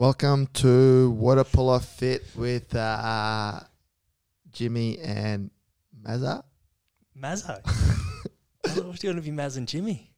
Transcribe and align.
Welcome 0.00 0.46
to 0.54 1.10
Water 1.10 1.44
Polo 1.44 1.78
Fit 1.78 2.24
with 2.34 2.74
uh, 2.74 3.60
Jimmy 4.50 4.98
and 4.98 5.50
Mazza. 6.02 6.42
Mazzo. 7.14 7.60
I 7.66 8.68
thought 8.68 8.76
it 8.78 8.86
was 8.86 9.00
going 9.00 9.16
to 9.16 9.20
be 9.20 9.30
Maz 9.30 9.58
and 9.58 9.68
Jimmy. 9.68 10.10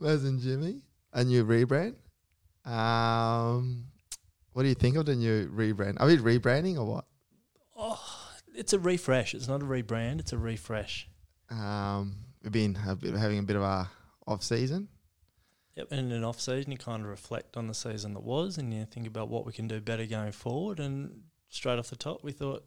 Maz 0.00 0.26
and 0.26 0.40
Jimmy, 0.40 0.82
a 1.12 1.22
new 1.22 1.44
rebrand. 1.44 1.94
Um, 2.64 3.84
what 4.52 4.64
do 4.64 4.68
you 4.68 4.74
think 4.74 4.96
of 4.96 5.06
the 5.06 5.14
new 5.14 5.48
rebrand? 5.48 5.98
Are 6.00 6.08
we 6.08 6.16
rebranding 6.16 6.76
or 6.76 6.86
what? 6.86 7.04
Oh, 7.76 8.02
it's 8.56 8.72
a 8.72 8.80
refresh. 8.80 9.34
It's 9.34 9.46
not 9.46 9.62
a 9.62 9.64
rebrand. 9.64 10.18
It's 10.18 10.32
a 10.32 10.38
refresh. 10.38 11.08
Um, 11.50 12.16
we've 12.42 12.50
been 12.50 12.74
a 12.74 12.80
having 13.16 13.38
a 13.38 13.44
bit 13.44 13.54
of 13.54 13.62
a 13.62 13.88
off 14.26 14.42
season. 14.42 14.88
Yep. 15.80 15.88
And 15.92 16.00
in 16.00 16.12
an 16.18 16.24
off 16.24 16.40
season, 16.40 16.72
you 16.72 16.78
kind 16.78 17.02
of 17.02 17.08
reflect 17.08 17.56
on 17.56 17.66
the 17.66 17.74
season 17.74 18.14
that 18.14 18.22
was, 18.22 18.58
and 18.58 18.72
you 18.72 18.84
think 18.84 19.06
about 19.06 19.28
what 19.28 19.46
we 19.46 19.52
can 19.52 19.66
do 19.66 19.80
better 19.80 20.04
going 20.06 20.32
forward. 20.32 20.78
And 20.80 21.22
straight 21.48 21.78
off 21.78 21.88
the 21.90 21.96
top, 21.96 22.22
we 22.22 22.32
thought 22.32 22.64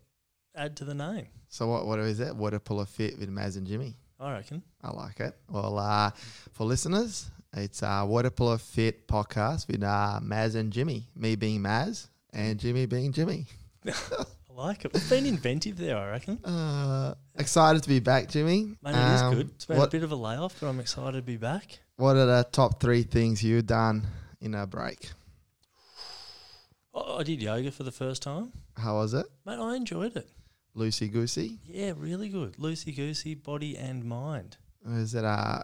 add 0.56 0.76
to 0.78 0.86
the 0.86 0.94
name. 0.96 1.28
So 1.50 1.68
what? 1.68 1.86
What 1.86 2.00
is 2.00 2.18
that? 2.18 2.36
Water 2.36 2.60
Polo 2.60 2.86
Fit 2.86 3.20
with 3.20 3.30
Maz 3.30 3.56
and 3.58 3.68
Jimmy. 3.68 3.96
I 4.20 4.32
reckon. 4.34 4.64
I 4.82 4.92
like 4.92 5.20
it. 5.20 5.36
Well, 5.50 5.78
uh, 5.78 6.12
for 6.54 6.64
listeners, 6.66 7.30
it's 7.56 7.84
uh, 7.84 8.04
Water 8.08 8.30
Polo 8.32 8.58
Fit 8.58 9.08
podcast 9.08 9.68
with 9.68 9.84
uh, 9.84 10.20
Maz 10.24 10.56
and 10.56 10.72
Jimmy. 10.72 11.08
Me 11.16 11.36
being 11.36 11.62
Maz 11.62 12.08
and 12.34 12.60
Jimmy 12.60 12.86
being 12.86 13.12
Jimmy. 13.12 13.46
I 13.88 13.92
like 14.56 14.86
it. 14.86 14.94
We've 14.94 15.10
been 15.10 15.26
inventive 15.26 15.78
there. 15.78 15.98
I 15.98 16.10
reckon. 16.12 16.44
Uh, 16.46 17.16
excited 17.36 17.84
to 17.84 17.90
be 17.90 18.00
back, 18.00 18.30
Jimmy. 18.30 18.76
Mate, 18.82 18.96
it 18.96 19.14
is 19.16 19.22
Um, 19.22 19.36
good. 19.36 19.50
It's 19.56 19.66
been 19.66 19.78
what, 19.78 19.88
a 19.90 19.92
bit 19.92 20.04
of 20.04 20.12
a 20.12 20.16
layoff, 20.16 20.60
but 20.60 20.68
I'm 20.68 20.80
excited 20.80 21.18
to 21.18 21.22
be 21.24 21.38
back. 21.38 21.80
What 21.98 22.16
are 22.16 22.26
the 22.26 22.48
top 22.52 22.80
three 22.80 23.04
things 23.04 23.44
you've 23.44 23.68
done 23.68 24.06
in 24.42 24.56
a 24.56 24.66
break? 24.68 25.10
I 26.96 27.24
did 27.24 27.42
yoga 27.42 27.72
for 27.72 27.84
the 27.84 27.92
first 27.92 28.22
time. 28.22 28.52
How 28.78 28.96
was 28.96 29.14
it? 29.14 29.26
Mate, 29.46 29.60
I 29.60 29.76
enjoyed 29.76 30.16
it. 30.16 30.30
Loosey 30.76 31.12
goosey? 31.12 31.60
Yeah, 31.66 31.94
really 31.96 32.30
good. 32.30 32.54
Loosey 32.58 32.96
goosey, 32.96 33.36
body 33.36 33.78
and 33.78 34.04
mind. 34.04 34.58
Is 34.88 35.14
it 35.16 35.24
uh, 35.24 35.64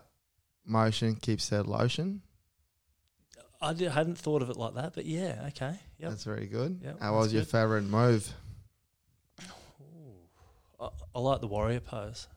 motion 0.65 1.15
keeps 1.15 1.49
the 1.49 1.63
lotion? 1.63 2.21
I 3.61 3.73
di- 3.73 3.85
hadn't 3.85 4.17
thought 4.17 4.41
of 4.41 4.49
it 4.49 4.57
like 4.57 4.75
that, 4.75 4.93
but 4.93 5.05
yeah, 5.05 5.43
okay. 5.49 5.77
Yep. 5.97 6.09
That's 6.09 6.23
very 6.23 6.45
good. 6.47 6.79
Yep, 6.83 6.99
How 7.01 7.15
was 7.15 7.33
your 7.33 7.41
good. 7.41 7.51
favorite 7.51 7.83
move? 7.83 8.31
I, 10.79 10.89
I 11.15 11.19
like 11.19 11.41
the 11.41 11.47
warrior 11.47 11.79
pose. 11.81 12.27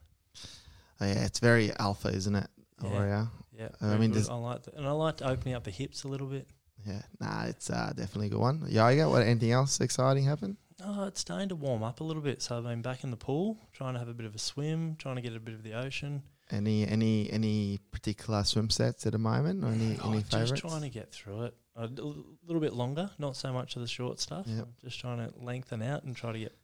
Oh, 1.01 1.07
yeah, 1.07 1.25
it's 1.25 1.39
very 1.39 1.71
alpha, 1.79 2.09
isn't 2.09 2.35
it? 2.35 2.49
Yeah. 2.83 2.91
Warrior. 2.91 3.29
Yeah, 3.59 3.69
I 3.81 3.97
mean, 3.99 4.15
I 4.17 4.35
like 4.35 4.63
the, 4.63 4.75
and 4.77 4.87
I 4.87 4.93
like 4.93 5.21
opening 5.23 5.55
up 5.55 5.65
the 5.65 5.71
hips 5.71 6.05
a 6.05 6.09
little 6.09 6.27
bit. 6.27 6.49
Yeah, 6.87 7.03
nah, 7.21 7.45
it's 7.45 7.71
uh, 7.71 7.93
definitely 7.95 8.29
a 8.29 8.31
good 8.31 8.41
one. 8.41 8.65
Yoga. 8.69 9.09
What? 9.09 9.23
Anything 9.23 9.53
else 9.53 9.81
exciting 9.81 10.25
happen? 10.25 10.57
Oh, 10.85 11.05
it's 11.05 11.21
starting 11.21 11.49
to 11.51 11.55
warm 11.55 11.83
up 11.83 12.01
a 12.01 12.05
little 12.05 12.23
bit. 12.23 12.43
So 12.43 12.57
I've 12.59 12.65
been 12.65 12.83
back 12.83 13.05
in 13.05 13.11
the 13.11 13.17
pool, 13.17 13.59
trying 13.73 13.93
to 13.93 13.99
have 14.01 14.09
a 14.09 14.15
bit 14.15 14.27
of 14.27 14.35
a 14.35 14.39
swim, 14.39 14.97
trying 14.99 15.17
to 15.17 15.23
get 15.23 15.37
a 15.37 15.41
bit 15.41 15.55
of 15.55 15.63
the 15.63 15.75
ocean. 15.75 16.23
Any 16.51 16.87
any 16.87 17.31
any 17.31 17.79
particular 17.93 18.43
swim 18.45 18.69
sets 18.69 19.07
at 19.07 19.13
the 19.13 19.19
moment? 19.19 19.63
Or 19.65 19.69
any 19.69 19.97
Oh, 20.03 20.11
any 20.11 20.21
just 20.23 20.33
favorites? 20.33 20.61
trying 20.61 20.83
to 20.83 20.89
get 20.91 21.13
through 21.13 21.43
it 21.45 21.55
a 21.77 21.87
little 21.87 22.61
bit 22.61 22.73
longer, 22.75 23.11
not 23.19 23.37
so 23.37 23.53
much 23.53 23.77
of 23.77 23.83
the 23.83 23.89
short 23.89 24.19
stuff. 24.19 24.47
Yep. 24.49 24.67
Just 24.83 24.99
trying 25.01 25.19
to 25.19 25.33
lengthen 25.39 25.83
out 25.83 26.03
and 26.05 26.17
try 26.17 26.33
to 26.33 26.39
get 26.39 26.57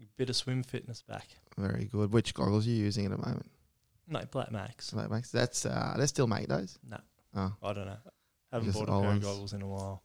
a 0.00 0.04
bit 0.16 0.30
of 0.30 0.36
swim 0.36 0.62
fitness 0.62 1.02
back. 1.02 1.26
Very 1.56 1.86
good. 1.86 2.12
Which 2.12 2.32
goggles 2.32 2.66
are 2.66 2.70
you 2.70 2.76
using 2.76 3.04
at 3.06 3.10
the 3.10 3.18
moment? 3.18 3.50
No, 4.08 4.20
Black 4.30 4.50
Max. 4.50 4.90
Black 4.92 5.10
Max, 5.10 5.30
that's 5.30 5.66
uh, 5.66 5.94
they 5.98 6.06
still 6.06 6.26
make 6.26 6.48
those. 6.48 6.78
No, 6.88 6.98
Oh, 7.36 7.52
I 7.62 7.72
don't 7.72 7.86
know. 7.86 7.96
Haven't 8.52 8.68
Just 8.72 8.78
bought 8.78 8.88
a 8.88 8.92
pair 8.92 8.96
of 9.00 9.04
ones. 9.04 9.24
goggles 9.24 9.52
in 9.52 9.60
a 9.62 9.66
while. 9.68 10.02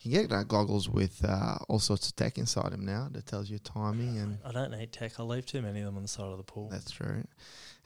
you 0.00 0.10
can 0.10 0.22
get 0.28 0.32
uh, 0.32 0.42
goggles 0.42 0.88
with 0.88 1.24
uh, 1.24 1.56
all 1.68 1.78
sorts 1.78 2.08
of 2.08 2.16
tech 2.16 2.36
inside 2.38 2.72
them 2.72 2.84
now 2.84 3.08
that 3.12 3.26
tells 3.26 3.48
you 3.48 3.58
timing, 3.60 4.18
and 4.18 4.38
I 4.44 4.50
don't 4.50 4.72
need 4.72 4.90
tech. 4.92 5.20
I 5.20 5.22
leave 5.22 5.46
too 5.46 5.62
many 5.62 5.78
of 5.80 5.86
them 5.86 5.96
on 5.96 6.02
the 6.02 6.08
side 6.08 6.26
of 6.26 6.36
the 6.36 6.42
pool. 6.42 6.68
that's 6.70 6.90
true. 6.90 7.22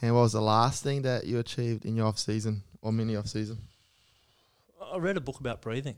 And 0.00 0.14
what 0.14 0.22
was 0.22 0.32
the 0.32 0.40
last 0.40 0.82
thing 0.82 1.02
that 1.02 1.26
you 1.26 1.38
achieved 1.38 1.84
in 1.84 1.94
your 1.96 2.06
off 2.06 2.18
season 2.18 2.62
or 2.80 2.92
mini 2.92 3.16
off 3.16 3.26
season? 3.26 3.58
I 4.92 4.96
read 4.96 5.16
a 5.18 5.20
book 5.20 5.40
about 5.40 5.60
breathing. 5.60 5.96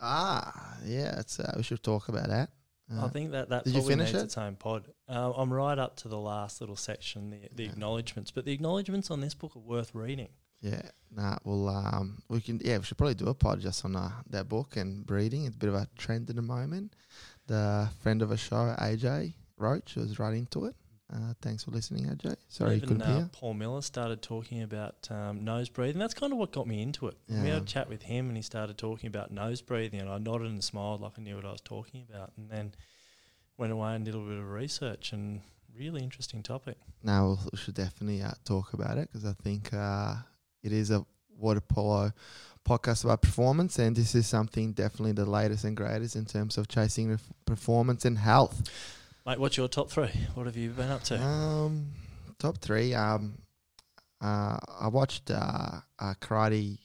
Ah, 0.00 0.76
yeah, 0.84 1.18
it's 1.20 1.40
uh, 1.40 1.54
we 1.56 1.62
should 1.62 1.82
talk 1.82 2.08
about 2.08 2.28
that. 2.28 2.50
Uh, 2.92 3.06
I 3.06 3.08
think 3.08 3.32
that 3.32 3.48
that 3.48 3.64
did 3.64 3.74
you 3.74 3.80
probably 3.80 3.94
finish 3.94 4.12
needs 4.12 4.22
it? 4.22 4.26
its 4.26 4.38
own 4.38 4.56
pod. 4.56 4.86
Uh, 5.08 5.32
I'm 5.36 5.52
right 5.52 5.78
up 5.78 5.96
to 5.96 6.08
the 6.08 6.18
last 6.18 6.60
little 6.60 6.76
section, 6.76 7.30
the 7.30 7.48
the 7.52 7.64
Yeah. 7.64 7.70
acknowledgements. 7.70 8.30
But 8.30 8.44
the 8.44 8.52
acknowledgements 8.52 9.10
on 9.10 9.20
this 9.20 9.34
book 9.34 9.56
are 9.56 9.60
worth 9.60 9.94
reading. 9.94 10.28
Yeah, 10.60 10.82
nah. 11.14 11.36
Well, 11.44 11.68
um, 11.68 12.22
we 12.28 12.40
can. 12.40 12.60
Yeah, 12.64 12.78
we 12.78 12.84
should 12.84 12.96
probably 12.96 13.14
do 13.14 13.26
a 13.26 13.34
pod 13.34 13.60
just 13.60 13.84
on 13.84 13.94
uh, 13.96 14.10
that 14.30 14.48
book 14.48 14.76
and 14.76 15.04
breeding. 15.04 15.44
It's 15.46 15.54
a 15.56 15.58
bit 15.58 15.68
of 15.68 15.74
a 15.74 15.88
trend 15.98 16.30
in 16.30 16.36
the 16.36 16.42
moment. 16.42 16.94
The 17.46 17.88
friend 18.00 18.22
of 18.22 18.30
a 18.30 18.36
show, 18.36 18.74
AJ 18.78 19.34
Roach, 19.58 19.96
was 19.96 20.18
right 20.18 20.34
into 20.34 20.64
it. 20.66 20.74
Uh, 21.12 21.34
thanks 21.40 21.62
for 21.62 21.70
listening, 21.70 22.04
AJ. 22.06 22.36
Sorry 22.48 22.72
you 22.72 22.76
Even 22.78 22.88
couldn't 22.88 23.02
uh, 23.02 23.16
hear. 23.16 23.30
Paul 23.32 23.54
Miller 23.54 23.80
started 23.80 24.22
talking 24.22 24.62
about 24.62 25.08
um, 25.10 25.44
nose 25.44 25.68
breathing. 25.68 26.00
That's 26.00 26.14
kind 26.14 26.32
of 26.32 26.38
what 26.38 26.50
got 26.50 26.66
me 26.66 26.82
into 26.82 27.06
it. 27.06 27.16
We 27.28 27.48
had 27.48 27.62
a 27.62 27.64
chat 27.64 27.88
with 27.88 28.02
him, 28.02 28.26
and 28.28 28.36
he 28.36 28.42
started 28.42 28.76
talking 28.76 29.06
about 29.06 29.30
nose 29.30 29.62
breathing, 29.62 30.00
and 30.00 30.10
I 30.10 30.18
nodded 30.18 30.48
and 30.48 30.64
smiled 30.64 31.00
like 31.00 31.12
I 31.16 31.22
knew 31.22 31.36
what 31.36 31.44
I 31.44 31.52
was 31.52 31.60
talking 31.60 32.04
about, 32.10 32.32
and 32.36 32.50
then 32.50 32.74
went 33.56 33.72
away 33.72 33.94
and 33.94 34.04
did 34.04 34.14
a 34.14 34.18
little 34.18 34.32
bit 34.32 34.40
of 34.40 34.50
research. 34.50 35.12
And 35.12 35.42
really 35.78 36.02
interesting 36.02 36.42
topic. 36.42 36.76
No, 37.02 37.38
we 37.52 37.58
should 37.58 37.74
definitely 37.74 38.22
uh, 38.22 38.32
talk 38.44 38.72
about 38.72 38.98
it 38.98 39.08
because 39.12 39.24
I 39.24 39.34
think 39.34 39.72
uh, 39.72 40.14
it 40.62 40.72
is 40.72 40.90
a 40.90 41.04
water 41.38 41.60
polo 41.60 42.12
podcast 42.66 43.04
about 43.04 43.22
performance, 43.22 43.78
and 43.78 43.94
this 43.94 44.14
is 44.14 44.26
something 44.26 44.72
definitely 44.72 45.12
the 45.12 45.24
latest 45.24 45.64
and 45.64 45.76
greatest 45.76 46.16
in 46.16 46.24
terms 46.24 46.58
of 46.58 46.68
chasing 46.68 47.18
performance 47.44 48.04
and 48.04 48.18
health. 48.18 48.62
Mate, 49.26 49.40
what's 49.40 49.56
your 49.56 49.66
top 49.66 49.90
three? 49.90 50.10
What 50.34 50.46
have 50.46 50.56
you 50.56 50.70
been 50.70 50.88
up 50.88 51.02
to? 51.04 51.20
Um, 51.20 51.86
top 52.38 52.58
three. 52.58 52.94
Um, 52.94 53.38
uh, 54.22 54.56
I 54.80 54.86
watched 54.86 55.32
uh, 55.32 55.80
uh, 55.98 56.14
Karate 56.20 56.78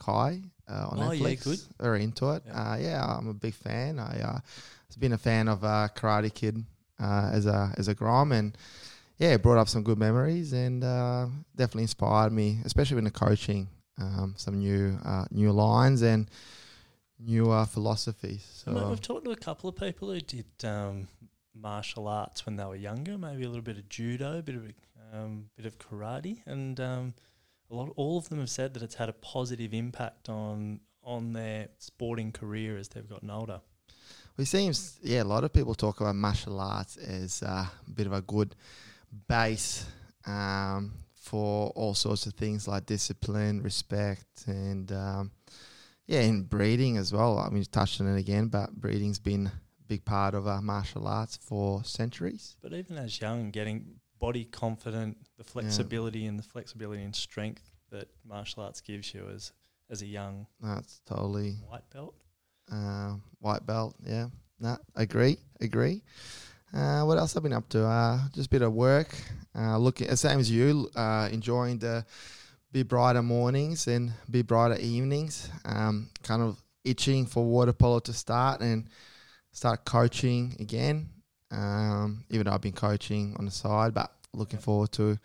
Kai 0.00 0.42
uh, 0.68 0.88
on 0.90 0.98
Oh, 0.98 1.02
Netflix. 1.10 1.20
yeah, 1.20 1.34
good. 1.44 1.58
Very 1.80 2.02
into 2.02 2.30
it. 2.32 2.42
Yeah. 2.46 2.72
Uh, 2.72 2.76
yeah, 2.76 3.04
I'm 3.16 3.28
a 3.28 3.34
big 3.34 3.54
fan. 3.54 4.00
I 4.00 4.20
uh, 4.20 4.32
have 4.32 4.98
been 4.98 5.12
a 5.12 5.18
fan 5.18 5.46
of 5.46 5.62
uh, 5.62 5.86
Karate 5.94 6.34
Kid 6.34 6.64
uh, 7.00 7.30
as 7.32 7.46
a 7.46 7.72
as 7.78 7.86
a 7.86 7.94
grom, 7.94 8.32
and 8.32 8.58
yeah, 9.18 9.34
it 9.34 9.42
brought 9.42 9.58
up 9.58 9.68
some 9.68 9.84
good 9.84 9.98
memories 9.98 10.52
and 10.52 10.82
uh, 10.82 11.26
definitely 11.54 11.82
inspired 11.84 12.32
me, 12.32 12.58
especially 12.64 12.98
in 12.98 13.04
the 13.04 13.10
coaching. 13.12 13.68
Um, 14.00 14.34
some 14.36 14.58
new 14.58 14.98
uh, 15.04 15.26
new 15.30 15.52
lines 15.52 16.02
and 16.02 16.28
new 17.20 17.52
uh, 17.52 17.64
philosophies. 17.66 18.44
So 18.64 18.72
Mate, 18.72 18.88
we've 18.88 19.00
talked 19.00 19.24
to 19.26 19.30
a 19.30 19.36
couple 19.36 19.70
of 19.70 19.76
people 19.76 20.10
who 20.12 20.20
did 20.20 20.46
um, 20.64 21.06
martial 21.54 22.08
arts 22.08 22.46
when 22.46 22.56
they 22.56 22.64
were 22.64 22.76
younger, 22.76 23.16
maybe 23.16 23.44
a 23.44 23.48
little 23.48 23.62
bit 23.62 23.78
of 23.78 23.88
judo, 23.88 24.38
a 24.38 24.42
bit 24.42 24.56
of 24.56 24.72
um, 25.12 25.46
bit 25.56 25.66
of 25.66 25.78
karate, 25.78 26.40
and 26.46 26.80
um, 26.80 27.14
a 27.70 27.74
lot. 27.74 27.92
All 27.96 28.18
of 28.18 28.28
them 28.28 28.40
have 28.40 28.50
said 28.50 28.74
that 28.74 28.82
it's 28.82 28.96
had 28.96 29.08
a 29.08 29.12
positive 29.12 29.72
impact 29.72 30.28
on 30.28 30.80
on 31.02 31.32
their 31.32 31.68
sporting 31.78 32.32
career 32.32 32.76
as 32.76 32.88
they've 32.88 33.08
gotten 33.08 33.30
older. 33.30 33.60
It 34.36 34.46
seems, 34.46 34.98
yeah, 35.02 35.22
a 35.22 35.24
lot 35.24 35.44
of 35.44 35.52
people 35.52 35.74
talk 35.74 36.00
about 36.00 36.16
martial 36.16 36.58
arts 36.58 36.96
as 36.96 37.42
uh, 37.42 37.66
a 37.86 37.90
bit 37.90 38.06
of 38.06 38.12
a 38.12 38.20
good 38.20 38.56
base 39.28 39.86
um, 40.26 40.92
for 41.14 41.70
all 41.76 41.94
sorts 41.94 42.26
of 42.26 42.34
things 42.34 42.66
like 42.66 42.84
discipline, 42.86 43.62
respect, 43.62 44.44
and 44.48 44.90
um, 44.90 45.30
yeah, 46.06 46.20
in 46.22 46.42
breeding 46.42 46.96
as 46.96 47.12
well. 47.12 47.38
I 47.38 47.48
mean, 47.50 47.64
touched 47.70 48.00
on 48.00 48.08
it 48.08 48.18
again, 48.18 48.48
but 48.48 48.74
breeding's 48.74 49.20
been 49.20 49.52
big 49.94 50.04
part 50.04 50.34
of 50.34 50.48
our 50.48 50.60
martial 50.60 51.06
arts 51.06 51.38
for 51.40 51.84
centuries. 51.84 52.56
But 52.60 52.72
even 52.72 52.98
as 52.98 53.20
young, 53.20 53.52
getting 53.52 54.00
body 54.18 54.44
confident, 54.44 55.16
the 55.38 55.44
flexibility 55.44 56.26
and 56.26 56.36
the 56.36 56.42
flexibility 56.42 57.02
and 57.04 57.14
strength 57.14 57.62
that 57.90 58.08
martial 58.24 58.64
arts 58.64 58.80
gives 58.80 59.14
you 59.14 59.28
as 59.32 59.52
as 59.90 60.02
a 60.02 60.06
young 60.06 60.46
That's 60.60 61.00
totally 61.06 61.52
white 61.68 61.88
belt. 61.92 62.14
uh, 62.72 63.12
white 63.38 63.64
belt. 63.66 63.94
Yeah, 64.04 64.28
nah, 64.58 64.78
agree, 64.96 65.36
agree. 65.60 66.02
Uh, 66.72 67.02
what 67.04 67.18
else 67.18 67.36
I've 67.36 67.44
been 67.44 67.52
up 67.52 67.68
to? 67.68 67.86
Uh, 67.86 68.18
just 68.34 68.48
a 68.48 68.50
bit 68.50 68.62
of 68.62 68.72
work. 68.72 69.14
Uh, 69.54 69.78
looking, 69.78 70.08
same 70.16 70.40
as 70.40 70.50
you, 70.50 70.90
uh, 70.96 71.28
enjoying 71.30 71.78
the 71.78 72.04
bit 72.72 72.88
brighter 72.88 73.22
mornings 73.22 73.86
and 73.86 74.12
be 74.28 74.42
brighter 74.42 74.78
evenings. 74.80 75.48
Um, 75.64 76.10
kind 76.24 76.42
of 76.42 76.60
itching 76.82 77.26
for 77.26 77.44
water 77.44 77.72
polo 77.72 78.00
to 78.00 78.12
start 78.12 78.60
and 78.60 78.88
start 79.54 79.86
coaching 79.86 80.54
again. 80.60 81.08
Um, 81.50 82.24
even 82.30 82.44
though 82.46 82.52
I've 82.52 82.60
been 82.60 82.72
coaching 82.72 83.34
on 83.38 83.44
the 83.46 83.50
side, 83.50 83.94
but 83.94 84.10
looking 84.34 84.58
forward 84.58 84.90
to 84.92 85.18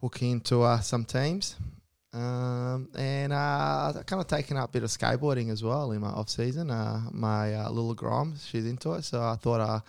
hooking 0.00 0.30
into 0.30 0.62
uh, 0.62 0.80
some 0.80 1.04
teams. 1.04 1.56
Um, 2.12 2.88
and 2.96 3.32
uh, 3.32 3.92
I've 3.96 4.06
kind 4.06 4.20
of 4.20 4.26
taken 4.28 4.56
up 4.56 4.70
a 4.70 4.72
bit 4.72 4.82
of 4.84 4.90
skateboarding 4.90 5.50
as 5.50 5.62
well 5.62 5.90
in 5.92 6.00
my 6.00 6.08
off 6.08 6.28
season. 6.28 6.70
Uh, 6.70 7.02
my 7.12 7.54
uh, 7.54 7.68
little 7.70 7.94
Grom, 7.94 8.34
she's 8.44 8.64
into 8.66 8.94
it, 8.94 9.02
so 9.04 9.20
I 9.22 9.36
thought, 9.36 9.60
uh, 9.60 9.80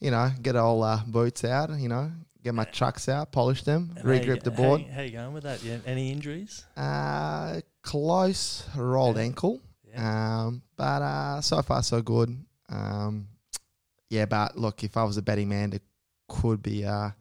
you 0.00 0.10
know, 0.10 0.30
get 0.42 0.54
all 0.56 0.82
uh, 0.82 1.00
boots 1.06 1.44
out, 1.44 1.70
you 1.78 1.88
know, 1.88 2.10
get 2.44 2.54
my 2.54 2.64
trucks 2.64 3.08
out, 3.08 3.32
polish 3.32 3.62
them, 3.62 3.92
And 3.96 4.04
you 4.04 4.10
regrip 4.20 4.42
the 4.42 4.50
board. 4.50 4.82
How, 4.82 4.96
how 4.96 5.00
you 5.02 5.10
going 5.10 5.32
with 5.32 5.42
that? 5.44 5.62
Yeah, 5.62 5.78
any 5.86 6.12
injuries? 6.12 6.64
Uh, 6.76 7.60
close 7.82 8.64
rolled 8.76 9.16
Yeah. 9.16 9.22
ankle, 9.22 9.60
Yeah. 9.90 10.44
um, 10.46 10.62
but 10.76 11.02
uh, 11.02 11.40
so 11.40 11.60
far 11.62 11.82
so 11.82 12.00
good. 12.02 12.36
Um, 12.68 13.28
yeah, 14.10 14.26
but 14.26 14.56
look, 14.56 14.84
if 14.84 14.96
I 14.96 15.04
was 15.04 15.16
a 15.16 15.22
betting 15.22 15.48
man, 15.48 15.70
there 15.70 15.80
could 16.28 16.62
be 16.62 16.82
a 16.82 17.14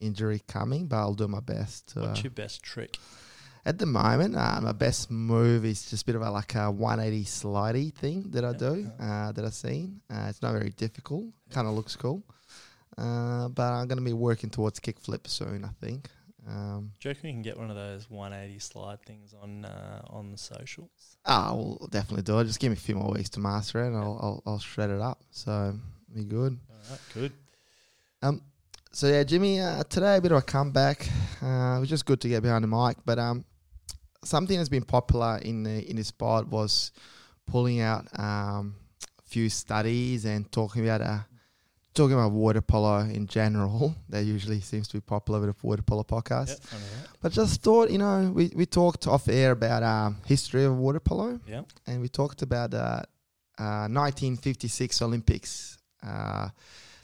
injury 0.00 0.40
coming, 0.48 0.86
but 0.86 0.96
I'll 0.96 1.14
do 1.14 1.28
my 1.28 1.40
best. 1.40 1.88
To, 1.94 2.00
uh, 2.00 2.06
What's 2.08 2.22
your 2.24 2.30
best 2.30 2.62
trick? 2.62 2.98
at 3.64 3.78
the 3.78 3.86
moment, 3.86 4.36
uh, 4.36 4.60
my 4.60 4.72
best 4.72 5.10
move 5.10 5.64
is 5.64 5.88
just 5.88 6.02
a 6.02 6.06
bit 6.06 6.16
of 6.16 6.22
a 6.22 6.30
like 6.30 6.54
a 6.56 6.70
180 6.70 7.24
slidey 7.24 7.94
thing 7.94 8.24
that 8.30 8.44
I 8.44 8.52
do 8.52 8.90
uh, 8.98 9.32
that 9.32 9.44
I've 9.44 9.54
seen. 9.54 10.00
Uh, 10.10 10.26
it's 10.28 10.42
not 10.42 10.52
very 10.52 10.70
difficult. 10.70 11.26
Kind 11.50 11.68
of 11.68 11.74
looks 11.74 11.94
cool. 11.94 12.22
Uh, 12.98 13.48
but 13.48 13.72
I'm 13.72 13.86
going 13.86 13.98
to 13.98 14.04
be 14.04 14.12
working 14.12 14.50
towards 14.50 14.80
kickflip 14.80 15.26
soon, 15.28 15.64
I 15.64 15.70
think. 15.84 16.08
Um, 16.48 16.92
Do 16.98 17.08
you 17.08 17.10
reckon 17.14 17.28
we 17.28 17.32
can 17.32 17.42
get 17.42 17.56
one 17.56 17.70
of 17.70 17.76
those 17.76 18.10
180 18.10 18.58
slide 18.58 19.00
things 19.06 19.32
on 19.40 19.64
uh, 19.64 20.02
on 20.08 20.32
the 20.32 20.38
socials? 20.38 21.16
ah, 21.24 21.52
we'll 21.54 21.88
definitely 21.90 22.22
do 22.22 22.38
it. 22.40 22.44
Just 22.46 22.58
give 22.58 22.70
me 22.70 22.76
a 22.76 22.80
few 22.80 22.96
more 22.96 23.12
weeks 23.12 23.28
to 23.30 23.40
master 23.40 23.82
it, 23.84 23.86
and 23.88 23.96
I'll, 23.96 24.18
I'll, 24.20 24.42
I'll 24.44 24.58
shred 24.58 24.90
it 24.90 25.00
up. 25.00 25.20
So 25.30 25.74
be 26.12 26.24
good. 26.24 26.58
All 26.68 26.76
right, 26.90 27.00
good. 27.14 27.32
Um, 28.22 28.42
so 28.90 29.06
yeah, 29.06 29.22
Jimmy, 29.22 29.60
uh, 29.60 29.84
today 29.84 30.16
a 30.16 30.20
bit 30.20 30.32
of 30.32 30.38
a 30.38 30.42
comeback. 30.42 31.08
Uh, 31.40 31.76
it 31.76 31.80
was 31.80 31.88
just 31.88 32.06
good 32.06 32.20
to 32.22 32.28
get 32.28 32.42
behind 32.42 32.64
the 32.64 32.68
mic, 32.68 32.96
but 33.04 33.18
um, 33.18 33.44
something 34.24 34.56
that's 34.56 34.68
been 34.68 34.84
popular 34.84 35.38
in 35.38 35.62
the 35.62 35.88
in 35.88 35.96
this 35.96 36.08
sport 36.08 36.48
was 36.48 36.90
pulling 37.46 37.80
out 37.80 38.06
um, 38.18 38.74
a 39.24 39.28
few 39.28 39.48
studies 39.48 40.24
and 40.24 40.50
talking 40.52 40.84
about 40.84 41.00
uh, 41.00 41.18
talking 41.94 42.14
about 42.14 42.32
water 42.32 42.60
polo 42.62 43.00
in 43.00 43.26
general. 43.26 43.94
That 44.08 44.24
usually 44.24 44.60
seems 44.60 44.88
to 44.88 44.94
be 44.96 45.00
popular 45.00 45.40
with 45.40 45.50
a 45.50 45.54
water 45.62 45.82
polo 45.82 46.02
podcast. 46.04 46.48
Yep, 46.48 46.58
I 46.72 46.74
know 46.76 46.80
that. 47.02 47.08
But 47.20 47.32
just 47.32 47.62
thought, 47.62 47.90
you 47.90 47.98
know, 47.98 48.32
we, 48.34 48.52
we 48.54 48.66
talked 48.66 49.06
off 49.06 49.28
air 49.28 49.52
about 49.52 49.82
um, 49.82 50.16
history 50.26 50.64
of 50.64 50.76
water 50.76 51.00
polo, 51.00 51.40
Yep. 51.46 51.66
and 51.86 52.00
we 52.00 52.08
talked 52.08 52.42
about 52.42 52.74
uh, 52.74 53.02
uh, 53.58 53.88
1956 53.88 55.02
Olympics, 55.02 55.78
uh, 56.06 56.48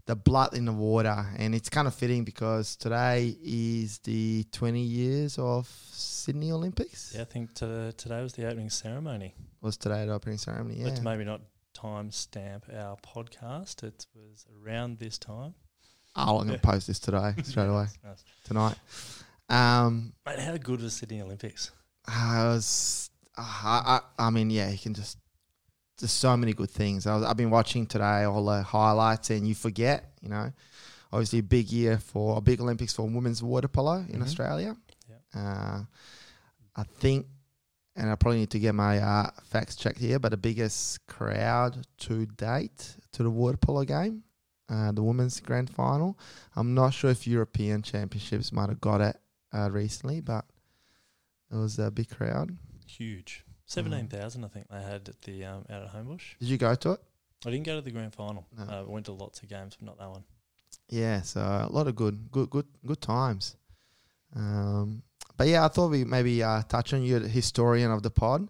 the 0.07 0.17
blood 0.17 0.55
in 0.55 0.65
the 0.65 0.73
water, 0.73 1.27
and 1.39 1.55
it's 1.55 1.69
kind 1.69 1.87
of 1.87 1.95
fitting 1.95 2.25
because 2.25 2.77
today 2.77 3.37
is 3.43 3.99
the 4.01 4.45
20 4.53 4.81
years 4.81 5.39
of 5.39 5.67
Sydney 5.93 6.51
Olympics. 6.53 7.13
Yeah, 7.15 7.23
I 7.23 7.25
think 7.25 7.55
to, 7.57 7.93
today 7.97 8.23
was 8.23 8.33
the 8.33 8.47
opening 8.47 8.71
ceremony. 8.71 9.35
Was 9.61 9.77
today 9.77 10.07
the 10.07 10.13
opening 10.15 10.39
ceremony? 10.39 10.77
Yeah. 10.81 10.91
But 10.91 11.03
maybe 11.03 11.25
not 11.25 11.41
time 11.81 12.11
stamp 12.11 12.65
our 12.75 12.97
podcast, 12.97 13.83
it 13.83 14.07
was 14.15 14.47
around 14.63 14.99
this 14.99 15.19
time. 15.19 15.55
Oh, 16.17 16.39
I'm 16.39 16.47
gonna 16.47 16.59
post 16.59 16.87
this 16.87 16.99
today, 16.99 17.35
straight 17.45 17.67
away 17.69 17.87
Nice. 18.05 18.25
tonight. 18.45 18.77
Um, 19.49 20.13
Mate, 20.27 20.41
how 20.41 20.57
good 20.57 20.81
was 20.83 20.95
Sydney 20.95 21.21
Olympics? 21.23 21.71
I 22.07 22.45
was, 22.45 23.11
uh, 23.37 23.43
I, 23.43 24.01
I, 24.19 24.27
I 24.27 24.31
mean, 24.31 24.51
yeah, 24.51 24.71
you 24.71 24.79
can 24.79 24.95
just. 24.95 25.19
There's 25.99 26.13
so 26.13 26.37
many 26.37 26.53
good 26.53 26.71
things. 26.71 27.07
I 27.09 27.15
was, 27.17 27.25
I've 27.25 27.37
been 27.37 27.51
watching 27.51 27.85
today 27.87 28.23
all 28.25 28.45
the 28.45 28.63
highlights, 28.63 29.31
and 29.31 29.47
you 29.49 29.55
forget, 29.55 30.13
you 30.23 30.29
know, 30.29 30.53
obviously 31.13 31.41
a 31.41 31.43
big 31.43 31.71
year 31.73 31.99
for 31.99 32.39
a 32.39 32.41
big 32.41 32.61
Olympics 32.61 32.93
for 32.95 33.03
women's 33.09 33.43
water 33.43 33.67
polo 33.69 34.05
in 34.09 34.21
Mhm. 34.21 34.23
Australia. 34.23 34.77
Yep. 35.09 35.23
Uh, 35.35 35.81
I 36.77 36.83
think, 37.01 37.27
and 37.99 38.09
I 38.11 38.15
probably 38.15 38.39
need 38.39 38.51
to 38.51 38.61
get 38.61 38.75
my 38.75 38.99
uh, 39.01 39.31
facts 39.43 39.75
checked 39.75 39.99
here, 39.99 40.21
but 40.21 40.31
the 40.31 40.37
biggest 40.37 41.05
crowd 41.09 41.85
to 41.99 42.27
date 42.27 42.97
to 43.13 43.25
the 43.25 43.31
water 43.31 43.59
polo 43.59 43.85
game, 43.85 44.23
uh, 44.69 44.93
the 44.93 45.03
women's 45.03 45.41
grand 45.41 45.69
final. 45.69 46.17
I'm 46.55 46.75
not 46.75 46.95
sure 46.95 47.11
if 47.11 47.27
European 47.27 47.83
championships 47.83 48.53
might 48.53 48.69
have 48.69 48.81
got 48.81 49.01
it 49.01 49.17
uh, 49.53 49.69
recently, 49.73 50.21
but 50.21 50.45
it 51.51 51.57
was 51.57 51.81
a 51.81 51.91
big 51.91 52.09
crowd. 52.09 52.57
Huge. 52.87 53.45
17,000, 53.67 54.45
I 54.45 54.49
think 54.49 54.69
they 54.71 54.81
had 54.81 55.09
at 55.09 55.21
the 55.23 55.45
um, 55.45 55.67
out 55.69 55.83
at 55.83 55.93
Homebush. 55.93 56.39
Did 56.39 56.49
you 56.49 56.57
go 56.57 56.75
to 56.77 56.93
it? 56.93 57.01
I 57.45 57.51
didn't 57.51 57.67
go 57.67 57.75
to 57.75 57.83
the 57.83 57.91
grand 57.91 58.15
final. 58.15 58.47
No. 58.57 58.63
Uh, 58.63 58.81
I 58.81 58.83
went 58.83 59.07
to 59.07 59.13
lots 59.13 59.43
of 59.43 59.49
games, 59.49 59.77
but 59.79 59.87
not 59.87 59.99
that 59.99 60.09
one. 60.09 60.25
Yeah, 60.89 61.23
so 61.23 61.41
a 61.41 61.71
lot 61.71 61.89
of 61.89 61.97
good, 61.97 62.31
good, 62.31 62.49
good, 62.49 62.67
good 62.87 63.01
times. 63.01 63.57
Um, 64.35 65.03
but 65.39 65.47
yeah, 65.47 65.65
I 65.65 65.69
thought 65.69 65.93
we 65.93 66.05
maybe 66.05 66.43
uh, 66.43 66.63
touch 66.69 66.93
on 66.93 67.03
you, 67.03 67.21
the 67.21 67.29
historian 67.29 67.93
of 67.93 68.03
the 68.03 68.11
pod, 68.11 68.49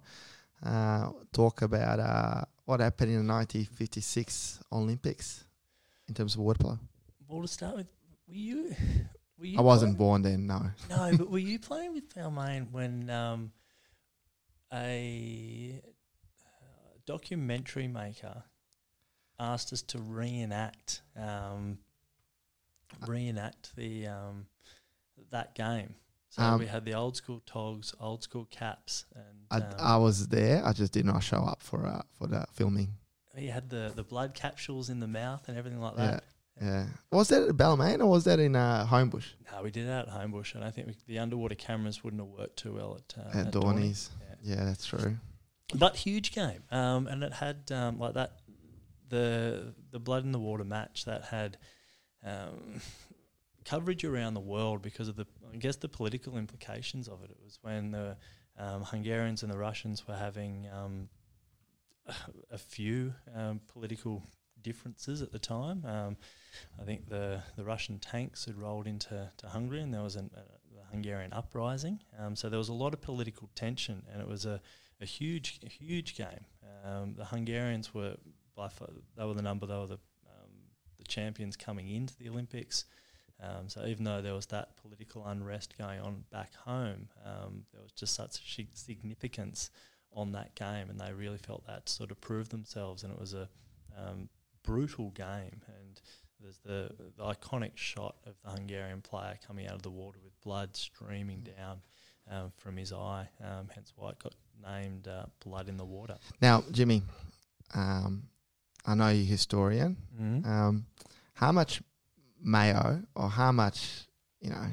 uh, 0.65 1.11
talk 1.33 1.61
about 1.61 2.01
uh, 2.01 2.45
what 2.65 2.81
happened 2.81 3.11
in 3.11 3.27
the 3.27 3.33
1956 3.33 4.61
Olympics 4.73 5.45
in 6.09 6.15
terms 6.15 6.35
of 6.35 6.41
water 6.41 6.59
polo. 6.59 6.79
Well, 7.29 7.43
to 7.43 7.49
start 7.49 7.77
with, 7.77 7.87
were 8.27 8.35
you? 8.35 8.75
Were 9.39 9.45
you 9.45 9.59
I 9.59 9.61
wasn't 9.61 9.99
born 9.99 10.23
then, 10.23 10.47
no. 10.47 10.71
No, 10.89 11.11
but 11.19 11.31
were 11.31 11.39
you 11.39 11.59
playing 11.59 11.93
with 11.93 12.13
Balmain 12.15 12.73
when 12.73 13.11
um, 13.11 13.53
a 14.73 15.81
uh, 16.41 16.99
documentary 17.07 17.87
maker 17.87 18.45
asked 19.39 19.75
us 19.75 19.83
to 19.83 19.99
reenact 19.99 21.03
um, 21.17 21.79
reenact 23.07 23.77
the 23.77 24.07
um, 24.07 24.47
that 25.31 25.55
game? 25.55 25.95
So 26.31 26.43
Um, 26.43 26.59
we 26.61 26.67
had 26.67 26.85
the 26.85 26.95
old 26.95 27.17
school 27.17 27.41
togs, 27.47 27.95
old 28.01 28.23
school 28.23 28.45
caps, 28.51 29.07
and 29.15 29.47
I, 29.51 29.57
um, 29.67 29.75
I 29.79 29.97
was 29.97 30.29
there. 30.29 30.63
I 30.65 30.73
just 30.73 30.93
did 30.93 31.07
not 31.07 31.23
show 31.23 31.39
up 31.39 31.63
for 31.63 31.87
uh, 31.87 32.03
for 32.13 32.27
the 32.27 32.45
filming. 32.53 32.91
he 33.37 33.47
had 33.47 33.71
the, 33.71 33.93
the 33.95 34.03
blood 34.03 34.35
capsules 34.35 34.91
in 34.91 35.01
the 35.01 35.07
mouth 35.07 35.49
and 35.49 35.57
everything 35.57 35.81
like 35.81 35.97
that. 35.97 36.25
Yeah. 36.61 36.87
Was 37.13 37.29
that 37.29 37.45
at 37.45 37.57
Balmain 37.57 38.01
or 38.01 38.07
was 38.07 38.25
that 38.25 38.41
in 38.41 38.57
uh, 38.57 38.85
Homebush 38.85 39.27
No, 39.53 39.63
we 39.63 39.71
did 39.71 39.87
it 39.87 39.91
out 39.91 40.09
at 40.09 40.15
Homebush, 40.15 40.55
and 40.57 40.65
I 40.65 40.71
think 40.73 40.89
we, 40.89 40.97
the 41.07 41.21
underwater 41.21 41.55
cameras 41.55 42.03
wouldn't 42.03 42.21
have 42.21 42.31
worked 42.37 42.57
too 42.59 42.73
well 42.75 42.97
at 42.99 43.15
uh, 43.17 43.39
at 43.39 43.53
Dorney. 43.53 43.63
Dorney's? 43.63 44.11
Yeah. 44.21 44.57
Yeah, 44.57 44.65
that's 44.65 44.85
true. 44.87 45.17
but 45.75 45.97
huge 45.97 46.33
game. 46.33 46.63
Um, 46.71 47.07
and 47.07 47.23
it 47.23 47.33
had 47.33 47.71
um, 47.73 47.99
like 47.99 48.15
that 48.15 48.33
the 49.09 49.73
the 49.93 50.01
blood 50.01 50.25
in 50.25 50.33
the 50.33 50.39
water 50.39 50.65
match 50.65 51.05
that 51.05 51.25
had 51.27 51.57
um, 52.25 52.81
coverage 53.69 54.05
around 54.05 54.35
the 54.35 54.41
world 54.41 54.83
because 54.83 55.09
of 55.09 55.17
the 55.17 55.27
I 55.53 55.57
guess 55.57 55.77
the 55.77 55.89
political 55.89 56.37
implications 56.39 57.09
of 57.09 57.23
it. 57.23 57.31
It 57.31 57.39
was 57.43 57.59
when 57.63 57.91
the 57.91 58.17
um, 58.59 58.83
Hungarians 58.83 59.43
and 59.43 59.53
the 59.53 59.59
Russians 59.59 60.07
were 60.09 60.17
having 60.17 60.67
um, 60.73 61.09
a 62.51 62.59
few 62.59 63.15
um, 63.35 63.61
political 63.69 64.23
differences 64.63 65.23
at 65.23 65.33
the 65.33 65.39
time. 65.39 65.85
Um, 65.85 66.17
I 66.81 66.85
think 66.85 67.09
the 67.09 67.43
the 67.57 67.65
Russian 67.65 67.99
tanks 67.99 68.47
had 68.47 68.57
rolled 68.57 68.87
into 68.87 69.31
to 69.37 69.49
Hungary, 69.49 69.83
and 69.83 69.93
there 69.93 70.03
was 70.03 70.17
an, 70.17 70.31
a, 70.35 70.41
the 70.75 70.85
Hungarian 70.91 71.33
uprising. 71.33 72.01
Um, 72.19 72.37
so 72.37 72.49
there 72.49 72.59
was 72.59 72.71
a 72.71 72.75
lot 72.85 72.95
of 72.95 73.01
political 73.01 73.51
tension, 73.55 74.03
and 74.11 74.21
it 74.21 74.29
was 74.29 74.47
a 74.47 74.61
a 75.01 75.05
huge, 75.05 75.61
a 75.65 75.69
huge 75.69 76.17
game. 76.17 76.45
The 77.17 77.25
Hungarians 77.27 77.95
were 77.95 78.17
by 78.57 78.69
far 78.69 78.89
they 79.17 79.25
were 79.25 79.35
the 79.35 79.43
number 79.43 79.67
they 79.67 79.77
were 79.77 79.87
the 79.87 79.99
the 80.99 81.05
champions 81.05 81.57
coming 81.57 81.89
into 81.89 82.17
the 82.17 82.29
Olympics. 82.29 82.85
Um, 83.41 83.69
so 83.69 83.85
even 83.87 84.05
though 84.05 84.21
there 84.21 84.35
was 84.35 84.47
that 84.47 84.77
political 84.77 85.25
unrest 85.27 85.79
going 85.79 86.01
on 86.01 86.25
back 86.33 86.55
home, 86.55 87.09
um, 87.25 87.65
there 87.73 87.83
was 87.83 87.93
just 87.93 88.15
such 88.15 88.55
sig- 88.57 88.75
significance 88.75 89.71
on 90.13 90.33
that 90.33 90.55
game, 90.55 90.91
and 90.91 90.99
they 90.99 91.13
really 91.13 91.39
felt 91.39 91.67
that 91.67 91.89
sort 91.89 92.11
of 92.11 92.21
proved 92.21 92.51
themselves. 92.51 93.05
And 93.05 93.13
it 93.13 93.19
was 93.19 93.35
a 93.35 93.49
um, 93.97 94.29
brutal 94.65 95.11
game, 95.11 95.63
and 95.67 96.01
there's 96.41 96.59
the, 96.59 96.91
the 97.17 97.23
iconic 97.23 97.77
shot 97.77 98.17
of 98.27 98.35
the 98.45 98.51
Hungarian 98.51 99.03
player 99.03 99.39
coming 99.47 99.67
out 99.67 99.75
of 99.75 99.83
the 99.83 99.91
water 99.91 100.19
with 100.23 100.41
blood 100.41 100.77
streaming 100.77 101.47
down 101.57 101.81
um, 102.31 102.53
from 102.57 102.77
his 102.77 102.93
eye. 102.93 103.29
Um, 103.43 103.69
hence 103.75 103.93
why 103.97 104.11
it 104.11 104.19
got 104.19 104.35
named 104.67 105.09
uh, 105.09 105.27
"Blood 105.45 105.69
in 105.69 105.77
the 105.77 105.85
Water." 105.85 106.17
Now, 106.41 106.65
Jimmy, 106.73 107.03
um, 107.75 108.25
I 108.85 108.95
know 108.95 109.09
you're 109.09 109.23
a 109.23 109.27
historian. 109.27 109.97
Mm-hmm. 110.21 110.51
Um, 110.51 110.87
how 111.35 111.53
much 111.53 111.83
mayo 112.43 113.03
or 113.15 113.29
how 113.29 113.53
much, 113.53 114.07
you 114.41 114.51
know, 114.51 114.67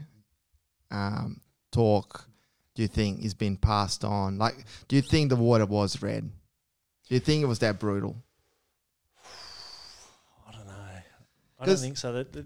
um, 0.91 1.41
talk 1.71 2.27
do 2.75 2.81
you 2.81 2.87
think 2.87 3.23
is 3.23 3.33
being 3.33 3.57
passed 3.57 4.03
on? 4.03 4.37
Like, 4.37 4.55
do 4.87 4.95
you 4.95 5.01
think 5.01 5.29
the 5.29 5.35
water 5.35 5.65
was 5.65 6.01
red? 6.01 6.23
Do 7.07 7.13
you 7.13 7.19
think 7.19 7.41
it 7.43 7.47
was 7.47 7.59
that 7.59 7.79
brutal? 7.79 8.17
I 10.47 10.51
don't 10.51 10.67
know. 10.67 10.73
I 11.59 11.65
don't 11.65 11.77
think 11.77 11.97
so. 11.97 12.11
That, 12.13 12.33
that, 12.33 12.45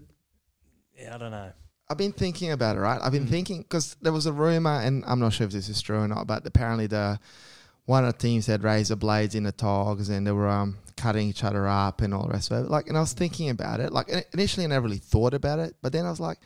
yeah, 0.96 1.14
I 1.14 1.18
don't 1.18 1.30
know. 1.30 1.52
I've 1.88 1.98
been 1.98 2.12
thinking 2.12 2.52
about 2.52 2.76
it, 2.76 2.80
right? 2.80 3.00
I've 3.02 3.10
been 3.10 3.26
Mm. 3.26 3.30
thinking 3.30 3.62
because 3.62 3.96
there 4.00 4.12
was 4.12 4.26
a 4.26 4.32
rumor, 4.32 4.80
and 4.80 5.02
I'm 5.06 5.18
not 5.18 5.32
sure 5.32 5.46
if 5.46 5.52
this 5.52 5.68
is 5.68 5.82
true 5.82 5.98
or 5.98 6.06
not, 6.06 6.26
but 6.28 6.46
apparently 6.46 6.86
the 6.86 7.18
one 7.86 8.04
of 8.04 8.12
the 8.14 8.18
teams 8.18 8.46
had 8.46 8.62
razor 8.62 8.96
blades 8.96 9.34
in 9.34 9.42
the 9.44 9.52
togs 9.52 10.08
and 10.08 10.26
they 10.26 10.32
were 10.32 10.48
um, 10.48 10.78
cutting 10.96 11.28
each 11.28 11.42
other 11.44 11.66
up 11.66 12.02
and 12.02 12.14
all 12.14 12.22
the 12.26 12.32
rest 12.32 12.50
of 12.50 12.64
it. 12.64 12.70
Like, 12.70 12.88
and 12.88 12.96
I 12.96 13.00
was 13.00 13.12
thinking 13.12 13.48
about 13.50 13.80
it. 13.80 13.92
Like 13.92 14.08
initially, 14.32 14.64
I 14.64 14.68
never 14.68 14.84
really 14.86 14.98
thought 14.98 15.34
about 15.34 15.58
it, 15.58 15.74
but 15.82 15.92
then 15.92 16.06
I 16.06 16.10
was 16.10 16.20
like, 16.20 16.38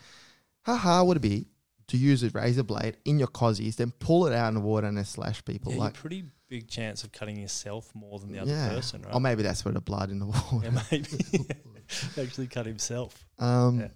how 0.63 0.77
hard 0.77 1.07
would 1.09 1.17
it 1.19 1.21
be 1.21 1.47
to 1.89 1.97
use 1.99 2.23
a 2.23 2.31
razor 2.31 2.63
blade 2.63 2.97
in 3.05 3.19
your 3.19 3.29
cozies, 3.29 3.77
then 3.77 3.93
pull 3.99 4.27
it 4.27 4.33
out 4.35 4.49
in 4.49 4.55
the 4.55 4.61
water 4.61 4.87
and 4.87 4.97
then 4.97 5.05
slash 5.05 5.45
people? 5.45 5.73
Yeah, 5.73 5.79
like, 5.81 5.95
pretty 5.95 6.25
big 6.49 6.69
chance 6.69 7.05
of 7.05 7.13
cutting 7.13 7.37
yourself 7.39 7.91
more 7.95 8.19
than 8.19 8.33
the 8.33 8.39
other 8.39 8.51
yeah. 8.51 8.69
person, 8.71 9.03
right? 9.03 9.13
Or 9.15 9.21
maybe 9.21 9.43
that's 9.43 9.65
where 9.65 9.75
the 9.75 9.81
blood 9.83 10.11
in 10.11 10.19
the 10.21 10.27
water. 10.27 10.61
yeah, 10.63 10.83
maybe 10.91 11.09
actually 12.23 12.47
cut 12.47 12.65
himself. 12.65 13.27
Um, 13.39 13.81
Yeah. 13.81 13.89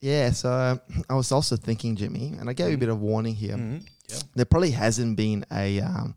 yeah. 0.00 0.30
so 0.32 0.50
um, 0.52 0.80
I 1.08 1.14
was 1.14 1.30
also 1.30 1.56
thinking, 1.56 1.94
Jimmy, 1.94 2.34
and 2.38 2.48
I 2.50 2.52
gave 2.52 2.68
you 2.68 2.74
a 2.74 2.76
Mm. 2.76 2.80
bit 2.80 2.88
of 2.88 3.00
warning 3.00 3.34
here. 3.34 3.56
Mhm. 3.56 3.86
Yeah. 4.08 4.18
there 4.34 4.44
probably 4.44 4.70
hasn't 4.72 5.16
been 5.16 5.44
a 5.50 5.80
um, 5.80 6.14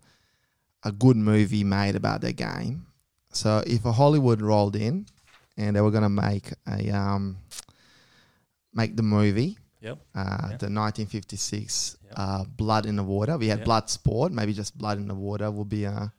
a 0.84 0.92
good 0.92 1.18
movie 1.18 1.64
made 1.64 1.96
about 1.96 2.22
their 2.22 2.34
game 2.34 2.86
So 3.32 3.64
if 3.68 3.86
a 3.86 3.92
Hollywood 3.92 4.42
rolled 4.42 4.76
in 4.76 5.06
and 5.58 5.76
they 5.76 5.82
were 5.82 5.92
going 5.92 6.04
to 6.04 6.10
make 6.10 6.52
a 6.68 6.90
um, 6.92 7.38
make 8.74 8.96
the 8.96 9.04
movie, 9.04 9.58
Yep. 9.82 9.98
uh, 10.16 10.48
the 10.58 10.68
1956 10.70 11.98
Yep. 12.04 12.14
uh, 12.18 12.44
Blood 12.46 12.86
in 12.86 12.96
the 12.96 13.04
Water. 13.04 13.38
We 13.38 13.48
had 13.48 13.60
Yep. 13.60 13.66
Blood 13.66 13.90
Sport. 13.90 14.32
Maybe 14.32 14.54
just 14.54 14.78
Blood 14.78 14.98
in 14.98 15.08
the 15.08 15.16
Water 15.16 15.52
will 15.52 15.66
be 15.66 15.84
a 15.86 16.12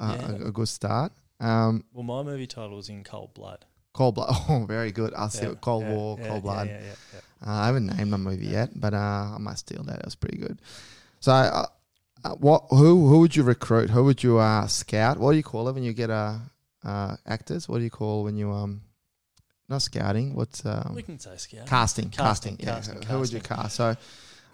a, 0.00 0.06
Yeah. 0.16 0.30
a, 0.30 0.46
a 0.46 0.52
good 0.52 0.68
start. 0.68 1.12
Um, 1.40 1.84
Well, 1.92 2.04
my 2.04 2.22
movie 2.22 2.46
title 2.46 2.76
was 2.76 2.88
In 2.88 3.02
Cold 3.04 3.34
Blood. 3.34 3.64
Cold 3.94 4.14
Blood. 4.14 4.34
Oh, 4.48 4.64
very 4.66 4.92
good. 4.92 5.12
I 5.14 5.28
see 5.28 5.46
it. 5.46 5.60
Cold 5.60 5.84
War, 5.86 6.18
Cold 6.18 6.42
Blood. 6.42 6.68
Uh, 7.44 7.50
I 7.50 7.66
haven't 7.66 7.86
named 7.86 8.10
my 8.10 8.16
movie 8.16 8.46
yet, 8.46 8.70
but 8.74 8.94
uh, 8.94 9.34
I 9.34 9.36
might 9.38 9.58
steal 9.58 9.82
that. 9.84 10.00
It 10.00 10.04
was 10.04 10.16
pretty 10.16 10.38
good. 10.38 10.60
So, 11.20 11.32
uh, 11.32 11.66
uh, 12.24 12.34
what? 12.34 12.64
Who? 12.70 13.06
Who 13.08 13.20
would 13.20 13.36
you 13.36 13.42
recruit? 13.44 13.90
Who 13.90 14.04
would 14.04 14.22
you 14.22 14.38
uh, 14.38 14.66
scout? 14.66 15.18
What 15.18 15.32
do 15.32 15.36
you 15.36 15.42
call 15.44 15.68
it 15.68 15.72
when 15.74 15.84
you 15.84 15.92
get 15.92 16.10
uh, 16.10 16.38
uh, 16.84 17.16
actors? 17.26 17.68
What 17.68 17.78
do 17.78 17.84
you 17.84 17.90
call 17.90 18.24
when 18.24 18.36
you 18.36 18.50
um, 18.50 18.82
not 19.68 19.82
scouting? 19.82 20.34
What's 20.34 20.66
um, 20.66 20.94
We 20.96 21.02
can 21.02 21.18
say 21.20 21.36
scout. 21.36 21.66
casting? 21.66 22.10
Casting, 22.10 22.56
Casting. 22.56 22.66
yeah. 22.66 22.74
casting, 22.96 23.02
Who 23.08 23.20
would 23.20 23.32
you 23.32 23.40
cast? 23.40 23.76
So, 23.76 23.94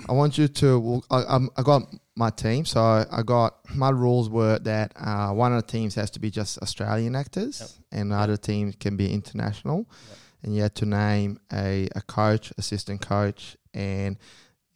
I 0.09 0.13
want 0.13 0.37
you 0.39 0.49
to. 0.49 0.79
Well, 0.79 1.05
I, 1.11 1.39
I 1.57 1.63
got 1.63 1.83
my 2.17 2.31
team. 2.31 2.65
So 2.65 2.81
I 2.81 3.23
got 3.25 3.57
my 3.75 3.91
rules 3.91 4.29
were 4.29 4.59
that 4.61 4.93
uh, 4.97 5.31
one 5.33 5.53
of 5.55 5.63
the 5.65 5.71
teams 5.73 5.95
has 5.95 6.11
to 6.13 6.21
be 6.21 6.31
just 6.31 6.59
Australian 6.59 7.15
actors, 7.17 7.61
Yep. 7.61 8.01
and 8.01 8.13
the 8.13 8.17
other 8.17 8.37
team 8.37 8.73
can 8.73 8.97
be 8.97 9.13
international. 9.13 9.79
Yep. 9.89 10.19
And 10.43 10.55
you 10.57 10.63
had 10.63 10.75
to 10.77 10.87
name 10.87 11.39
a, 11.53 11.89
a 11.97 12.03
coach, 12.03 12.53
assistant 12.59 13.01
coach, 13.01 13.57
and 13.73 14.19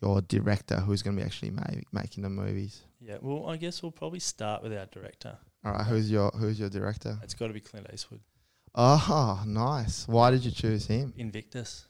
your 0.00 0.22
director 0.22 0.76
who's 0.76 1.02
going 1.02 1.16
to 1.16 1.20
be 1.22 1.26
actually 1.26 1.50
ma- 1.50 1.64
making 1.92 2.22
the 2.22 2.30
movies. 2.30 2.82
Yeah, 3.00 3.18
well, 3.20 3.48
I 3.50 3.56
guess 3.58 3.82
we'll 3.82 3.92
probably 3.92 4.20
start 4.20 4.62
with 4.62 4.72
our 4.72 4.87
director. 4.87 5.37
All 5.64 5.72
right, 5.72 5.84
who's 5.87 6.10
your 6.10 6.30
who's 6.30 6.58
your 6.58 6.70
director? 6.70 7.18
It's 7.22 7.34
got 7.34 7.48
to 7.48 7.52
be 7.52 7.60
Clint 7.60 7.87
Eastwood. 7.92 8.20
Oh, 8.75 9.42
nice. 9.46 10.06
Why 10.06 10.30
did 10.30 10.44
you 10.44 10.52
choose 10.52 10.87
him? 10.87 11.12
Invictus. 11.16 11.87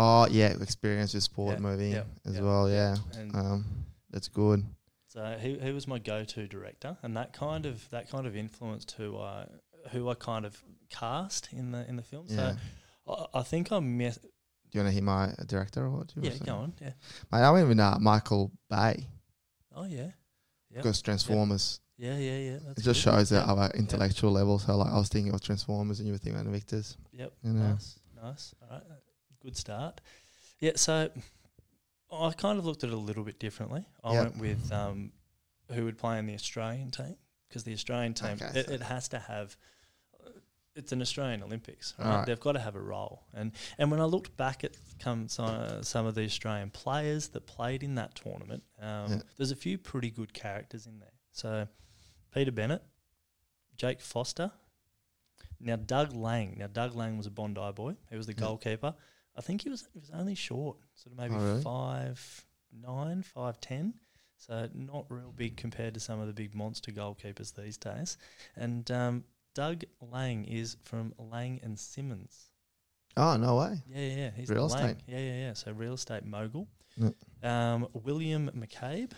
Oh, 0.00 0.28
yeah, 0.30 0.54
experience 0.60 1.12
with 1.12 1.24
sport 1.24 1.54
Yeah, 1.54 1.58
movie 1.58 1.88
yeah, 1.88 2.04
as 2.24 2.36
yeah, 2.36 2.42
well. 2.42 2.70
Yeah, 2.70 2.96
um, 3.34 3.64
that's 4.10 4.28
good. 4.28 4.64
so 5.08 5.36
he, 5.40 5.58
he 5.58 5.72
was 5.72 5.88
my 5.88 5.98
go-to 5.98 6.46
director, 6.46 6.96
and 7.02 7.16
that 7.16 7.32
kind 7.32 7.66
of 7.66 7.90
that 7.90 8.08
kind 8.08 8.26
of 8.26 8.36
influenced 8.36 8.92
who 8.92 9.18
I 9.18 9.46
who 9.90 10.08
I 10.08 10.14
kind 10.14 10.46
of 10.46 10.62
cast 10.88 11.48
in 11.52 11.72
the 11.72 11.88
in 11.88 11.96
the 11.96 12.02
film. 12.02 12.26
Yeah. 12.28 12.54
So 13.06 13.24
I, 13.34 13.40
I 13.40 13.42
think 13.42 13.72
I 13.72 13.80
met. 13.80 14.18
Do 14.22 14.78
you 14.78 14.80
want 14.84 14.88
to 14.88 14.92
hear 14.92 15.02
my 15.02 15.32
director 15.46 15.84
or 15.84 15.90
what? 15.90 16.12
Yeah, 16.14 16.30
go 16.44 16.54
on. 16.54 16.74
Yeah. 16.80 16.92
Mate, 17.32 17.42
I 17.42 17.50
went 17.50 17.68
with 17.68 17.80
uh, 17.80 17.98
Michael 17.98 18.52
Bay 18.70 19.06
Oh 19.78 19.84
yeah. 19.84 20.10
Yep. 20.70 20.82
because 20.82 21.00
Transformers. 21.02 21.80
Yeah, 21.96 22.16
yeah, 22.18 22.38
yeah. 22.38 22.58
It 22.76 22.82
just 22.82 22.84
good. 22.84 22.96
shows 22.96 23.28
that 23.30 23.48
our 23.48 23.70
intellectual 23.70 24.30
level. 24.32 24.58
So 24.58 24.76
like 24.76 24.92
I 24.92 24.98
was 24.98 25.08
thinking 25.08 25.32
of 25.32 25.40
Transformers, 25.40 25.98
and 26.00 26.06
you 26.06 26.12
were 26.12 26.18
thinking 26.18 26.34
about 26.40 26.46
Invictus. 26.46 26.96
Yep. 27.12 27.32
You 27.42 27.52
know. 27.52 27.70
Nice, 27.70 27.98
nice. 28.22 28.54
All 28.62 28.68
right, 28.76 28.82
good 29.42 29.56
start. 29.56 30.00
Yeah, 30.60 30.72
so 30.76 31.10
I 32.12 32.32
kind 32.32 32.58
of 32.58 32.66
looked 32.66 32.84
at 32.84 32.90
it 32.90 32.94
a 32.94 32.96
little 32.98 33.24
bit 33.24 33.38
differently. 33.38 33.84
I 34.02 34.12
Yep. 34.14 34.22
went 34.24 34.38
with 34.38 34.72
um, 34.72 35.12
who 35.72 35.84
would 35.84 35.98
play 35.98 36.18
in 36.18 36.26
the 36.26 36.34
Australian 36.34 36.90
team 36.90 37.16
because 37.48 37.64
the 37.64 37.72
Australian 37.72 38.14
team 38.14 38.38
Okay, 38.42 38.60
it, 38.60 38.66
so- 38.66 38.72
it 38.72 38.82
has 38.82 39.08
to 39.08 39.18
have. 39.18 39.56
It's 40.74 40.92
an 40.92 41.02
Australian 41.02 41.42
Olympics, 41.42 41.92
right? 41.98 42.06
Alright. 42.06 42.26
They've 42.26 42.38
got 42.38 42.52
to 42.52 42.60
have 42.60 42.76
a 42.76 42.80
role, 42.80 43.24
and 43.34 43.50
and 43.78 43.90
when 43.90 44.00
I 44.00 44.04
looked 44.04 44.36
back 44.36 44.62
at 44.62 44.76
come 45.00 45.28
some, 45.28 45.82
some 45.82 46.06
of 46.06 46.14
the 46.14 46.22
Australian 46.24 46.70
players 46.70 47.28
that 47.30 47.46
played 47.46 47.82
in 47.82 47.96
that 47.96 48.14
tournament, 48.14 48.62
um, 48.80 49.10
Yeah. 49.10 49.20
there's 49.36 49.50
a 49.50 49.56
few 49.56 49.76
pretty 49.76 50.10
good 50.10 50.32
characters 50.32 50.86
in 50.86 51.00
there. 51.00 51.14
So 51.32 51.66
Peter 52.32 52.52
Bennett, 52.52 52.82
Jake 53.76 54.00
Foster, 54.00 54.52
now 55.58 55.74
Doug 55.74 56.14
Lang. 56.14 56.56
Now 56.58 56.68
Doug 56.68 56.94
Lang 56.94 57.16
was 57.16 57.26
a 57.26 57.30
Bondi 57.32 57.72
boy. 57.72 57.96
He 58.08 58.16
was 58.16 58.26
the 58.26 58.34
Yeah. 58.34 58.38
goalkeeper. 58.40 58.94
I 59.38 59.40
think 59.40 59.62
he 59.62 59.70
was 59.70 59.86
he 59.92 60.00
was 60.00 60.10
only 60.12 60.34
short, 60.34 60.76
sort 60.94 61.12
of 61.12 61.18
maybe 61.18 61.34
Oh, 61.36 61.38
really? 61.44 61.62
five 61.62 62.44
nine, 62.72 63.22
five 63.22 63.60
ten. 63.60 63.94
So 64.36 64.68
not 64.74 65.06
real 65.08 65.32
big 65.34 65.56
compared 65.56 65.94
to 65.94 66.00
some 66.00 66.20
of 66.20 66.26
the 66.26 66.32
big 66.32 66.54
monster 66.54 66.92
goalkeepers 66.92 67.54
these 67.54 67.76
days. 67.76 68.18
And 68.56 68.88
um, 68.90 69.24
Doug 69.54 69.84
Lang 70.00 70.44
is 70.44 70.76
from 70.82 71.12
Lang 71.18 71.60
and 71.62 71.78
Simmons. 71.78 72.50
Oh 73.16 73.36
no 73.36 73.56
way! 73.56 73.82
Yeah, 73.88 74.00
yeah, 74.06 74.16
yeah. 74.16 74.30
He's 74.36 74.48
Real 74.48 74.68
the 74.68 74.74
Lang. 74.74 74.84
estate. 74.90 75.04
Yeah, 75.08 75.18
yeah, 75.18 75.38
yeah. 75.38 75.52
So 75.54 75.72
real 75.72 75.94
estate 75.94 76.24
mogul. 76.24 76.68
Yep. 76.96 77.14
Um, 77.42 77.88
William 77.92 78.50
McCabe, 78.56 79.10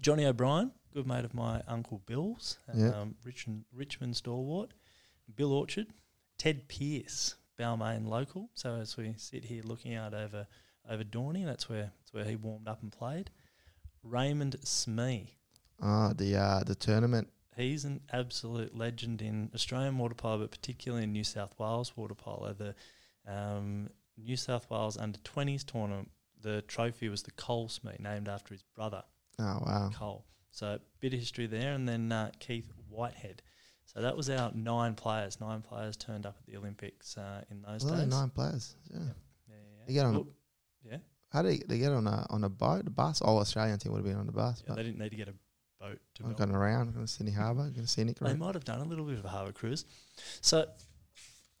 Johnny 0.00 0.24
O'Brien, 0.26 0.72
good 0.92 1.06
mate 1.06 1.24
of 1.24 1.34
my 1.34 1.62
uncle 1.68 2.02
Bill's. 2.06 2.58
Yeah. 2.74 2.88
Um, 2.90 3.14
Richmond, 3.24 3.64
Richmond 3.72 4.16
stalwart. 4.16 4.72
Bill 5.34 5.52
Orchard, 5.52 5.86
Ted 6.36 6.68
Pierce, 6.68 7.36
Balmain 7.62 8.06
local. 8.08 8.50
So 8.54 8.74
as 8.76 8.96
we 8.96 9.14
sit 9.16 9.44
here 9.44 9.62
looking 9.64 9.94
out 9.94 10.14
over 10.14 10.46
over 10.90 11.04
Dorney, 11.04 11.44
that's 11.44 11.68
where 11.68 11.92
that's 12.00 12.12
where 12.12 12.24
he 12.24 12.36
warmed 12.36 12.66
up 12.68 12.82
and 12.82 12.90
played. 12.92 13.30
Raymond 14.02 14.56
Smee, 14.64 15.36
Oh, 15.80 16.12
the 16.12 16.36
uh, 16.36 16.64
the 16.64 16.74
tournament. 16.74 17.28
he's 17.56 17.84
an 17.84 18.00
absolute 18.12 18.76
legend 18.76 19.22
in 19.22 19.50
Australian 19.54 19.96
water 19.98 20.14
polo, 20.14 20.38
but 20.38 20.50
particularly 20.50 21.04
in 21.04 21.12
New 21.12 21.24
South 21.24 21.54
Wales 21.58 21.96
water 21.96 22.14
polo. 22.14 22.52
The 22.52 22.74
um, 23.26 23.90
New 24.16 24.36
South 24.36 24.68
Wales 24.70 24.96
under 24.96 25.18
20s 25.20 25.64
tournament, 25.64 26.10
the 26.40 26.62
trophy 26.62 27.08
was 27.08 27.22
the 27.22 27.30
Cole 27.32 27.68
Smee, 27.68 27.92
named 28.00 28.28
after 28.28 28.54
his 28.54 28.62
brother, 28.74 29.04
Oh 29.38 29.62
wow! 29.64 29.90
Cole. 29.94 30.24
So, 30.50 30.78
bit 31.00 31.14
of 31.14 31.20
history 31.20 31.46
there. 31.46 31.72
And 31.72 31.88
then 31.88 32.10
uh, 32.12 32.30
Keith 32.40 32.70
Whitehead. 32.90 33.42
So, 33.86 34.00
that 34.00 34.16
was 34.16 34.30
our 34.30 34.50
nine 34.54 34.94
players. 34.94 35.40
Nine 35.40 35.60
players 35.60 35.96
turned 35.96 36.24
up 36.24 36.36
at 36.38 36.46
the 36.46 36.56
Olympics 36.58 37.18
uh, 37.18 37.42
in 37.50 37.62
those 37.62 37.84
Only 37.84 38.04
days. 38.04 38.10
nine 38.10 38.30
players. 38.30 38.74
Yeah. 38.90 38.98
Yeah, 39.00 39.04
yeah, 39.48 39.54
yeah. 39.54 39.84
You 39.86 39.94
get 39.94 40.06
on 40.06 40.14
Well, 40.14 40.26
yeah. 40.82 40.96
How 41.30 41.42
did 41.42 41.64
they 41.68 41.78
get 41.78 41.92
on 41.92 42.06
a 42.06 42.26
on 42.30 42.44
a 42.44 42.48
boat, 42.48 42.86
a 42.86 42.90
bus? 42.90 43.20
All 43.20 43.38
Australian 43.38 43.78
team 43.78 43.92
would 43.92 43.98
have 43.98 44.06
been 44.06 44.16
on 44.18 44.26
the 44.26 44.32
bus, 44.32 44.62
yeah, 44.62 44.68
but 44.68 44.76
they 44.76 44.82
didn't 44.84 44.98
need 44.98 45.10
to 45.10 45.16
get 45.16 45.28
a 45.28 45.34
boat 45.80 45.98
to 46.14 46.24
I'm 46.24 46.34
going 46.34 46.54
around, 46.54 46.92
going 46.92 47.06
to 47.06 47.10
Sydney 47.12 47.32
Harbour, 47.32 47.62
going 47.62 47.74
to 47.74 47.86
scenic 47.86 48.18
They 48.18 48.34
might 48.34 48.54
have 48.54 48.64
done 48.64 48.80
a 48.80 48.84
little 48.84 49.04
bit 49.04 49.18
of 49.18 49.24
a 49.24 49.28
harbour 49.28 49.52
cruise. 49.52 49.84
So, 50.40 50.66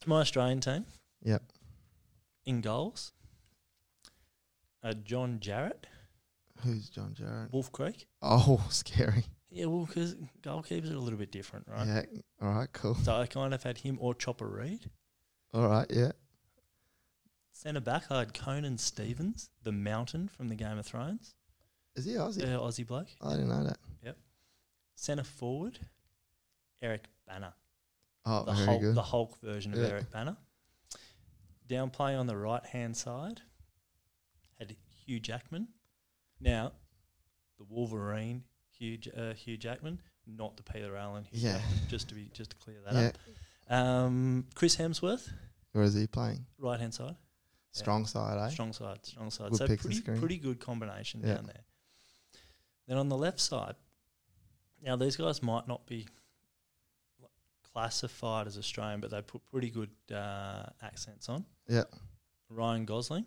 my 0.06 0.20
Australian 0.20 0.60
team. 0.60 0.86
Yep. 1.24 1.42
In 2.46 2.60
goals, 2.60 3.12
uh, 4.82 4.94
John 5.04 5.38
Jarratt, 5.38 5.84
Who's 6.64 6.88
John 6.88 7.14
Jarratt? 7.18 7.52
Wolf 7.52 7.72
Creek. 7.72 8.06
Oh, 8.20 8.64
scary. 8.70 9.24
Yeah, 9.54 9.66
well, 9.66 9.84
because 9.86 10.14
goalkeepers 10.42 10.90
are 10.90 10.96
a 10.96 11.00
little 11.00 11.18
bit 11.18 11.30
different, 11.30 11.66
right? 11.68 11.86
Yeah. 11.86 12.20
All 12.40 12.52
right. 12.54 12.68
Cool. 12.72 12.94
So 12.94 13.14
I 13.14 13.26
kind 13.26 13.52
of 13.52 13.62
had 13.62 13.78
him 13.78 13.98
or 14.00 14.14
Chopper 14.14 14.48
Read. 14.48 14.88
All 15.52 15.68
right. 15.68 15.86
Yeah. 15.90 16.12
Centre 17.52 17.80
back, 17.80 18.04
I 18.10 18.20
had 18.20 18.34
Conan 18.34 18.78
Stevens, 18.78 19.50
the 19.62 19.72
Mountain 19.72 20.28
from 20.28 20.48
the 20.48 20.54
Game 20.54 20.78
of 20.78 20.86
Thrones, 20.86 21.34
Is 21.94 22.06
he 22.06 22.12
Aussie? 22.12 22.42
uh, 22.42 22.58
Aussie 22.58 22.86
bloke. 22.86 23.08
I 23.20 23.32
didn't 23.32 23.50
know 23.50 23.64
that. 23.64 23.76
Yep. 24.02 24.16
Centre 24.96 25.22
forward, 25.22 25.78
Eric 26.80 27.04
Bana, 27.26 27.54
Oh, 28.24 28.44
the 28.44 28.52
very 28.52 28.66
Hulk, 28.66 28.80
good. 28.80 28.94
the 28.94 29.02
Hulk 29.02 29.38
version 29.42 29.74
of 29.74 29.80
Eric 29.80 30.10
Bana. 30.10 30.38
Down 31.68 31.90
play 31.90 32.14
on 32.16 32.26
the 32.26 32.36
right 32.36 32.64
hand 32.64 32.96
side, 32.96 33.42
had 34.58 34.74
Hugh 35.04 35.20
Jackman. 35.20 35.68
Now, 36.40 36.72
the 37.58 37.64
Wolverine, 37.64 38.44
Hugh 38.82 38.98
uh, 39.16 39.32
Hugh 39.34 39.56
Jackman, 39.56 40.00
not 40.26 40.56
the 40.56 40.62
Peter 40.64 40.96
Allen. 40.96 41.24
Hugh 41.30 41.40
Yeah. 41.48 41.58
Jackman, 41.58 41.78
just 41.88 42.08
to 42.08 42.14
be 42.16 42.28
just 42.32 42.50
to 42.50 42.56
clear 42.56 42.76
that 42.90 42.94
yeah. 42.94 43.08
up. 43.08 43.78
Um, 43.78 44.46
Chris 44.56 44.76
Hemsworth, 44.76 45.30
Where 45.72 45.84
is 45.84 45.94
he 45.94 46.06
playing? 46.08 46.44
right 46.58 46.80
hand 46.80 46.92
side. 46.94 47.14
Strong 47.70 48.06
side, 48.06 48.38
eh? 48.38 48.48
Strong 48.50 48.72
side, 48.72 48.98
strong 49.06 49.30
side. 49.30 49.54
So 49.56 49.66
pretty 49.66 50.00
pretty 50.00 50.36
good 50.38 50.58
combination 50.60 51.20
Yeah. 51.22 51.34
down 51.34 51.46
there. 51.46 51.62
Then 52.88 52.98
on 52.98 53.08
the 53.08 53.16
left 53.16 53.38
side, 53.40 53.76
now 54.82 54.96
these 54.96 55.16
guys 55.16 55.42
might 55.42 55.68
not 55.68 55.86
be 55.86 56.06
classified 57.72 58.46
as 58.46 58.58
Australian, 58.58 59.00
but 59.00 59.10
they 59.10 59.22
put 59.22 59.40
pretty 59.50 59.70
good 59.70 59.90
uh, 60.14 60.64
accents 60.82 61.28
on. 61.28 61.44
Yeah. 61.68 61.84
Ryan 62.50 62.84
Gosling, 62.84 63.24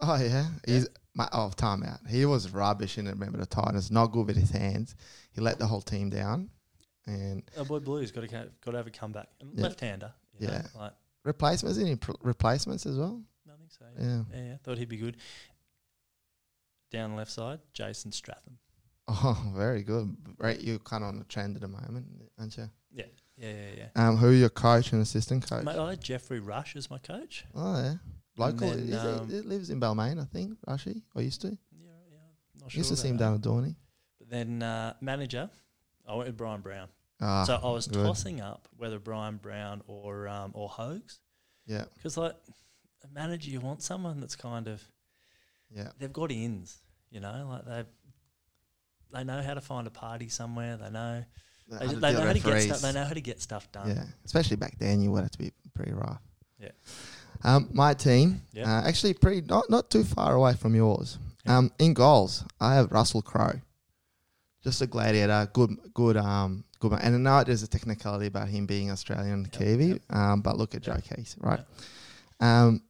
Oh 0.00 0.16
yeah. 0.20 0.46
He's 0.66 0.88
my 1.14 1.28
oh 1.32 1.50
time 1.50 1.82
out. 1.82 2.00
He 2.08 2.24
was 2.24 2.50
rubbish 2.50 2.98
in 2.98 3.06
it. 3.06 3.10
Remember 3.12 3.38
the 3.38 3.46
Titans? 3.46 3.90
Not 3.90 4.06
good 4.12 4.26
with 4.26 4.36
his 4.36 4.50
hands. 4.50 4.94
He 5.32 5.40
let 5.40 5.58
the 5.58 5.66
whole 5.66 5.80
team 5.82 6.10
down. 6.10 6.50
And 7.06 7.42
oh 7.56 7.64
boy, 7.64 7.80
Blues 7.80 8.10
got 8.12 8.22
to 8.22 8.28
got 8.28 8.70
to 8.70 8.76
have 8.76 8.86
a 8.86 8.90
comeback. 8.90 9.28
Yeah. 9.40 9.62
Left-hander, 9.64 10.12
you 10.38 10.46
know, 10.48 10.52
Yeah. 10.54 10.62
like 10.78 10.92
replacements, 11.24 11.78
any 11.78 11.96
pr- 11.96 12.12
replacements 12.22 12.86
as 12.86 12.96
well? 12.96 13.20
I 13.52 13.56
think 13.56 13.70
so. 13.72 13.84
Yeah. 13.98 14.22
Yeah, 14.32 14.44
yeah, 14.50 14.56
thought 14.62 14.78
he'd 14.78 14.88
be 14.88 14.96
good. 14.96 15.16
Down 16.90 17.16
left 17.16 17.30
side, 17.30 17.60
Jason 17.72 18.12
Statham. 18.12 18.58
Oh, 19.08 19.52
very 19.56 19.82
good. 19.82 20.14
Right, 20.38 20.60
you're 20.60 20.78
kind 20.78 21.02
of 21.02 21.08
on 21.08 21.18
the 21.18 21.24
trend 21.24 21.56
at 21.56 21.62
the 21.62 21.68
moment, 21.68 22.06
aren't 22.38 22.56
you? 22.56 22.70
Yeah. 22.94 23.04
Yeah, 23.36 23.50
yeah, 23.50 23.70
yeah. 23.96 24.08
Um, 24.08 24.16
who 24.18 24.28
are 24.28 24.32
your 24.34 24.50
coach 24.50 24.92
and 24.92 25.00
assistant 25.02 25.48
coach? 25.48 25.64
Mate, 25.64 25.76
I 25.76 25.90
had 25.90 26.00
Geoffrey 26.02 26.38
Rush 26.38 26.76
as 26.76 26.90
my 26.90 26.98
coach. 26.98 27.44
Oh 27.54 27.82
yeah, 27.82 27.94
local. 28.36 28.70
then, 28.70 28.78
is 28.78 28.88
he- 28.90 29.08
um, 29.08 29.28
he, 29.28 29.40
lives 29.40 29.70
in 29.70 29.80
Balmain, 29.80 30.20
I 30.20 30.24
think. 30.24 30.58
Rashi, 30.66 31.02
or 31.14 31.22
used 31.22 31.40
to. 31.42 31.48
Yeah, 31.48 31.90
yeah. 32.10 32.18
Not 32.60 32.70
sure 32.70 32.78
used 32.78 32.88
to 32.88 32.94
about 32.94 33.02
see 33.02 33.08
him 33.08 33.16
that. 33.18 33.24
down 33.24 33.34
at 33.34 33.40
Dorney. 33.40 33.76
But 34.18 34.30
then 34.30 34.62
uh, 34.62 34.94
manager, 35.00 35.50
I 36.08 36.14
went 36.14 36.28
with 36.28 36.36
Bryan 36.36 36.60
Brown. 36.60 36.88
Ah, 37.20 37.44
so 37.44 37.54
I 37.62 37.70
was 37.70 37.86
good. 37.86 38.04
tossing 38.04 38.40
up 38.40 38.68
whether 38.76 38.98
Bryan 38.98 39.36
Brown 39.36 39.82
or 39.86 40.26
um, 40.26 40.50
or 40.54 40.68
Hoges 40.68 41.20
Yeah, 41.66 41.84
because 41.94 42.16
like 42.16 42.34
a 43.04 43.08
manager, 43.14 43.48
you 43.50 43.60
want 43.60 43.80
someone 43.82 44.18
that's 44.18 44.34
kind 44.34 44.66
of 44.66 44.82
yeah, 45.70 45.90
they've 45.98 46.12
got 46.12 46.32
ins, 46.32 46.78
you 47.10 47.20
know, 47.20 47.46
like 47.48 47.64
they 47.64 47.84
they 49.12 49.24
know 49.24 49.40
how 49.40 49.54
to 49.54 49.60
find 49.60 49.86
a 49.86 49.90
party 49.90 50.28
somewhere. 50.28 50.76
They 50.76 50.90
know 50.90 51.24
The 51.68 51.78
they, 51.78 51.86
they 51.86 51.94
the 51.94 52.12
know 52.12 52.26
how 52.26 52.32
to 52.32 52.38
get 52.40 52.62
stuff. 52.62 52.80
They 52.80 52.92
know 52.92 53.04
how 53.04 53.14
to 53.14 53.20
get 53.20 53.40
stuff 53.40 53.70
done. 53.70 53.88
Yeah, 53.88 54.04
especially 54.24 54.56
back 54.56 54.78
then, 54.78 55.00
you 55.00 55.12
would 55.12 55.22
have 55.22 55.30
to 55.30 55.38
be 55.38 55.52
pretty 55.74 55.92
rough. 55.92 56.20
Yeah. 56.58 56.70
Um, 57.44 57.68
my 57.72 57.94
team, 57.94 58.42
Yeah. 58.52 58.64
uh, 58.78 58.82
actually, 58.88 59.14
pretty 59.14 59.40
not 59.46 59.68
not 59.70 59.90
too 59.90 60.04
far 60.04 60.34
away 60.34 60.54
from 60.54 60.74
yours. 60.74 61.18
Um, 61.46 61.72
in 61.78 61.92
goals, 61.94 62.44
I 62.60 62.74
have 62.76 62.92
Russell 62.92 63.20
Crowe, 63.22 63.60
just 64.62 64.80
a 64.80 64.86
gladiator, 64.86 65.48
good, 65.52 65.70
good, 65.92 66.16
um, 66.16 66.64
good. 66.78 66.92
man. 66.92 67.00
And 67.02 67.14
I 67.28 67.38
know 67.38 67.44
there's 67.44 67.64
a 67.64 67.66
technicality 67.68 68.26
about 68.26 68.48
him 68.48 68.66
being 68.66 68.90
Australian 68.92 69.42
Yep, 69.42 69.52
Kiwi, 69.52 69.86
yep. 69.86 70.02
um, 70.10 70.40
but 70.40 70.56
look 70.56 70.74
at 70.76 70.86
Yep. 70.86 70.96
Joe 71.04 71.16
Casey, 71.16 71.38
right? 71.40 71.60
Um, 72.38 72.82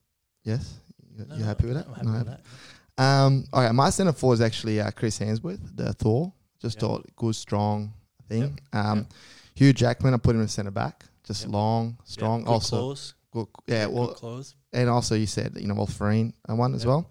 yes, 0.43 0.75
you, 1.17 1.25
No, 1.25 1.35
you 1.35 1.43
happy 1.43 1.65
with 1.67 1.77
I'm 1.77 1.83
that? 1.83 1.95
happy 1.95 2.05
No, 2.07 2.13
with 2.19 2.27
that. 2.27 3.03
Um, 3.03 3.45
okay, 3.51 3.71
my 3.71 3.89
centre 3.89 4.13
forward 4.13 4.35
is 4.35 4.41
actually 4.41 4.79
uh, 4.79 4.91
Chris 4.91 5.17
Hemsworth, 5.17 5.75
the 5.75 5.93
Thor. 5.93 6.31
Just 6.61 6.75
Yep. 6.77 6.81
thought 6.81 7.15
good, 7.15 7.35
strong 7.35 7.91
thing. 8.29 8.59
Um, 8.71 8.97
Yep. 8.99 9.07
Hugh 9.55 9.73
Jackman, 9.73 10.13
I 10.13 10.17
put 10.17 10.35
him 10.35 10.41
in 10.41 10.47
centre 10.47 10.69
back, 10.71 11.05
just 11.23 11.41
Yep. 11.45 11.51
long, 11.53 11.97
strong. 12.05 12.45
Also, 12.45 12.77
claws, 12.77 13.13
good, 13.33 13.47
yeah. 13.67 13.87
Well, 13.87 14.13
claws. 14.13 14.55
and 14.71 14.89
also 14.89 15.15
you 15.15 15.25
said 15.27 15.57
you 15.59 15.67
know 15.67 15.75
Wolverine 15.75 16.33
uh, 16.49 16.55
one 16.55 16.73
as 16.73 16.85
well. 16.85 17.09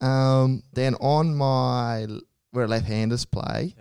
Um, 0.00 0.62
then 0.72 0.94
on 0.94 1.36
my 1.36 2.06
where 2.52 2.66
left-handers 2.66 3.24
play. 3.24 3.74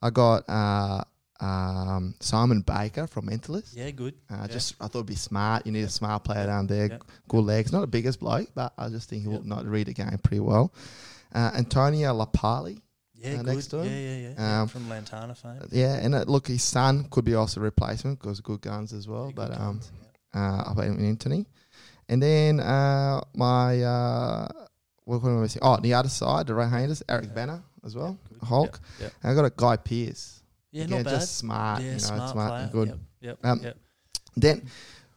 I 0.00 0.10
got 0.10 0.44
uh, 0.48 1.02
um, 1.40 2.14
Simon 2.20 2.60
Baker 2.60 3.06
from 3.06 3.26
Mentalist. 3.28 3.74
Yeah, 3.74 3.90
good. 3.90 4.14
Uh. 4.30 4.46
Just 4.48 4.74
I 4.80 4.84
thought 4.86 4.98
it'd 5.00 5.06
be 5.06 5.14
smart. 5.14 5.66
You 5.66 5.72
need 5.72 5.84
a 5.84 5.88
smart 5.88 6.24
player 6.24 6.46
down 6.46 6.66
there. 6.66 6.98
Good 7.28 7.44
legs. 7.44 7.72
Not 7.72 7.80
the 7.80 7.86
biggest 7.86 8.20
bloke, 8.20 8.48
but 8.54 8.72
I 8.76 8.88
just 8.88 9.08
think 9.08 9.22
he 9.22 9.28
will 9.28 9.36
Yep. 9.36 9.44
not 9.44 9.66
read 9.66 9.86
the 9.86 9.94
game 9.94 10.18
pretty 10.22 10.40
well. 10.40 10.72
Uh, 11.34 11.50
Antonio 11.54 12.12
LaPaglia. 12.14 12.78
yeah, 13.14 13.32
uh, 13.32 13.36
good. 13.42 13.46
next 13.46 13.66
to 13.68 13.78
him. 13.78 13.86
Yeah, 13.86 13.98
yeah, 13.98 14.16
yeah. 14.16 14.34
yeah. 14.38 14.62
Um, 14.62 14.68
From 14.68 14.88
Lantana 14.88 15.34
fame. 15.34 15.60
Yeah, 15.72 15.94
and 15.96 16.14
uh, 16.14 16.24
look, 16.26 16.46
his 16.48 16.62
son 16.62 17.08
could 17.10 17.24
be 17.24 17.34
also 17.34 17.60
a 17.60 17.64
replacement 17.64 18.20
because 18.20 18.40
good 18.40 18.60
guns 18.60 18.92
as 18.92 19.08
well. 19.08 19.26
Yeah, 19.28 19.32
but 19.34 19.52
um, 19.52 19.58
guns, 19.58 19.90
yeah. 20.00 20.08
Uh, 20.34 20.74
I 20.76 20.86
in 20.86 21.04
Anthony, 21.04 21.46
and 22.08 22.22
then 22.22 22.60
uh, 22.60 23.20
my 23.34 23.82
uh, 23.82 24.48
what 25.04 25.22
am 25.22 25.38
I 25.38 25.40
missing? 25.42 25.60
Oh, 25.62 25.76
the 25.78 25.94
other 25.94 26.08
side, 26.08 26.46
the 26.48 26.54
right 26.54 26.70
handers, 26.70 27.02
Eric 27.08 27.26
Yeah. 27.28 27.34
Bana 27.34 27.64
as 27.84 27.94
well, 27.94 28.18
Yep, 28.30 28.40
good. 28.40 28.48
Hulk. 28.48 28.80
Yep, 29.00 29.12
And 29.22 29.32
I 29.32 29.34
got 29.34 29.44
a 29.44 29.52
Guy 29.54 29.76
Pearce. 29.76 30.42
Yeah, 30.72 30.84
Again, 30.84 30.98
not 31.02 31.04
bad. 31.04 31.20
just 31.20 31.36
smart, 31.36 31.80
yeah, 31.82 31.86
you 31.86 31.92
know, 31.92 31.98
smart, 31.98 32.30
smart, 32.32 32.72
good. 32.72 32.88
Yep, 32.88 32.98
yep, 33.20 33.38
Um, 33.44 33.60
yep. 33.62 33.76
Then 34.36 34.68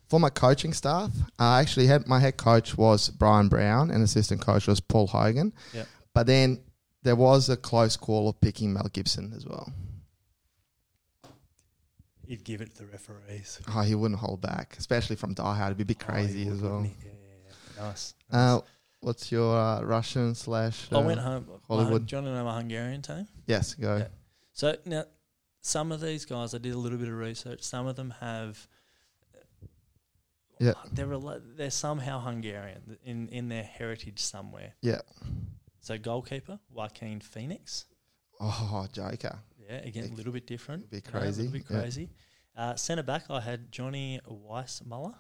for 0.08 0.20
my 0.20 0.30
coaching 0.30 0.74
staff, 0.74 1.12
I 1.40 1.62
actually 1.62 1.88
had 1.88 2.08
my 2.08 2.20
head 2.20 2.38
coach 2.38 2.78
was 2.78 3.10
Bryan 3.10 3.48
Brown 3.50 3.90
and 3.90 4.04
assistant 4.04 4.40
coach 4.42 4.68
was 4.68 4.80
Paul 4.80 5.08
Hogan. 5.08 5.52
Yep. 5.74 5.88
But 6.14 6.28
then 6.28 6.60
there 7.04 7.16
was 7.16 7.50
a 7.50 7.58
close 7.58 7.98
call 7.98 8.30
of 8.30 8.40
picking 8.40 8.74
Mel 8.74 8.88
Gibson 8.94 9.34
as 9.36 9.46
well. 9.48 9.72
He'd 12.28 12.44
give 12.44 12.60
it 12.62 12.76
to 12.76 12.84
the 12.84 12.86
referees. 12.88 13.60
Oh, 13.74 13.82
he 13.82 13.96
wouldn't 13.96 14.20
hold 14.20 14.42
back, 14.42 14.76
especially 14.78 15.16
from 15.16 15.34
Die 15.34 15.56
Hard. 15.56 15.70
It'd 15.72 15.78
be 15.78 15.84
a 15.84 15.86
bit 15.86 15.98
Oh, 16.10 16.12
he 16.14 16.24
crazy 16.24 16.46
would, 16.46 16.54
as 16.54 16.62
well. 16.62 16.82
Yeah, 16.84 16.90
yeah, 17.06 17.12
yeah. 17.78 17.84
Nice. 17.84 18.14
Uh, 18.30 18.60
what's 19.00 19.32
your 19.32 19.58
uh, 19.58 19.82
Russian 19.82 20.36
slash? 20.36 20.88
I 20.92 20.96
uh, 20.96 21.02
went 21.02 21.20
home. 21.22 21.48
Hollywood. 21.68 22.06
Do 22.06 22.16
you 22.16 22.22
want 22.22 22.34
to 22.34 22.36
know 22.36 22.44
my 22.44 22.58
Hungarian 22.58 23.02
team? 23.02 23.28
Yes, 23.46 23.74
go. 23.76 23.98
Yeah. 23.98 24.08
So 24.52 24.76
now, 24.86 25.06
some 25.62 25.92
of 25.94 26.02
these 26.02 26.26
guys, 26.26 26.54
I 26.54 26.58
did 26.58 26.74
a 26.74 26.78
little 26.78 26.98
bit 26.98 27.08
of 27.08 27.14
research. 27.14 27.64
Some 27.64 27.88
of 27.88 27.96
them 27.96 28.14
have. 28.20 28.68
Yeah. 30.60 30.74
They're 30.92 31.08
rela- 31.08 31.42
they're 31.56 31.70
somehow 31.70 32.20
Hungarian 32.20 32.98
in 33.04 33.30
in 33.30 33.48
their 33.48 33.64
heritage 33.64 34.20
somewhere. 34.20 34.74
Yeah. 34.82 35.02
So 35.80 35.98
goalkeeper 35.98 36.60
Joaquin 36.72 37.22
Phoenix. 37.22 37.86
Oh, 38.40 38.88
Joker. 38.92 39.40
Yeah, 39.70 39.78
again 39.78 40.10
a 40.12 40.16
little 40.16 40.32
bit 40.32 40.48
different. 40.48 40.86
You 40.92 41.02
know, 41.06 41.12
crazy. 41.12 41.42
a 41.42 41.44
little 41.46 41.52
bit 41.60 41.66
yeah. 41.70 41.80
crazy. 41.80 42.10
Uh, 42.56 42.76
Centre 42.76 43.04
back, 43.04 43.26
I 43.30 43.40
had 43.40 43.72
Johnny 43.72 44.20
Weissmuller, 44.28 45.14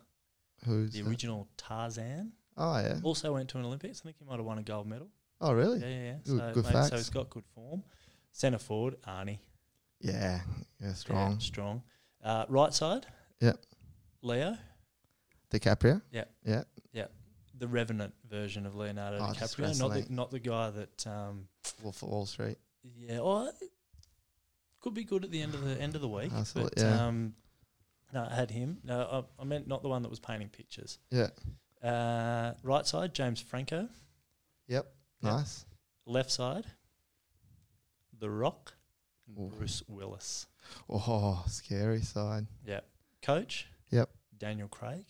Who's 0.65 0.91
the 0.93 1.01
that? 1.01 1.09
original 1.09 1.47
Tarzan. 1.57 2.31
Oh 2.55 2.77
yeah. 2.79 2.99
Also 3.03 3.33
went 3.33 3.49
to 3.49 3.57
an 3.59 3.65
Olympics. 3.65 4.01
I 4.01 4.03
think 4.05 4.17
he 4.17 4.25
might 4.25 4.37
have 4.37 4.45
won 4.45 4.57
a 4.57 4.63
gold 4.63 4.87
medal. 4.87 5.09
Oh 5.39 5.53
really? 5.53 5.79
Yeah, 5.79 5.87
yeah, 5.87 6.03
yeah. 6.03 6.13
Good- 6.25 6.39
so, 6.39 6.51
good 6.53 6.73
mate, 6.73 6.85
so 6.85 6.95
he's 6.95 7.09
got 7.09 7.29
good 7.29 7.45
form. 7.53 7.83
Centre 8.31 8.57
forward, 8.59 8.95
Arnie. 9.07 9.39
Yeah. 9.99 10.13
Yeah. 10.13 10.39
Yeah, 10.81 10.93
Strong. 10.93 11.39
strong. 11.39 11.83
Uh, 12.23 12.45
right 12.49 12.73
side. 12.73 13.05
Yeah. 13.39 13.53
Leo, 14.21 14.57
DiCaprio. 15.51 16.01
Yeah. 16.11 16.25
Yeah. 16.43 16.63
Yeah. 16.93 17.05
The 17.57 17.67
Revenant 17.67 18.13
version 18.29 18.65
of 18.65 18.75
Leonardo 18.75 19.17
Oh, 19.19 19.31
DiCaprio, 19.33 19.79
not 19.79 19.93
the 19.93 20.05
not 20.09 20.31
the 20.31 20.39
guy 20.39 20.69
that. 20.71 21.07
Um, 21.07 21.47
Wolf 21.83 22.01
of 22.03 22.09
Wall 22.09 22.25
Street. 22.25 22.57
yeah, 22.83 23.19
or 23.19 23.51
could 24.87 24.93
be 24.93 25.03
good 25.03 25.25
at 25.25 25.31
the 25.31 25.41
end 25.41 25.53
of 25.53 25.65
the 25.65 25.81
end 25.81 25.95
of 25.95 26.01
the 26.01 26.07
week. 26.07 26.31
Absolute- 26.33 26.73
but 26.75 26.81
yeah. 26.81 27.07
um, 27.07 27.33
no, 28.13 28.25
I 28.31 28.33
had 28.33 28.49
him. 28.49 28.77
No, 28.85 29.25
I, 29.37 29.41
I 29.41 29.43
meant 29.43 29.67
not 29.67 29.81
the 29.81 29.89
one 29.89 30.01
that 30.03 30.09
was 30.09 30.21
painting 30.21 30.47
pictures. 30.47 30.97
Yeah. 31.11 31.27
Uh, 31.83 32.53
right 32.63 32.87
side, 32.87 33.13
James 33.13 33.41
Franco. 33.41 33.89
Yep. 34.69 34.89
Yeah. 35.21 35.29
Nice. 35.29 35.65
Left 36.05 36.31
side, 36.31 36.67
The 38.17 38.29
Rock, 38.29 38.75
Ooh. 39.37 39.51
Bruce 39.57 39.83
Willis. 39.89 40.47
Oh, 40.89 41.43
scary 41.47 42.01
side. 42.01 42.47
Yep. 42.65 42.85
Coach. 43.21 43.67
Yep. 43.91 44.09
Daniel 44.37 44.69
Craig. 44.69 45.03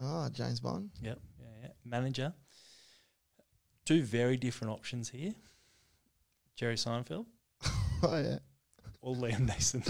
Oh, 0.00 0.30
James 0.32 0.60
Bond. 0.60 0.92
Yep. 1.02 1.18
Yeah, 1.38 1.46
yeah. 1.64 1.68
Manager. 1.84 2.32
Two 3.84 4.02
very 4.02 4.38
different 4.38 4.72
options 4.72 5.10
here. 5.10 5.34
Jerry 6.56 6.76
Seinfeld 6.76 7.26
oh 8.02 8.18
yeah. 8.18 8.38
Or 9.02 9.14
Liam 9.14 9.46
Neeson. 9.48 9.82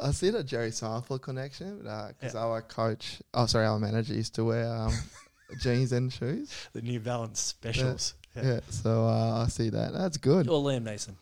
I 0.00 0.12
see 0.12 0.30
the 0.30 0.44
Jerry 0.44 0.70
Seinfeld 0.70 1.22
connection 1.22 1.78
because 1.78 2.34
Yeah. 2.34 2.40
our 2.40 2.62
coach, 2.62 3.20
oh 3.34 3.46
sorry, 3.46 3.66
our 3.66 3.78
manager 3.78 4.14
used 4.14 4.34
to 4.36 4.44
wear 4.44 4.70
um, 4.72 4.92
jeans 5.60 5.92
and 5.92 6.12
shoes. 6.12 6.50
the 6.72 6.82
New 6.82 7.00
Balance 7.00 7.40
specials. 7.40 8.14
Yeah, 8.36 8.60
so 8.70 9.04
uh, 9.06 9.44
I 9.44 9.48
see 9.48 9.70
that. 9.70 9.92
That's 9.92 10.16
good. 10.16 10.48
Or 10.48 10.62
Liam 10.62 10.84
Neeson. 10.84 11.16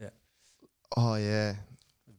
Yeah. 0.00 0.10
Oh 0.96 1.16
yeah, 1.16 1.54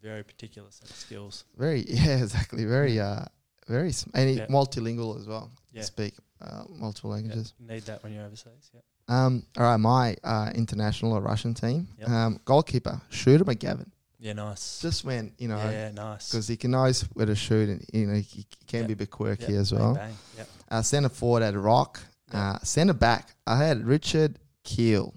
Very 0.01 0.23
particular 0.23 0.67
set 0.71 0.89
of 0.89 0.95
skills. 0.95 1.45
very 1.57 1.85
yeah, 1.87 2.17
exactly. 2.17 2.65
Very 2.65 2.99
uh, 2.99 3.23
very 3.67 3.93
sm- 3.93 4.09
and 4.13 4.35
Yeah. 4.35 4.47
multilingual 4.47 5.17
as 5.17 5.27
well. 5.27 5.49
Yeah. 5.71 5.83
Speak 5.83 6.15
uh, 6.41 6.63
multiple 6.69 7.11
Yeah, 7.11 7.15
languages. 7.17 7.53
Need 7.59 7.83
that 7.83 8.03
when 8.03 8.11
you're 8.13 8.25
overseas. 8.25 8.69
Yeah. 8.73 8.81
Um, 9.07 9.45
all 9.57 9.63
right, 9.63 9.77
my 9.77 10.17
uh, 10.25 10.51
international 10.55 11.13
or 11.13 11.21
Russian 11.21 11.53
team. 11.53 11.87
Yep. 11.99 12.09
Um, 12.09 12.39
goalkeeper 12.43 12.99
Shooter 13.09 13.45
McGavin. 13.45 13.87
Yeah, 14.21 14.33
nice. 14.33 14.79
Just 14.81 15.03
when 15.03 15.33
you 15.39 15.47
know 15.47 15.57
yeah, 15.57 15.89
nice. 15.91 16.29
because 16.29 16.47
he 16.47 16.55
can 16.55 16.69
knows 16.71 17.01
where 17.13 17.25
to 17.25 17.35
shoot 17.35 17.69
and 17.69 17.85
you 17.91 18.05
know 18.05 18.13
he, 18.13 18.45
can 18.67 18.81
Yeah. 18.81 18.87
be 18.87 18.93
a 18.93 18.95
bit 18.95 19.09
quirky 19.09 19.53
Yeah, 19.53 19.59
as 19.59 19.71
bang, 19.71 19.79
well. 19.79 19.95
Bang. 19.95 20.13
Yeah. 20.37 20.43
Uh, 20.69 20.81
centre 20.83 21.09
forward 21.09 21.41
at 21.43 21.55
a 21.55 21.59
Rock. 21.59 21.99
Yeah. 22.31 22.51
Uh, 22.51 22.59
centre 22.59 22.93
back, 22.93 23.35
I 23.47 23.57
had 23.57 23.83
Richard 23.85 24.37
Kiel. 24.63 25.15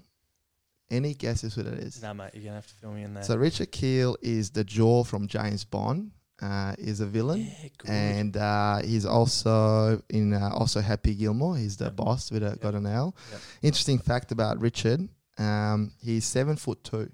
Any 0.89 1.13
guesses 1.13 1.53
who 1.55 1.63
that 1.63 1.75
is? 1.75 2.01
No, 2.01 2.13
mate, 2.15 2.31
you're 2.33 2.43
gonna 2.45 2.55
have 2.55 2.67
to 2.67 2.73
fill 2.75 2.91
me 2.93 3.03
in 3.03 3.13
there. 3.13 3.23
So 3.23 3.35
Richard 3.37 3.71
Kiel 3.71 4.17
is 4.21 4.49
the 4.51 4.63
jaw 4.63 5.03
from 5.03 5.27
James 5.27 5.63
Bond. 5.65 6.11
Uh, 6.41 6.75
is 6.77 6.99
a 6.99 7.05
villain, 7.05 7.49
yeah, 7.85 7.91
and 7.91 8.35
uh, 8.35 8.79
he's 8.81 9.05
also 9.05 10.01
in 10.09 10.33
uh, 10.33 10.49
also 10.53 10.81
Happy 10.81 11.15
Gilmore. 11.15 11.55
He's 11.55 11.77
the 11.77 11.85
Yep. 11.85 11.95
boss 11.95 12.29
with 12.29 12.43
a 12.43 12.57
got 12.57 12.75
an 12.75 12.85
L. 12.85 13.15
Yep. 13.31 13.41
Interesting 13.61 13.99
fact 13.99 14.33
about 14.33 14.59
Richard: 14.59 15.07
um, 15.37 15.93
he's 16.03 16.25
seven 16.25 16.57
foot 16.57 16.83
two. 16.83 17.09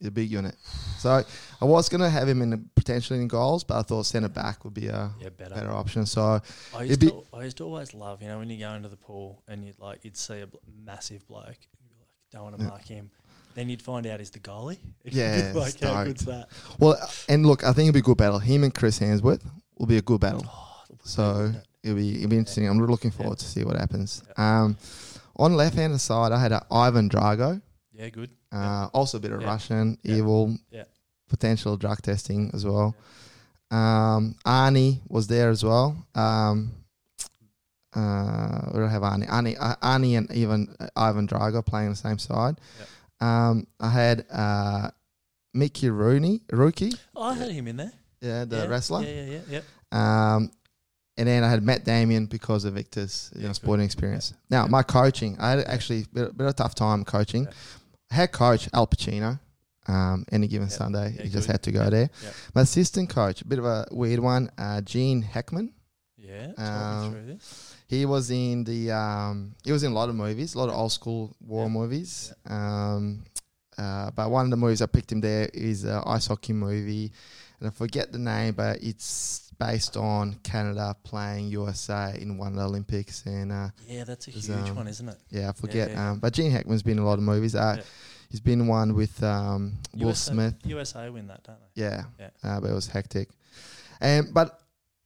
He's 0.00 0.08
a 0.08 0.10
big 0.10 0.30
unit. 0.30 0.56
So 0.98 1.22
I 1.60 1.64
was 1.64 1.88
gonna 1.88 2.08
have 2.10 2.26
him 2.28 2.40
in 2.42 2.50
the, 2.50 2.60
potentially 2.74 3.20
in 3.20 3.28
goals, 3.28 3.62
but 3.64 3.78
I 3.78 3.82
thought 3.82 4.06
centre 4.06 4.28
back 4.28 4.64
would 4.64 4.74
be 4.74 4.88
a 4.88 5.10
yeah, 5.20 5.28
better. 5.28 5.54
better 5.54 5.70
option. 5.70 6.06
So 6.06 6.40
I 6.74 6.82
used, 6.82 7.00
be- 7.00 7.08
to, 7.10 7.22
I 7.34 7.44
used 7.44 7.58
to 7.58 7.64
always 7.64 7.92
love, 7.94 8.22
you 8.22 8.28
know, 8.28 8.38
when 8.38 8.48
you 8.50 8.58
go 8.58 8.72
into 8.72 8.88
the 8.88 8.96
pool 8.96 9.42
and 9.46 9.62
you'd 9.64 9.78
like 9.78 10.02
you'd 10.04 10.16
see 10.16 10.40
a 10.40 10.46
bl- 10.46 10.56
massive 10.84 11.26
bloke 11.28 11.44
and 11.46 11.56
you'd 11.82 11.90
be 11.90 11.96
like, 12.00 12.08
don't 12.32 12.42
want 12.44 12.56
to 12.58 12.62
Yeah. 12.64 12.68
mark 12.70 12.84
him. 12.86 13.10
Then 13.54 13.68
you'd 13.68 13.82
find 13.82 14.06
out 14.06 14.20
he's 14.20 14.30
the 14.30 14.38
goalie. 14.40 14.78
Yeah, 15.04 15.48
you'd 15.48 15.56
like 15.56 15.78
how 15.80 16.04
good's 16.04 16.24
that? 16.24 16.48
Well, 16.78 16.96
and 17.28 17.44
look, 17.44 17.62
I 17.62 17.72
think 17.74 17.88
it'll 17.88 17.94
be 17.94 17.98
a 18.00 18.02
good 18.02 18.16
battle. 18.16 18.38
Him 18.38 18.64
and 18.64 18.74
Chris 18.74 18.98
Hemsworth 19.00 19.42
will 19.78 19.86
be 19.86 19.98
a 19.98 20.02
good 20.02 20.20
battle. 20.20 20.44
Oh, 20.46 20.82
it 20.84 20.90
would 20.92 20.98
be, 21.02 21.08
So 21.08 21.22
wouldn't 21.34 21.56
it? 21.56 21.66
it'll 21.82 21.96
be 21.96 22.16
it'll 22.16 22.30
be 22.30 22.36
interesting. 22.38 22.66
I'm 22.68 22.78
looking 22.78 23.10
forward 23.10 23.38
to 23.38 23.44
see 23.44 23.64
what 23.64 23.76
happens. 23.76 24.22
Yeah. 24.38 24.62
Um, 24.62 24.76
on 25.36 25.54
left 25.56 25.74
hand 25.74 26.00
side, 26.00 26.32
I 26.32 26.40
had 26.40 26.52
uh, 26.52 26.60
Ivan 26.70 27.08
Drago, 27.08 27.60
yeah, 28.00 28.08
good. 28.10 28.30
uh, 28.52 28.88
also 28.92 29.18
a 29.18 29.20
bit 29.20 29.32
of 29.32 29.40
Yeah. 29.40 29.48
Russian, 29.48 29.98
Yeah. 30.02 30.16
evil, 30.16 30.56
Yeah. 30.70 30.84
potential 31.28 31.76
drug 31.76 32.00
testing 32.02 32.50
as 32.54 32.64
well. 32.64 32.94
Um, 33.70 34.34
Arnie 34.44 35.00
was 35.08 35.26
there 35.28 35.50
as 35.50 35.62
well. 35.62 35.96
Um, 36.14 36.72
uh, 37.94 38.60
where 38.70 38.82
don't 38.82 38.90
have 38.90 39.02
Arnie? 39.02 39.28
Arnie, 39.28 39.56
uh, 39.58 39.76
Arnie 39.82 40.16
and 40.16 40.30
even 40.32 40.74
uh, 40.78 40.88
Ivan 40.96 41.26
Drago 41.26 41.64
playing 41.64 41.86
on 41.88 41.92
the 41.92 41.96
same 41.96 42.18
side. 42.18 42.56
Um, 43.20 43.66
I 43.80 43.90
had 43.90 44.26
uh, 44.30 44.90
Mickey 45.54 45.90
Rooney, 45.90 46.42
rookie. 46.52 46.92
Oh, 47.14 47.24
I 47.24 47.34
had 47.34 47.50
him 47.50 47.68
in 47.68 47.76
there. 47.76 47.92
yeah, 48.20 48.44
the 48.44 48.56
yeah, 48.58 48.66
wrestler. 48.66 49.02
Yeah, 49.02 49.08
yeah, 49.24 49.24
yeah. 49.24 49.40
Yep. 49.48 49.64
Um, 49.92 50.50
and 51.16 51.28
then 51.28 51.42
I 51.44 51.50
had 51.50 51.62
Matt 51.62 51.84
Damon 51.84 52.26
because 52.26 52.64
of 52.64 52.74
Invictus 52.76 53.30
you 53.34 53.42
Yeah, 53.42 53.48
know, 53.48 53.52
sporting 53.52 53.84
experience. 53.84 54.32
Now, 54.48 54.66
my 54.68 54.82
coaching, 54.82 55.36
I 55.38 55.50
had 55.50 55.58
actually 55.66 56.02
a 56.02 56.14
bit, 56.14 56.36
bit 56.36 56.44
of 56.46 56.50
a 56.50 56.54
tough 56.54 56.74
time 56.74 57.04
coaching. 57.04 57.46
Head 58.10 58.32
coach 58.32 58.68
Al 58.72 58.86
Pacino, 58.86 59.38
um, 59.86 60.24
any 60.32 60.46
given 60.48 60.68
Yeah. 60.68 60.74
Sunday, 60.76 61.14
Yeah, 61.16 61.22
he 61.22 61.28
just 61.28 61.46
good. 61.46 61.52
had 61.52 61.62
to 61.64 61.72
go 61.72 61.84
Yeah. 61.84 61.90
there. 61.90 62.10
Yeah. 62.22 62.30
My 62.54 62.62
assistant 62.62 63.08
coach, 63.08 63.42
a 63.42 63.46
bit 63.46 63.58
of 63.58 63.64
a 63.64 63.86
weird 63.92 64.20
one, 64.20 64.50
uh, 64.58 64.80
Gene 64.80 65.22
Hackman. 65.22 65.72
Yeah. 66.16 66.52
Um, 66.58 67.02
me 67.04 67.10
through 67.10 67.26
this. 67.34 67.74
He 67.86 68.06
was 68.06 68.30
in 68.30 68.64
the 68.64 68.92
um, 68.92 69.54
he 69.64 69.72
was 69.72 69.82
in 69.82 69.90
a 69.92 69.94
lot 69.94 70.08
of 70.08 70.14
movies, 70.14 70.54
a 70.54 70.58
lot 70.58 70.68
of 70.68 70.74
old 70.76 70.92
school 70.92 71.34
war 71.40 71.68
movies. 71.70 72.32
Um, 72.46 73.24
uh, 73.78 74.10
but 74.12 74.30
one 74.30 74.44
of 74.44 74.50
the 74.50 74.56
movies 74.56 74.82
I 74.82 74.86
picked 74.86 75.10
him 75.12 75.20
there 75.20 75.48
is 75.54 75.84
an 75.84 76.02
ice 76.06 76.26
hockey 76.26 76.52
movie, 76.52 77.10
and 77.58 77.68
I 77.68 77.70
forget 77.72 78.12
the 78.12 78.18
name, 78.18 78.54
but 78.54 78.82
it's 78.82 79.49
based 79.60 79.96
on 79.96 80.34
Canada 80.42 80.96
playing 81.04 81.48
USA 81.48 82.16
in 82.20 82.36
one 82.38 82.48
of 82.52 82.56
the 82.56 82.64
Olympics. 82.64 83.24
And 83.26 83.52
uh, 83.52 83.68
Yeah, 83.86 84.04
that's 84.04 84.26
a 84.26 84.30
huge 84.32 84.50
um, 84.50 84.74
one, 84.76 84.88
isn't 84.88 85.08
it? 85.08 85.18
yeah, 85.30 85.50
I 85.50 85.52
forget. 85.52 85.90
yeah, 85.90 85.94
yeah. 85.94 86.10
Um, 86.10 86.18
but 86.18 86.32
Gene 86.32 86.50
Hackman's 86.50 86.82
been 86.82 86.98
in 86.98 87.04
a 87.04 87.06
lot 87.06 87.18
of 87.18 87.24
movies. 87.24 87.54
Uh, 87.54 87.74
Yeah. 87.78 87.82
He's 88.30 88.40
been 88.40 88.68
one 88.68 88.94
with 88.94 89.20
um, 89.24 89.72
Will 89.92 90.02
USA 90.06 90.32
Smith. 90.32 90.54
USA 90.64 91.10
win 91.10 91.26
that, 91.26 91.42
don't 91.42 91.56
they? 91.60 91.82
Yeah, 91.82 92.04
Yeah. 92.18 92.30
Uh, 92.44 92.60
but 92.60 92.70
it 92.70 92.74
was 92.74 92.86
hectic. 92.86 93.28
And 94.00 94.32
but 94.32 94.60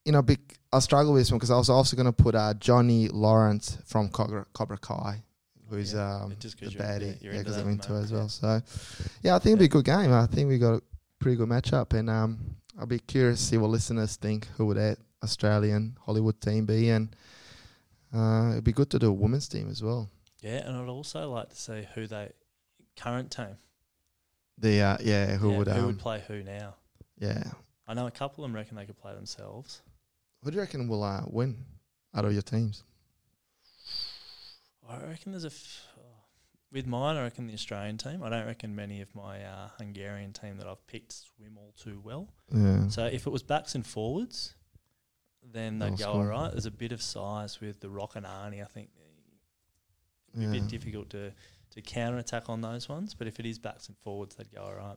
you 0.04 0.12
know, 0.12 0.20
big, 0.20 0.40
I 0.70 0.78
struggle 0.80 1.14
with 1.14 1.22
this 1.22 1.30
one 1.30 1.38
because 1.38 1.50
I 1.50 1.56
was 1.56 1.70
also 1.70 1.96
going 1.96 2.04
to 2.06 2.12
put 2.12 2.34
uh, 2.34 2.52
Johnny 2.54 3.08
Lawrence 3.08 3.78
from 3.86 4.10
Cobra, 4.10 4.44
Cobra 4.52 4.76
Kai, 4.76 5.22
who's 5.70 5.94
Yeah, 5.94 6.16
um, 6.24 6.28
the 6.28 6.36
'cause 6.36 6.54
you're- 6.60 6.74
yeah, 6.74 6.82
baddie. 6.98 7.22
Yeah, 7.22 7.38
because 7.38 7.56
I'm 7.56 7.70
into 7.70 7.94
it 7.96 8.02
as 8.02 8.12
well. 8.12 8.28
So 8.28 8.60
yeah, 9.22 9.34
I 9.36 9.38
think 9.38 9.54
it'll 9.54 9.60
be 9.60 9.64
a 9.64 9.68
good 9.68 9.86
game. 9.86 10.12
I 10.12 10.26
think 10.26 10.48
we 10.50 10.58
got 10.58 10.74
a 10.74 10.82
pretty 11.18 11.38
good 11.38 11.48
matchup, 11.48 11.94
and 11.94 12.10
um, 12.10 12.56
I'll 12.78 12.86
be 12.86 12.98
curious 12.98 13.40
to 13.40 13.44
see 13.46 13.58
what 13.58 13.70
listeners 13.70 14.16
think. 14.16 14.46
Who 14.56 14.66
would 14.66 14.76
that 14.76 14.98
Australian 15.22 15.96
Hollywood 16.04 16.40
team 16.40 16.66
be? 16.66 16.90
And 16.90 17.14
uh, 18.14 18.50
it'd 18.52 18.64
be 18.64 18.72
good 18.72 18.90
to 18.90 18.98
do 18.98 19.08
a 19.08 19.12
women's 19.12 19.48
team 19.48 19.68
as 19.70 19.82
well. 19.82 20.10
Yeah, 20.40 20.66
and 20.66 20.76
I'd 20.76 20.88
also 20.88 21.30
like 21.30 21.50
to 21.50 21.56
see 21.56 21.86
who 21.94 22.06
they 22.06 22.32
current 22.96 23.30
team. 23.30 23.56
The 24.58 24.80
uh, 24.80 24.96
yeah, 25.00 25.36
who 25.36 25.50
Yeah, 25.50 25.58
would 25.58 25.68
who 25.68 25.80
um, 25.80 25.86
would 25.86 25.98
play 25.98 26.22
who 26.26 26.42
now? 26.42 26.74
yeah. 27.18 27.42
I 27.86 27.94
know 27.94 28.06
a 28.06 28.10
couple 28.10 28.44
of 28.44 28.50
them 28.50 28.56
reckon 28.56 28.76
they 28.76 28.86
could 28.86 28.96
play 28.98 29.14
themselves. 29.14 29.82
Who 30.42 30.50
do 30.50 30.54
you 30.56 30.60
reckon 30.60 30.88
will 30.88 31.02
uh, 31.02 31.22
win 31.26 31.56
out 32.14 32.24
of 32.24 32.32
your 32.32 32.42
teams? 32.42 32.82
I 34.88 34.98
reckon 35.06 35.32
there's 35.32 35.44
a 35.44 35.48
f- 35.48 35.86
with 36.74 36.86
mine. 36.86 37.16
I 37.16 37.22
reckon 37.22 37.46
the 37.46 37.54
Australian 37.54 37.96
team. 37.96 38.22
I 38.22 38.28
don't 38.28 38.44
reckon 38.46 38.74
many 38.76 39.00
of 39.00 39.14
my 39.14 39.42
uh, 39.42 39.68
Hungarian 39.78 40.32
team 40.34 40.58
that 40.58 40.66
I've 40.66 40.86
picked 40.86 41.12
swim 41.12 41.56
all 41.56 41.72
too 41.82 42.00
well. 42.04 42.28
Yeah. 42.54 42.88
So 42.88 43.06
if 43.06 43.26
it 43.26 43.30
was 43.30 43.42
backs 43.42 43.74
and 43.74 43.86
forwards, 43.86 44.54
then 45.52 45.78
they'd 45.78 45.96
go 45.98 46.12
all 46.12 46.24
right. 46.24 46.50
There's 46.50 46.66
a 46.66 46.70
bit 46.70 46.92
of 46.92 47.00
size 47.00 47.60
with 47.60 47.80
the 47.80 47.88
Rock 47.88 48.16
and 48.16 48.26
Arnie. 48.26 48.62
I 48.62 48.66
think 48.66 48.90
it'd 50.34 50.40
be 50.52 50.58
a 50.58 50.60
bit 50.60 50.68
difficult 50.68 51.10
to 51.10 51.32
to 51.72 51.82
counter 51.82 52.18
attack 52.18 52.48
on 52.48 52.60
those 52.60 52.88
ones. 52.88 53.14
But 53.14 53.26
if 53.26 53.40
it 53.40 53.46
is 53.46 53.58
backs 53.58 53.88
and 53.88 53.96
forwards, 53.98 54.34
they'd 54.36 54.52
go 54.52 54.62
all 54.62 54.74
right. 54.74 54.96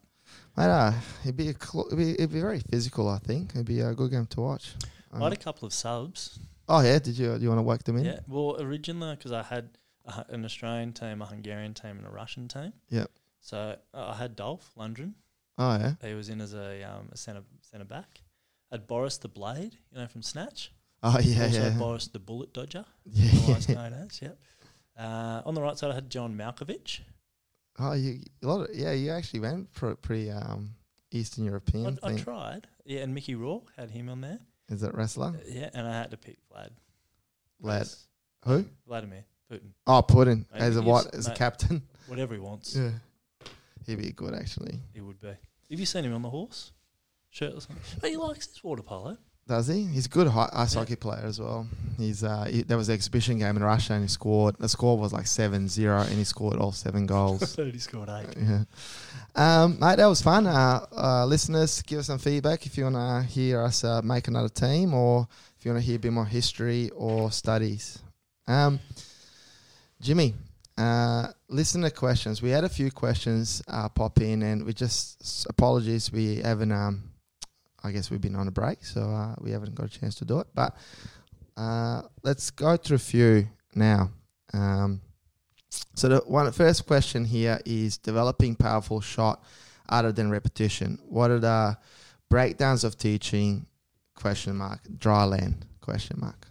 Mate, 0.57 0.65
uh, 0.65 0.91
it'd 1.23 1.37
be 1.37 1.49
a 1.49 1.53
cl- 1.53 1.87
it'd, 1.87 1.97
be, 1.97 2.11
it'd 2.11 2.33
be 2.33 2.41
very 2.41 2.59
physical. 2.69 3.07
I 3.07 3.17
think 3.19 3.51
it'd 3.51 3.65
be 3.65 3.79
a 3.79 3.93
good 3.93 4.11
game 4.11 4.25
to 4.27 4.41
watch. 4.41 4.73
I 5.11 5.15
Um, 5.15 5.21
had 5.21 5.33
a 5.33 5.37
couple 5.37 5.65
of 5.65 5.73
subs. 5.73 6.37
oh 6.69 6.81
yeah, 6.81 6.99
did 6.99 7.17
you 7.17 7.35
do 7.37 7.41
you 7.43 7.49
want 7.49 7.59
to 7.59 7.63
whack 7.63 7.83
them 7.83 7.97
in? 7.97 8.05
Yeah. 8.05 8.19
Well, 8.27 8.57
originally 8.61 9.15
because 9.15 9.31
I 9.31 9.43
had 9.43 9.69
a, 10.07 10.25
an 10.29 10.45
Australian 10.45 10.93
team, 10.93 11.21
a 11.21 11.25
Hungarian 11.25 11.73
team, 11.73 11.97
and 11.97 12.05
a 12.05 12.09
Russian 12.09 12.47
team. 12.47 12.73
Yep. 12.89 13.11
So 13.41 13.75
uh, 13.93 14.07
I 14.09 14.15
had 14.15 14.35
Dolph 14.35 14.71
Lundgren. 14.77 15.13
Oh 15.57 15.77
yeah. 15.77 15.93
He 16.01 16.13
was 16.13 16.29
in 16.29 16.41
as 16.41 16.53
a 16.53 16.83
um, 16.83 17.09
a 17.11 17.17
centre 17.17 17.43
centre 17.61 17.85
back. 17.85 18.21
I 18.71 18.75
had 18.75 18.87
Boris 18.87 19.17
the 19.17 19.27
Blade, 19.27 19.77
you 19.91 19.99
know, 19.99 20.07
from 20.07 20.21
Snatch. 20.21 20.71
Oh 21.03 21.17
yeah, 21.21 21.45
also 21.45 21.61
yeah. 21.61 21.69
Boris 21.77 22.07
the 22.07 22.19
Bullet 22.19 22.53
Dodger, 22.53 22.85
yeah. 23.05 23.57
known 23.69 23.93
as. 23.93 24.21
Yep. 24.21 24.39
Uh, 24.99 25.41
on 25.45 25.53
the 25.53 25.61
right 25.61 25.77
side, 25.77 25.91
I 25.91 25.95
had 25.95 26.09
John 26.09 26.35
Malkovich. 26.35 27.01
Oh, 27.79 27.93
you 27.93 28.19
a 28.43 28.47
lot 28.47 28.69
of 28.69 28.75
yeah. 28.75 28.91
You 28.91 29.11
actually 29.11 29.41
went 29.41 29.73
for 29.73 29.91
a 29.91 29.95
pretty 29.95 30.31
um 30.31 30.71
Eastern 31.11 31.45
European 31.45 31.99
I, 32.03 32.13
I 32.13 32.17
tried. 32.17 32.67
Yeah, 32.85 33.01
and 33.01 33.13
Mickey 33.13 33.35
Rourke 33.35 33.71
had 33.77 33.91
him 33.91 34.09
on 34.09 34.21
there. 34.21 34.39
Is 34.69 34.83
it 34.83 34.93
wrestler? 34.93 35.27
Uh, 35.27 35.39
yeah, 35.47 35.69
and 35.73 35.87
I 35.87 35.93
had 35.93 36.11
to 36.11 36.17
pick 36.17 36.37
Vlad. 36.51 36.71
Vlad, 37.63 38.05
Who? 38.45 38.65
Vladimir 38.85 39.23
Putin. 39.51 39.71
Oh, 39.85 40.03
Putin 40.03 40.45
Mate, 40.51 40.61
as 40.61 40.75
a 40.77 40.81
what? 40.81 41.13
As 41.15 41.27
a 41.27 41.29
mate. 41.29 41.37
captain. 41.37 41.81
Whatever 42.07 42.33
he 42.33 42.39
wants, 42.39 42.75
Yeah. 42.75 42.91
He'd 43.85 43.97
be 43.99 44.11
good 44.11 44.33
actually. 44.33 44.79
he 44.93 45.01
would 45.01 45.19
be. 45.21 45.27
Have 45.29 45.79
you 45.79 45.85
seen 45.85 46.03
him 46.03 46.13
on 46.13 46.21
the 46.21 46.29
horse? 46.29 46.71
Shirtless. 47.29 47.67
But 48.01 48.09
he 48.09 48.17
likes 48.17 48.47
his 48.47 48.63
water 48.63 48.83
polo. 48.83 49.17
Does 49.47 49.67
he? 49.67 49.83
He's 49.85 50.07
a 50.07 50.09
good 50.09 50.27
hi- 50.27 50.49
ice 50.51 50.73
Yeah. 50.73 50.81
hockey 50.81 50.97
player 50.97 51.23
as 51.23 51.39
well. 51.39 51.67
He's 51.97 52.21
uh, 52.23 52.45
he, 52.51 52.63
there 52.63 52.75
was 52.77 52.89
an 52.89 52.95
exhibition 52.95 53.39
game 53.39 53.55
in 53.55 53.63
Russia 53.63 53.93
and 53.93 54.03
he 54.03 54.09
scored. 54.09 54.57
The 54.59 54.67
score 54.67 54.97
was 54.97 55.13
like 55.13 55.23
7-0 55.23 56.01
and 56.07 56.11
he 56.17 56.25
scored 56.25 56.57
all 56.57 56.73
seven 56.73 57.05
goals. 57.05 57.55
he 57.55 57.77
scored 57.79 58.09
eight. 58.09 58.35
yeah, 58.37 58.63
um, 59.35 59.77
mate, 59.79 59.97
that 59.97 60.05
was 60.07 60.21
fun. 60.21 60.47
Uh, 60.47 60.85
uh, 60.95 61.25
listeners, 61.25 61.81
give 61.83 61.99
us 61.99 62.07
some 62.07 62.17
feedback 62.19 62.65
if 62.65 62.77
you 62.77 62.83
want 62.85 62.95
to 62.95 63.31
hear 63.31 63.61
us 63.61 63.83
uh, 63.85 64.01
make 64.01 64.27
another 64.27 64.49
team, 64.49 64.93
or 64.93 65.27
if 65.57 65.63
you 65.65 65.71
want 65.71 65.81
to 65.81 65.85
hear 65.87 65.95
a 65.95 65.99
bit 65.99 66.11
more 66.11 66.25
history 66.25 66.89
or 66.89 67.31
studies. 67.31 67.99
Um, 68.47 68.79
Jimmy, 70.07 70.33
uh, 70.77 71.27
listener 71.49 71.89
questions. 71.89 72.41
We 72.41 72.49
had 72.49 72.63
a 72.63 72.69
few 72.69 72.89
questions 72.91 73.61
uh, 73.67 73.89
pop 73.89 74.21
in, 74.21 74.41
and 74.41 74.65
we 74.65 74.71
just 74.71 75.45
apologies. 75.49 76.13
We 76.13 76.37
haven't. 76.37 76.71
Um, 76.71 77.11
I 77.83 77.91
guess 77.91 78.09
we've 78.09 78.21
been 78.21 78.37
on 78.37 78.47
a 78.47 78.51
break, 78.51 78.85
so 78.85 79.01
uh, 79.01 79.35
we 79.41 79.51
haven't 79.51 79.75
got 79.75 79.87
a 79.87 79.89
chance 79.89 80.15
to 80.15 80.23
do 80.23 80.39
it. 80.39 80.47
But 80.55 80.77
uh, 81.57 82.03
let's 82.23 82.51
go 82.51 82.77
through 82.77 82.95
a 82.95 82.99
few 82.99 83.49
now. 83.75 84.11
Um, 84.53 85.01
so 85.93 86.07
the 86.07 86.17
one 86.19 86.49
first 86.53 86.87
question 86.87 87.25
here 87.25 87.59
is 87.65 87.97
developing 87.97 88.55
powerful 88.55 89.01
shot 89.01 89.43
other 89.89 90.13
than 90.13 90.31
repetition. 90.31 90.99
What 91.09 91.31
are 91.31 91.39
the 91.39 91.77
breakdowns 92.29 92.85
of 92.85 92.97
teaching? 92.97 93.65
Question 94.15 94.55
mark. 94.55 94.79
Dry 94.97 95.25
land? 95.25 95.65
Question 95.81 96.19
mark. 96.21 96.46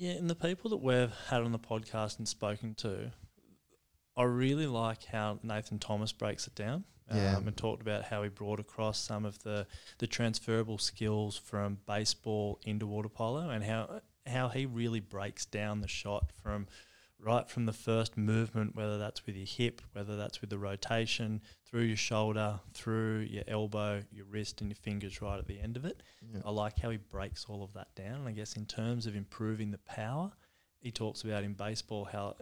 Yeah, 0.00 0.12
and 0.12 0.30
the 0.30 0.34
people 0.34 0.70
that 0.70 0.78
we've 0.78 1.12
had 1.28 1.42
on 1.42 1.52
the 1.52 1.58
podcast 1.58 2.16
and 2.18 2.26
spoken 2.26 2.74
to, 2.76 3.12
I 4.16 4.22
really 4.22 4.66
like 4.66 5.04
how 5.04 5.38
Nathan 5.42 5.78
Thomas 5.78 6.10
breaks 6.10 6.46
it 6.46 6.54
down. 6.54 6.84
Yeah. 7.14 7.36
Um, 7.36 7.48
and 7.48 7.56
talked 7.56 7.82
about 7.82 8.04
how 8.04 8.22
he 8.22 8.30
brought 8.30 8.60
across 8.60 8.98
some 8.98 9.26
of 9.26 9.42
the, 9.42 9.66
the 9.98 10.06
transferable 10.06 10.78
skills 10.78 11.36
from 11.36 11.78
baseball 11.86 12.60
into 12.64 12.86
water 12.86 13.08
polo 13.08 13.50
and 13.50 13.64
how 13.64 14.00
how 14.26 14.48
he 14.48 14.64
really 14.64 15.00
breaks 15.00 15.44
down 15.44 15.80
the 15.80 15.88
shot 15.88 16.30
from 16.40 16.68
right 17.22 17.48
from 17.48 17.66
the 17.66 17.72
first 17.72 18.16
movement, 18.16 18.74
whether 18.74 18.98
that's 18.98 19.26
with 19.26 19.36
your 19.36 19.46
hip, 19.46 19.82
whether 19.92 20.16
that's 20.16 20.40
with 20.40 20.50
the 20.50 20.58
rotation, 20.58 21.40
through 21.64 21.82
your 21.82 21.96
shoulder, 21.96 22.60
through 22.72 23.20
your 23.30 23.44
elbow, 23.46 24.02
your 24.10 24.24
wrist, 24.26 24.60
and 24.60 24.70
your 24.70 24.76
fingers 24.76 25.20
right 25.20 25.38
at 25.38 25.46
the 25.46 25.60
end 25.60 25.76
of 25.76 25.84
it. 25.84 26.02
Yeah. 26.32 26.40
I 26.44 26.50
like 26.50 26.78
how 26.78 26.90
he 26.90 26.96
breaks 26.96 27.44
all 27.48 27.62
of 27.62 27.72
that 27.74 27.94
down. 27.94 28.20
And 28.20 28.28
I 28.28 28.32
guess 28.32 28.56
in 28.56 28.66
terms 28.66 29.06
of 29.06 29.14
improving 29.14 29.70
the 29.70 29.78
power, 29.78 30.32
he 30.78 30.90
talks 30.90 31.22
about 31.22 31.44
in 31.44 31.52
baseball 31.54 32.06
how 32.06 32.36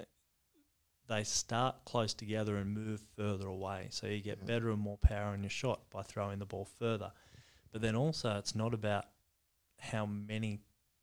they 1.09 1.25
start 1.25 1.85
close 1.85 2.15
together 2.15 2.57
and 2.57 2.73
move 2.73 3.03
further 3.17 3.49
away. 3.49 3.89
So 3.91 4.07
you 4.07 4.21
get 4.21 4.39
Yeah. 4.39 4.45
better 4.45 4.71
and 4.71 4.81
more 4.81 4.99
power 4.99 5.35
in 5.35 5.43
your 5.43 5.51
shot 5.51 5.91
by 5.91 6.03
throwing 6.03 6.39
the 6.39 6.47
ball 6.47 6.67
further. 6.67 7.13
But 7.73 7.83
then 7.83 7.97
also, 7.97 8.39
it's 8.39 8.55
not 8.55 8.75
about 8.75 9.07
how 9.79 10.07
many 10.07 10.61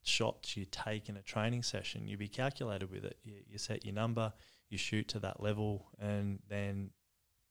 shots 0.08 0.56
you 0.56 0.65
take 0.65 1.10
in 1.10 1.18
a 1.18 1.22
training 1.22 1.63
session. 1.63 2.08
You 2.08 2.18
be 2.18 2.28
calculated 2.28 2.91
with 2.91 3.04
it. 3.06 3.18
You, 3.24 3.36
you 3.48 3.58
set 3.58 3.86
your 3.86 3.94
number, 3.94 4.34
you 4.70 4.78
shoot 4.78 5.08
to 5.10 5.20
that 5.20 5.41
level, 5.41 5.88
and 6.00 6.39
then 6.50 6.91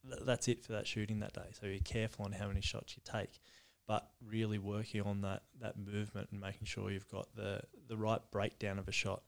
th- 0.08 0.22
that's 0.24 0.48
it 0.48 0.64
for 0.64 0.72
that 0.72 0.86
shooting 0.86 1.20
that 1.20 1.32
day. 1.34 1.50
So 1.60 1.66
you're 1.66 1.78
careful 1.80 2.24
on 2.24 2.32
how 2.32 2.48
many 2.48 2.60
shots 2.60 2.96
you 2.96 3.02
take 3.04 3.40
but 3.86 4.08
really 4.26 4.56
working 4.58 5.02
on 5.02 5.20
that 5.20 5.42
that 5.60 5.76
movement 5.76 6.26
and 6.32 6.40
making 6.40 6.64
sure 6.64 6.90
you've 6.90 7.08
got 7.08 7.28
the 7.36 7.60
the 7.86 7.96
right 7.96 8.20
breakdown 8.30 8.78
of 8.78 8.88
a 8.88 8.92
shot. 8.92 9.22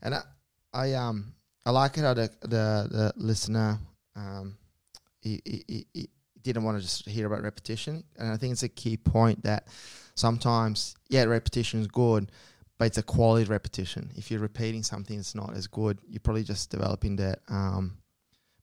And 0.00 0.14
I, 0.14 0.22
I 0.72 0.94
um 0.94 1.34
I 1.66 1.70
like 1.70 1.98
it 1.98 2.00
how 2.00 2.14
the 2.14 2.30
the, 2.40 2.88
the 2.90 3.12
listener 3.16 3.78
um 4.16 4.56
he, 5.20 5.42
he- 5.44 5.86
he 5.92 6.08
didn't 6.42 6.64
want 6.64 6.78
to 6.78 6.82
just 6.82 7.08
hear 7.08 7.26
about 7.26 7.42
repetition, 7.42 8.04
and 8.18 8.30
I 8.30 8.36
think 8.36 8.52
it's 8.52 8.62
a 8.62 8.68
key 8.68 8.96
point 8.96 9.42
that 9.44 9.68
sometimes 10.14 10.94
yeah 11.08 11.24
repetition 11.24 11.80
is 11.80 11.86
good, 11.86 12.30
but 12.78 12.86
it's 12.86 12.98
a 12.98 13.02
quality 13.02 13.44
repetition. 13.44 14.10
If 14.16 14.30
you're 14.30 14.40
repeating 14.40 14.82
something 14.82 15.16
that's 15.16 15.34
not 15.34 15.54
as 15.54 15.66
good, 15.66 15.98
you're 16.06 16.20
probably 16.20 16.44
just 16.44 16.70
developing 16.70 17.16
that 17.16 17.40
um 17.48 17.96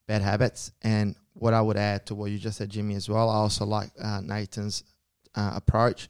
bad 0.07 0.21
habits. 0.21 0.71
And 0.81 1.15
what 1.33 1.53
I 1.53 1.61
would 1.61 1.77
add 1.77 2.05
to 2.07 2.15
what 2.15 2.31
you 2.31 2.39
just 2.39 2.57
said, 2.57 2.69
Jimmy, 2.69 2.95
as 2.95 3.07
well, 3.07 3.29
I 3.29 3.35
also 3.35 3.65
like 3.65 3.91
uh, 4.01 4.21
Nathan's 4.21 4.83
uh, 5.35 5.53
approach. 5.55 6.09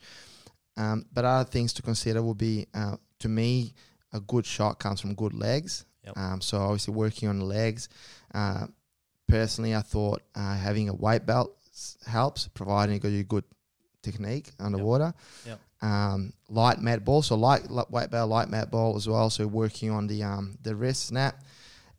Um, 0.78 1.06
but 1.12 1.26
other 1.26 1.50
things 1.50 1.74
to 1.74 1.82
consider 1.82 2.22
would 2.22 2.38
be, 2.38 2.68
uh, 2.74 2.98
to 3.20 3.28
me, 3.28 3.74
a 4.14 4.20
good 4.22 4.46
shot 4.46 4.80
comes 4.80 5.02
from 5.02 5.16
good 5.16 5.34
legs. 5.34 5.86
Yep. 6.06 6.18
Um, 6.18 6.42
so 6.42 6.60
obviously 6.60 6.94
working 6.94 7.28
on 7.28 7.42
legs. 7.42 7.90
Uh, 8.34 8.68
personally, 9.28 9.76
I 9.76 9.82
thought 9.82 10.22
uh, 10.36 10.56
having 10.56 10.88
a 10.88 10.94
weight 10.94 11.26
belt 11.26 11.57
s- 11.78 11.98
helps, 12.08 12.48
providing 12.48 12.96
you 12.96 13.00
got 13.00 13.10
your 13.10 13.24
good 13.24 13.44
technique 14.02 14.52
underwater. 14.60 15.14
Yep. 15.46 15.60
Um, 15.82 16.34
light 16.50 16.80
mat 16.82 17.06
ball, 17.06 17.22
so 17.22 17.36
light, 17.36 17.70
light 17.70 17.92
weight 17.92 18.10
ball, 18.10 18.28
light 18.28 18.50
mat 18.50 18.72
ball 18.72 18.96
as 18.96 19.08
well. 19.08 19.30
So 19.30 19.46
working 19.46 19.92
on 19.92 20.08
the 20.08 20.24
um, 20.24 20.58
the 20.64 20.76
wrist 20.76 21.06
snap, 21.06 21.44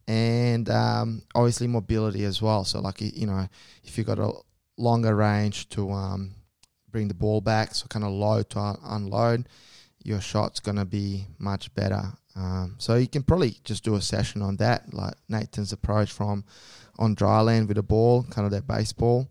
and 0.09 0.69
um, 0.69 1.23
obviously 1.35 1.67
mobility 1.69 2.25
as 2.25 2.43
well. 2.43 2.65
So 2.65 2.81
like 2.81 3.01
you 3.01 3.27
know, 3.27 3.47
if 3.85 3.97
you 3.97 4.05
got 4.05 4.19
a 4.19 4.33
longer 4.77 5.15
range 5.15 5.69
to 5.71 5.91
um, 5.93 6.35
bring 6.91 7.09
the 7.09 7.15
ball 7.15 7.41
back, 7.41 7.75
so 7.75 7.87
kind 7.87 8.05
of 8.05 8.11
load 8.11 8.51
to 8.51 8.59
un- 8.59 8.79
unload, 8.85 9.49
your 10.03 10.21
shot's 10.21 10.59
gonna 10.61 10.85
be 10.85 11.27
much 11.39 11.73
better. 11.75 12.13
Um, 12.35 12.77
so 12.79 12.95
you 12.95 13.09
can 13.09 13.23
probably 13.23 13.57
just 13.65 13.85
do 13.85 13.95
a 13.97 14.01
session 14.01 14.43
on 14.43 14.57
that, 14.57 14.93
like 14.95 15.15
Nathan's 15.29 15.73
approach 15.73 16.13
from 16.13 16.45
on 16.99 17.15
dry 17.15 17.41
land 17.41 17.69
with 17.69 17.79
a 17.79 17.83
ball, 17.83 18.25
kind 18.25 18.45
of 18.45 18.51
that 18.53 18.67
baseball, 18.67 19.29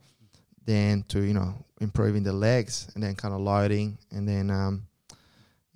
then 0.68 1.04
to 1.08 1.22
you 1.22 1.34
know 1.34 1.56
improving 1.82 2.22
the 2.22 2.34
legs 2.34 2.92
and 2.94 3.04
then 3.04 3.16
kind 3.16 3.34
of 3.34 3.42
loading 3.42 3.98
and 4.12 4.28
then 4.28 4.52
um, 4.52 4.84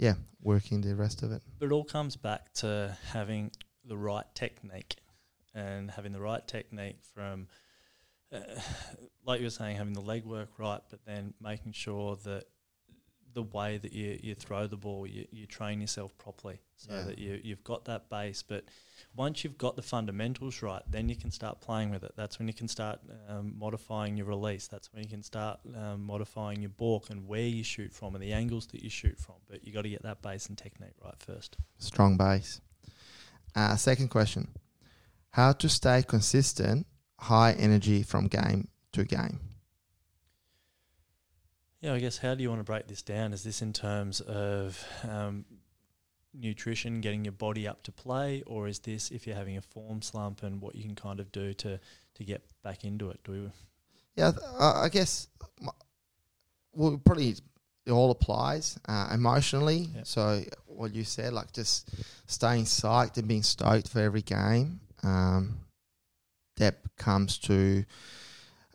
yeah, 0.02 0.16
working 0.42 0.82
the 0.82 0.96
rest 0.96 1.22
of 1.22 1.32
it. 1.32 1.44
But 1.60 1.68
it 1.68 1.72
all 1.72 1.84
comes 1.84 2.16
back 2.16 2.52
to 2.56 2.98
having 3.12 3.52
the 3.86 3.96
right 3.96 4.26
technique 4.34 4.96
and 5.54 5.92
having 5.92 6.12
the 6.12 6.20
right 6.20 6.46
technique 6.48 6.98
from, 7.14 7.48
uh, 8.34 8.40
like 9.26 9.40
you 9.40 9.46
were 9.46 9.52
saying, 9.52 9.78
having 9.78 9.94
the 9.94 10.02
leg 10.02 10.26
work 10.26 10.50
right, 10.58 10.82
but 10.90 11.06
then 11.06 11.36
making 11.40 11.74
sure 11.74 12.18
that 12.24 12.46
the 13.34 13.44
way 13.44 13.78
that 13.78 13.94
you, 13.94 14.20
you 14.22 14.36
throw 14.36 14.68
the 14.68 14.78
ball, 14.78 15.08
you, 15.08 15.26
you 15.32 15.46
train 15.46 15.80
yourself 15.82 16.18
properly 16.18 16.60
so 16.76 16.92
Yeah. 16.94 17.04
that 17.04 17.20
you, 17.20 17.40
you've 17.44 17.64
got 17.64 17.86
that 17.86 18.10
base. 18.10 18.44
But 18.44 18.66
once 19.16 19.44
you've 19.44 19.58
got 19.58 19.76
the 19.76 19.82
fundamentals 19.82 20.62
right, 20.62 20.82
then 20.90 21.10
you 21.10 21.16
can 21.16 21.32
start 21.32 21.62
playing 21.62 21.90
with 21.92 22.04
it. 22.04 22.14
That's 22.16 22.40
when 22.40 22.48
you 22.48 22.54
can 22.54 22.68
start 22.68 23.00
um, 23.30 23.54
modifying 23.58 24.18
your 24.18 24.26
release. 24.28 24.68
That's 24.68 24.92
when 24.94 25.04
you 25.04 25.10
can 25.10 25.24
start 25.24 25.60
um, 25.78 26.06
modifying 26.06 26.62
your 26.62 26.70
balk 26.72 27.10
and 27.10 27.28
where 27.28 27.42
you 27.42 27.64
shoot 27.64 27.94
from 27.94 28.16
and 28.16 28.24
the 28.24 28.34
angles 28.34 28.68
that 28.68 28.84
you 28.84 28.90
shoot 28.90 29.18
from. 29.18 29.36
But 29.50 29.66
you 29.66 29.72
got 29.74 29.84
to 29.84 29.90
get 29.90 30.04
that 30.04 30.22
base 30.22 30.48
and 30.48 30.58
technique 30.58 30.94
right 31.04 31.16
first. 31.20 31.58
Strong 31.78 32.18
base. 32.18 32.62
Uh, 33.56 33.76
second 33.76 34.08
question: 34.10 34.48
How 35.32 35.52
to 35.54 35.68
stay 35.70 36.04
consistent, 36.04 36.88
high 37.20 37.52
energy 37.54 38.02
from 38.04 38.28
game 38.28 38.70
to 38.94 39.04
game? 39.04 39.40
Yeah, 41.82 41.94
I 41.94 42.00
guess 42.00 42.20
how 42.20 42.36
do 42.36 42.44
you 42.44 42.50
want 42.50 42.60
to 42.60 42.64
break 42.64 42.88
this 42.88 43.02
down? 43.02 43.34
Is 43.34 43.44
this 43.44 43.64
in 43.64 43.74
terms 43.74 44.22
of 44.22 44.84
um, 45.10 45.46
nutrition, 46.34 47.02
getting 47.02 47.26
your 47.26 47.32
body 47.32 47.68
up 47.68 47.82
to 47.84 47.92
play, 47.92 48.44
or 48.46 48.68
is 48.68 48.80
this 48.80 49.10
if 49.10 49.26
you're 49.26 49.36
having 49.36 49.58
a 49.58 49.62
form 49.62 50.02
slump 50.04 50.44
and 50.44 50.62
what 50.62 50.76
you 50.76 50.84
can 50.84 50.96
kind 50.96 51.20
of 51.20 51.32
do 51.32 51.54
to 51.56 51.80
to 52.16 52.24
get 52.24 52.44
back 52.64 52.84
into 52.84 53.10
it? 53.10 53.20
Do 53.24 53.32
we? 53.32 53.52
Yeah, 54.16 54.32
uh, 54.60 54.82
I 54.82 54.90
guess 54.90 55.28
well, 56.74 57.02
probably 57.04 57.36
it 57.86 57.92
all 57.92 58.12
applies 58.12 58.78
uh, 58.88 59.10
emotionally. 59.14 59.90
Yep. 59.96 60.08
So 60.08 60.44
what 60.68 60.94
you 60.94 61.04
said, 61.04 61.34
like 61.34 61.52
just 61.52 61.90
staying 62.28 62.66
psyched 62.66 63.18
and 63.18 63.28
being 63.28 63.44
stoked 63.44 63.90
for 63.90 64.00
every 64.00 64.22
game, 64.22 64.80
um, 65.04 65.58
that 66.58 66.78
comes 66.98 67.40
to, 67.40 67.84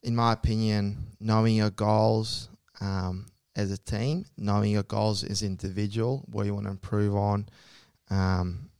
in 0.02 0.16
my 0.16 0.32
opinion, 0.32 1.06
knowing 1.20 1.54
your 1.54 1.70
goals 1.70 2.48
um, 2.80 3.26
as 3.54 3.70
a 3.70 3.78
team, 3.78 4.26
knowing 4.36 4.72
your 4.72 4.82
goals 4.82 5.24
as 5.24 5.42
individual, 5.42 6.24
where 6.30 6.44
you 6.44 6.54
want 6.54 6.66
to 6.66 6.70
improve 6.70 7.14
on, 7.14 7.48
um, 8.10 8.70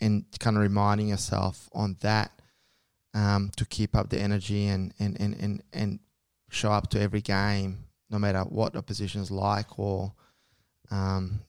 and 0.00 0.24
kind 0.38 0.56
of 0.56 0.62
reminding 0.62 1.08
yourself 1.08 1.68
on 1.72 1.96
that 2.00 2.30
um, 3.14 3.50
to 3.56 3.64
keep 3.64 3.96
up 3.96 4.10
the 4.10 4.20
energy 4.20 4.66
and, 4.66 4.92
and, 4.98 5.18
and, 5.20 5.34
and, 5.40 5.62
and 5.72 5.98
show 6.50 6.70
up 6.70 6.90
to 6.90 7.00
every 7.00 7.22
game, 7.22 7.84
no 8.10 8.18
matter 8.18 8.40
what 8.42 8.74
the 8.74 8.78
opposition's 8.78 9.30
like 9.30 9.78
or, 9.78 10.12
um, 10.90 11.40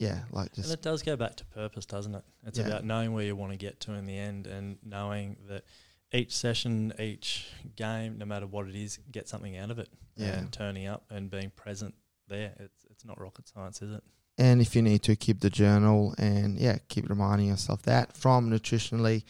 yeah, 0.00 0.20
like 0.32 0.56
And 0.56 0.66
it 0.66 0.82
does 0.82 1.02
go 1.02 1.14
back 1.14 1.36
to 1.36 1.44
purpose, 1.44 1.86
doesn't 1.86 2.14
it? 2.14 2.24
It's 2.46 2.58
Yeah. 2.58 2.66
about 2.66 2.84
knowing 2.84 3.12
where 3.12 3.24
you 3.24 3.36
want 3.36 3.52
to 3.52 3.58
get 3.58 3.80
to 3.80 3.92
in 3.92 4.06
the 4.06 4.16
end 4.16 4.46
and 4.46 4.78
knowing 4.82 5.36
that 5.46 5.64
each 6.12 6.34
session, 6.34 6.92
each 6.98 7.46
game, 7.76 8.18
no 8.18 8.24
matter 8.24 8.46
what 8.46 8.66
it 8.66 8.74
is, 8.74 8.98
get 9.12 9.28
something 9.28 9.56
out 9.56 9.70
of 9.70 9.78
it. 9.78 9.88
Yeah. 10.20 10.38
And 10.38 10.52
turning 10.52 10.86
up 10.86 11.04
and 11.10 11.30
being 11.30 11.50
present 11.56 11.94
there. 12.28 12.52
It's 12.58 12.84
it's 12.90 13.04
not 13.04 13.20
rocket 13.20 13.48
science, 13.48 13.82
is 13.82 13.92
it? 13.92 14.02
and 14.40 14.62
if 14.62 14.74
you 14.74 14.80
need 14.80 15.02
to 15.02 15.14
keep 15.16 15.40
the 15.40 15.50
journal 15.50 16.14
and 16.16 16.58
yeah, 16.58 16.78
keep 16.88 17.10
reminding 17.10 17.48
yourself 17.48 17.82
that 17.82 18.16
from 18.16 18.50
nutritionally, 18.50 19.22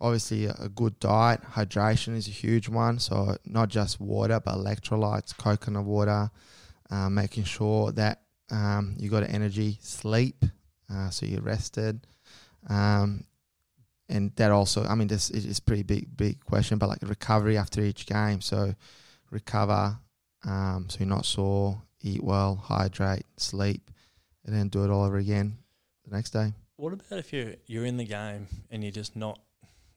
obviously 0.00 0.46
a, 0.46 0.70
good 0.74 0.98
diet, 0.98 1.42
hydration 1.42 2.16
is 2.16 2.26
a 2.26 2.30
huge 2.30 2.66
one. 2.66 2.98
So 2.98 3.36
not 3.44 3.68
just 3.68 4.00
water, 4.00 4.40
but 4.40 4.54
electrolytes, 4.54 5.36
coconut 5.36 5.84
water, 5.84 6.30
uh, 6.90 7.10
making 7.10 7.44
sure 7.44 7.92
that 7.92 8.22
um, 8.50 8.96
you 8.98 9.10
got 9.10 9.28
energy, 9.28 9.78
sleep, 9.82 10.42
uh, 10.90 11.10
so 11.10 11.26
you're 11.26 11.42
rested. 11.42 12.06
Um, 12.66 13.24
and 14.08 14.34
that 14.36 14.52
also, 14.52 14.84
I 14.84 14.94
mean, 14.94 15.08
this 15.08 15.28
is 15.28 15.60
pretty 15.60 15.82
big, 15.82 16.16
big 16.16 16.42
question, 16.46 16.78
but 16.78 16.88
like 16.88 17.02
recovery 17.02 17.58
after 17.58 17.82
each 17.82 18.06
game. 18.06 18.40
So 18.40 18.74
recover, 19.30 19.98
um, 20.46 20.86
so 20.88 21.00
you're 21.00 21.08
not 21.08 21.26
sore, 21.26 21.82
eat 22.00 22.22
well, 22.22 22.56
hydrate, 22.56 23.26
sleep, 23.36 23.90
and 24.44 24.54
then 24.54 24.68
do 24.68 24.84
it 24.84 24.90
all 24.90 25.04
over 25.04 25.18
again 25.18 25.58
the 26.08 26.14
next 26.14 26.30
day. 26.30 26.52
What 26.76 26.92
about 26.92 27.18
if 27.18 27.32
you're 27.32 27.54
you're 27.66 27.86
in 27.86 27.96
the 27.96 28.04
game 28.04 28.46
and 28.70 28.82
you're 28.82 28.92
just 28.92 29.16
not 29.16 29.40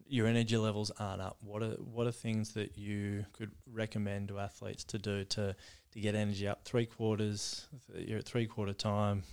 your 0.08 0.26
energy 0.28 0.58
levels 0.58 0.92
aren't 1.00 1.22
up? 1.22 1.38
What 1.42 1.62
are 1.62 1.72
what 1.94 2.08
are 2.08 2.12
things 2.12 2.54
that 2.54 2.78
you 2.78 3.26
could 3.34 3.52
recommend 3.72 4.30
to 4.30 4.40
athletes 4.40 4.84
to 4.86 4.98
do 4.98 5.24
to 5.26 5.56
to 5.92 6.00
get 6.00 6.16
energy 6.16 6.48
up? 6.48 6.66
Three 6.66 6.86
quarters, 6.86 7.68
you're 7.96 8.20
at 8.20 8.26
three 8.26 8.48
quarter 8.48 8.74
time. 8.74 9.24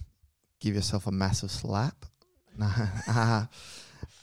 Give 0.61 0.74
yourself 0.74 1.07
a 1.07 1.12
massive 1.12 1.50
slap. 1.50 2.05
No, 2.59 2.70
uh, 3.09 3.44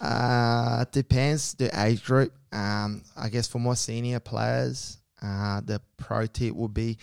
uh, 0.01 0.85
depends 0.91 1.53
the 1.53 1.69
age 1.79 2.03
group. 2.03 2.33
Um, 2.51 3.03
I 3.15 3.29
guess 3.29 3.47
for 3.47 3.59
more 3.59 3.75
senior 3.75 4.19
players, 4.19 4.97
uh, 5.23 5.61
the 5.61 5.81
pro 5.97 6.25
tip 6.27 6.53
would 6.53 6.73
be 6.73 6.97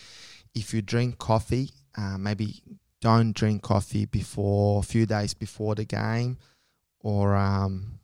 if 0.53 0.73
you 0.73 0.81
drink 0.81 1.17
coffee, 1.17 1.71
uh, 1.97 2.17
maybe 2.17 2.61
don't 3.01 3.33
drink 3.33 3.61
coffee 3.63 4.05
before 4.05 4.79
a 4.79 4.83
few 4.83 5.05
days 5.05 5.33
before 5.33 5.73
the 5.75 5.85
game 5.85 6.37
or 6.99 7.35
um, 7.35 7.99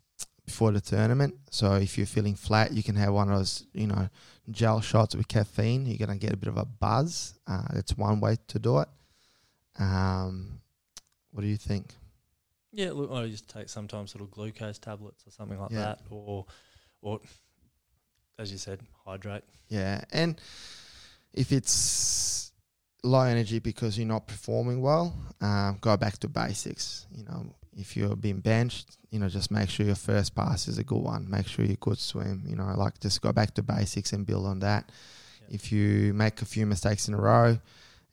before 0.45 0.71
the 0.71 0.81
tournament. 0.81 1.35
So 1.51 1.73
if 1.75 1.97
you're 1.97 2.07
feeling 2.07 2.35
flat, 2.35 2.73
you 2.73 2.81
can 2.81 2.95
have 2.95 3.13
one 3.13 3.29
of 3.29 3.37
those, 3.37 3.65
you 3.73 3.85
know, 3.87 4.09
gel 4.49 4.81
shots 4.81 5.15
with 5.15 5.27
caffeine. 5.27 5.85
You're 5.85 5.97
gonna 5.99 6.17
get 6.17 6.33
a 6.33 6.37
bit 6.37 6.49
of 6.49 6.57
a 6.57 6.65
buzz. 6.65 7.35
Uh, 7.45 7.67
that's 7.73 7.95
one 7.97 8.19
way 8.19 8.37
to 8.47 8.59
do 8.59 8.79
it. 8.79 8.87
Um, 9.79 10.61
what 11.31 11.41
do 11.41 11.47
you 11.47 11.57
think? 11.57 11.93
Yeah, 12.71 12.91
look, 12.91 13.11
I 13.11 13.27
just 13.27 13.49
take 13.49 13.69
sometimes 13.69 14.13
little 14.15 14.27
glucose 14.27 14.79
tablets 14.79 15.25
or 15.27 15.31
something 15.31 15.59
like 15.59 15.71
Yeah. 15.71 15.79
that, 15.81 15.99
or 16.09 16.45
or 17.01 17.19
as 18.39 18.51
you 18.51 18.57
said, 18.57 18.79
hydrate. 19.05 19.43
Yeah, 19.69 20.01
and 20.11 20.39
if 21.33 21.51
it's 21.51 22.51
low 23.03 23.21
energy 23.21 23.59
because 23.59 23.97
you're 23.97 24.07
not 24.07 24.27
performing 24.27 24.81
well, 24.81 25.13
um, 25.41 25.77
go 25.81 25.97
back 25.97 26.17
to 26.19 26.27
basics. 26.27 27.05
You 27.15 27.23
know, 27.25 27.55
if 27.75 27.95
you're 27.95 28.15
being 28.15 28.39
benched, 28.39 28.97
you 29.11 29.19
know, 29.19 29.29
just 29.29 29.51
make 29.51 29.69
sure 29.69 29.85
your 29.85 29.95
first 29.95 30.35
pass 30.35 30.67
is 30.67 30.77
a 30.77 30.83
good 30.83 31.01
one. 31.01 31.29
Make 31.29 31.47
sure 31.47 31.65
you 31.65 31.77
could 31.77 31.99
swim. 31.99 32.43
You 32.47 32.55
know, 32.55 32.73
like 32.75 32.99
just 32.99 33.21
go 33.21 33.31
back 33.31 33.53
to 33.55 33.63
basics 33.63 34.13
and 34.13 34.25
build 34.25 34.45
on 34.45 34.59
that. 34.59 34.91
Yeah. 35.41 35.55
If 35.55 35.71
you 35.71 36.13
make 36.13 36.41
a 36.41 36.45
few 36.45 36.65
mistakes 36.65 37.07
in 37.07 37.13
a 37.13 37.21
row, 37.21 37.57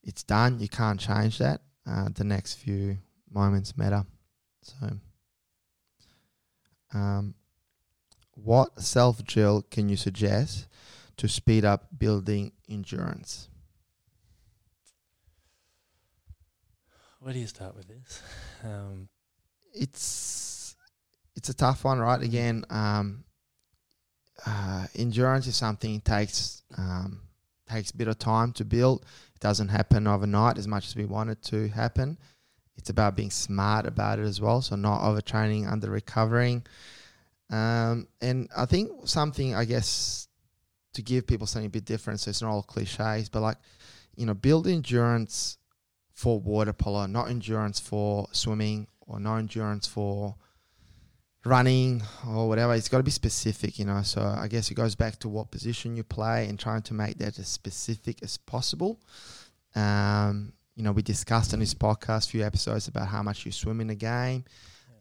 it's 0.02 0.22
done. 0.22 0.60
You 0.60 0.68
can't 0.68 1.00
change 1.00 1.38
that. 1.38 1.60
Uh, 1.86 2.08
the 2.14 2.24
next 2.24 2.54
few 2.54 2.98
moments 3.30 3.76
matter. 3.76 4.04
So, 4.62 4.90
um, 6.94 7.34
what 8.34 8.80
self 8.80 9.24
drill 9.24 9.62
can 9.70 9.88
you 9.88 9.96
suggest 9.96 10.66
to 11.16 11.28
speed 11.28 11.64
up 11.64 11.86
building 11.96 12.52
endurance? 12.68 13.48
Where 17.20 17.32
do 17.32 17.38
you 17.38 17.46
start 17.46 17.74
with 17.74 17.88
this? 17.88 18.22
Um, 18.62 19.08
It's 19.72 20.76
it's 21.36 21.48
a 21.48 21.54
tough 21.54 21.84
one, 21.84 21.98
right? 21.98 22.22
Again, 22.22 22.64
um, 22.70 23.24
uh, 24.46 24.86
endurance 24.94 25.46
is 25.46 25.56
something 25.56 25.94
that 25.94 26.04
takes 26.04 26.62
um, 26.76 27.22
takes 27.68 27.90
a 27.90 27.96
bit 27.96 28.08
of 28.08 28.18
time 28.18 28.52
to 28.52 28.64
build. 28.64 29.04
It 29.34 29.40
doesn't 29.40 29.68
happen 29.68 30.06
overnight 30.06 30.58
as 30.58 30.68
much 30.68 30.86
as 30.86 30.96
we 30.96 31.06
want 31.06 31.30
it 31.30 31.42
to 31.44 31.68
happen. 31.68 32.18
It's 32.76 32.90
about 32.90 33.16
being 33.16 33.30
smart 33.30 33.86
about 33.86 34.18
it 34.18 34.24
as 34.24 34.40
well, 34.40 34.60
so 34.60 34.76
not 34.76 35.00
overtraining, 35.02 35.70
under 35.70 35.90
recovering. 35.90 36.66
Um, 37.50 38.08
and 38.20 38.48
I 38.56 38.66
think 38.66 38.90
something 39.06 39.54
I 39.54 39.64
guess 39.64 40.28
to 40.94 41.02
give 41.02 41.26
people 41.26 41.46
something 41.46 41.66
a 41.66 41.70
bit 41.70 41.84
different, 41.84 42.20
so 42.20 42.30
it's 42.30 42.42
not 42.42 42.50
all 42.50 42.62
cliches, 42.62 43.28
but 43.28 43.40
like 43.40 43.58
you 44.16 44.26
know, 44.26 44.34
build 44.34 44.66
endurance 44.66 45.58
for 46.12 46.38
water 46.40 46.72
polo, 46.72 47.06
not 47.06 47.28
endurance 47.28 47.80
for 47.80 48.28
swimming 48.32 48.86
or 49.00 49.18
no 49.18 49.36
endurance 49.36 49.86
for 49.86 50.36
running 51.44 52.02
or 52.28 52.48
whatever. 52.48 52.74
It's 52.74 52.88
got 52.88 52.98
to 52.98 53.02
be 53.02 53.10
specific, 53.10 53.78
you 53.78 53.84
know. 53.84 54.02
So 54.02 54.22
I 54.22 54.48
guess 54.48 54.70
it 54.70 54.74
goes 54.74 54.94
back 54.94 55.18
to 55.20 55.28
what 55.28 55.50
position 55.50 55.96
you 55.96 56.04
play 56.04 56.48
and 56.48 56.58
trying 56.58 56.82
to 56.82 56.94
make 56.94 57.18
that 57.18 57.38
as 57.38 57.48
specific 57.48 58.22
as 58.22 58.36
possible. 58.36 59.00
Um, 59.74 60.52
you 60.76 60.82
know, 60.82 60.92
we 60.92 61.02
discussed 61.02 61.52
in 61.52 61.60
this 61.60 61.74
podcast 61.74 62.26
a 62.26 62.30
few 62.30 62.44
episodes 62.44 62.88
about 62.88 63.08
how 63.08 63.22
much 63.22 63.44
you 63.44 63.52
swim 63.52 63.80
in 63.80 63.90
a 63.90 63.94
game. 63.94 64.44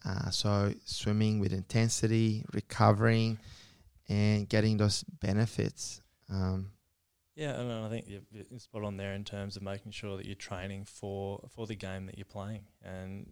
Uh, 0.05 0.29
so 0.29 0.73
swimming 0.85 1.39
with 1.39 1.53
intensity, 1.53 2.43
recovering, 2.53 3.39
and 4.09 4.49
getting 4.49 4.77
those 4.77 5.03
benefits. 5.03 6.01
Um, 6.29 6.71
Yeah, 7.35 7.59
and 7.59 7.71
I 7.71 7.89
think 7.89 8.05
you're, 8.07 8.59
spot 8.59 8.83
on 8.83 8.97
there 8.97 9.13
in 9.13 9.23
terms 9.23 9.55
of 9.55 9.63
making 9.63 9.91
sure 9.91 10.17
that 10.17 10.25
you're 10.25 10.35
training 10.35 10.85
for 10.85 11.47
for 11.55 11.65
the 11.65 11.75
game 11.75 12.05
that 12.05 12.17
you're 12.17 12.25
playing 12.25 12.65
and 12.83 13.27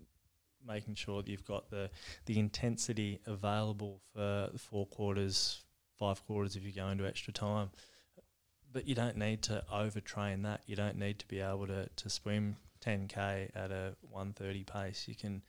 making 0.66 0.96
sure 0.96 1.22
that 1.22 1.30
you've 1.30 1.46
got 1.46 1.70
the 1.70 1.90
the 2.26 2.40
intensity 2.40 3.20
available 3.26 4.02
for 4.14 4.50
four 4.58 4.88
quarters, 4.88 5.64
five 6.00 6.26
quarters 6.26 6.56
if 6.56 6.64
you 6.64 6.72
go 6.72 6.88
into 6.88 7.06
extra 7.06 7.34
time. 7.34 7.70
But 8.74 8.88
you 8.88 8.96
don't 8.96 9.18
need 9.18 9.42
to 9.44 9.64
overtrain 9.72 10.44
that. 10.44 10.62
You 10.66 10.78
don't 10.78 10.98
need 10.98 11.20
to 11.20 11.28
be 11.28 11.42
able 11.42 11.68
to, 11.68 11.90
to 11.94 12.10
swim 12.10 12.56
10k 12.84 13.50
at 13.54 13.70
a 13.70 13.96
130 14.02 14.64
pace. 14.64 15.08
You 15.08 15.16
can 15.16 15.44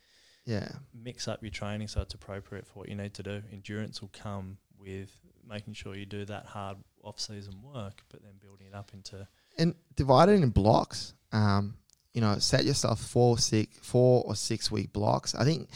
yeah, 0.44 0.68
mix 0.94 1.28
up 1.28 1.42
your 1.42 1.50
training 1.50 1.88
so 1.88 2.00
it's 2.00 2.14
appropriate 2.14 2.66
for 2.66 2.80
what 2.80 2.88
you 2.88 2.94
need 2.94 3.14
to 3.14 3.22
do. 3.22 3.42
Endurance 3.52 4.00
will 4.00 4.10
come 4.12 4.58
with 4.78 5.10
making 5.48 5.74
sure 5.74 5.94
you 5.94 6.06
do 6.06 6.24
that 6.24 6.46
hard 6.46 6.78
off 7.02 7.20
season 7.20 7.54
work, 7.62 8.02
but 8.10 8.22
then 8.22 8.32
building 8.40 8.66
it 8.66 8.74
up 8.74 8.90
into 8.94 9.26
and 9.58 9.74
divide 9.96 10.28
it 10.28 10.42
in 10.42 10.50
blocks. 10.50 11.14
Um, 11.32 11.74
you 12.14 12.20
know, 12.20 12.38
set 12.38 12.64
yourself 12.64 13.00
four, 13.00 13.38
six, 13.38 13.78
four 13.78 14.22
or 14.24 14.34
six 14.34 14.68
four 14.68 14.70
or 14.70 14.70
six 14.70 14.70
week 14.70 14.92
blocks. 14.92 15.34
I 15.34 15.44
think 15.44 15.68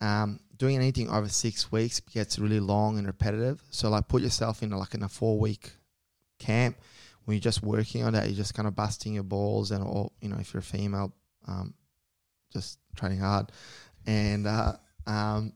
um, 0.00 0.40
doing 0.56 0.76
anything 0.76 1.08
over 1.08 1.28
six 1.28 1.72
weeks 1.72 2.00
gets 2.00 2.38
really 2.38 2.60
long 2.60 2.98
and 2.98 3.06
repetitive. 3.06 3.62
So, 3.70 3.88
like, 3.88 4.08
put 4.08 4.22
yourself 4.22 4.62
in 4.62 4.70
like 4.70 4.94
in 4.94 5.02
a 5.02 5.08
four 5.08 5.38
week 5.38 5.72
camp 6.38 6.76
when 7.24 7.36
you're 7.36 7.42
just 7.42 7.62
working 7.62 8.04
on 8.04 8.12
that. 8.12 8.26
You're 8.26 8.36
just 8.36 8.54
kind 8.54 8.68
of 8.68 8.76
busting 8.76 9.14
your 9.14 9.22
balls, 9.22 9.70
and 9.70 9.82
or 9.82 10.12
you 10.20 10.28
know, 10.28 10.36
if 10.38 10.52
you're 10.52 10.60
a 10.60 10.62
female, 10.62 11.12
um, 11.46 11.74
just 12.52 12.78
training 12.96 13.20
hard, 13.20 13.50
and 14.08 14.46
uh, 14.46 14.72
um, 15.06 15.52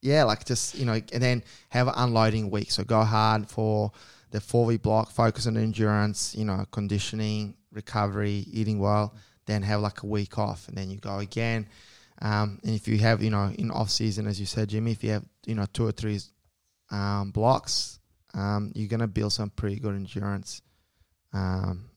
yeah, 0.00 0.24
like 0.24 0.44
just 0.44 0.74
you 0.74 0.86
know, 0.86 0.94
and 0.94 1.22
then 1.22 1.44
have 1.68 1.86
an 1.86 1.94
unloading 1.96 2.50
week. 2.50 2.70
So 2.70 2.82
go 2.82 3.02
hard 3.02 3.48
for 3.48 3.92
the 4.30 4.40
four 4.40 4.64
week 4.64 4.82
block, 4.82 5.10
focus 5.10 5.46
on 5.46 5.56
endurance, 5.56 6.34
you 6.34 6.46
know, 6.46 6.64
conditioning, 6.70 7.54
recovery, 7.70 8.46
eating 8.50 8.78
well. 8.78 9.14
Then 9.46 9.62
have 9.62 9.82
like 9.82 10.02
a 10.02 10.06
week 10.06 10.38
off, 10.38 10.66
and 10.68 10.76
then 10.76 10.90
you 10.90 10.96
go 10.98 11.18
again. 11.18 11.68
Um, 12.22 12.58
and 12.64 12.74
if 12.74 12.88
you 12.88 12.96
have, 12.98 13.22
you 13.22 13.28
know, 13.28 13.52
in 13.58 13.70
off 13.70 13.90
season, 13.90 14.26
as 14.26 14.40
you 14.40 14.46
said, 14.46 14.70
Jimmy, 14.70 14.92
if 14.92 15.04
you 15.04 15.10
have, 15.10 15.24
you 15.44 15.54
know, 15.54 15.66
two 15.70 15.86
or 15.86 15.92
three 15.92 16.18
um, 16.90 17.32
blocks, 17.32 17.98
um, 18.32 18.72
you're 18.74 18.88
gonna 18.88 19.06
build 19.06 19.34
some 19.34 19.50
pretty 19.50 19.78
good 19.78 19.94
endurance. 19.94 20.62
Um, 21.34 21.90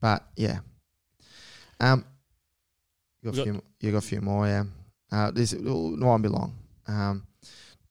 but 0.00 0.26
yeah, 0.36 0.58
um, 1.78 2.04
you 3.22 3.30
got, 3.30 3.38
a 3.38 3.42
few, 3.44 3.62
you 3.80 3.92
got 3.92 3.98
a 3.98 4.00
few 4.00 4.20
more, 4.20 4.46
yeah. 4.48 4.64
Uh, 5.12 5.30
this 5.30 5.52
it 5.52 5.62
won't 5.62 6.22
be 6.22 6.28
long. 6.28 6.54
Um, 6.88 7.26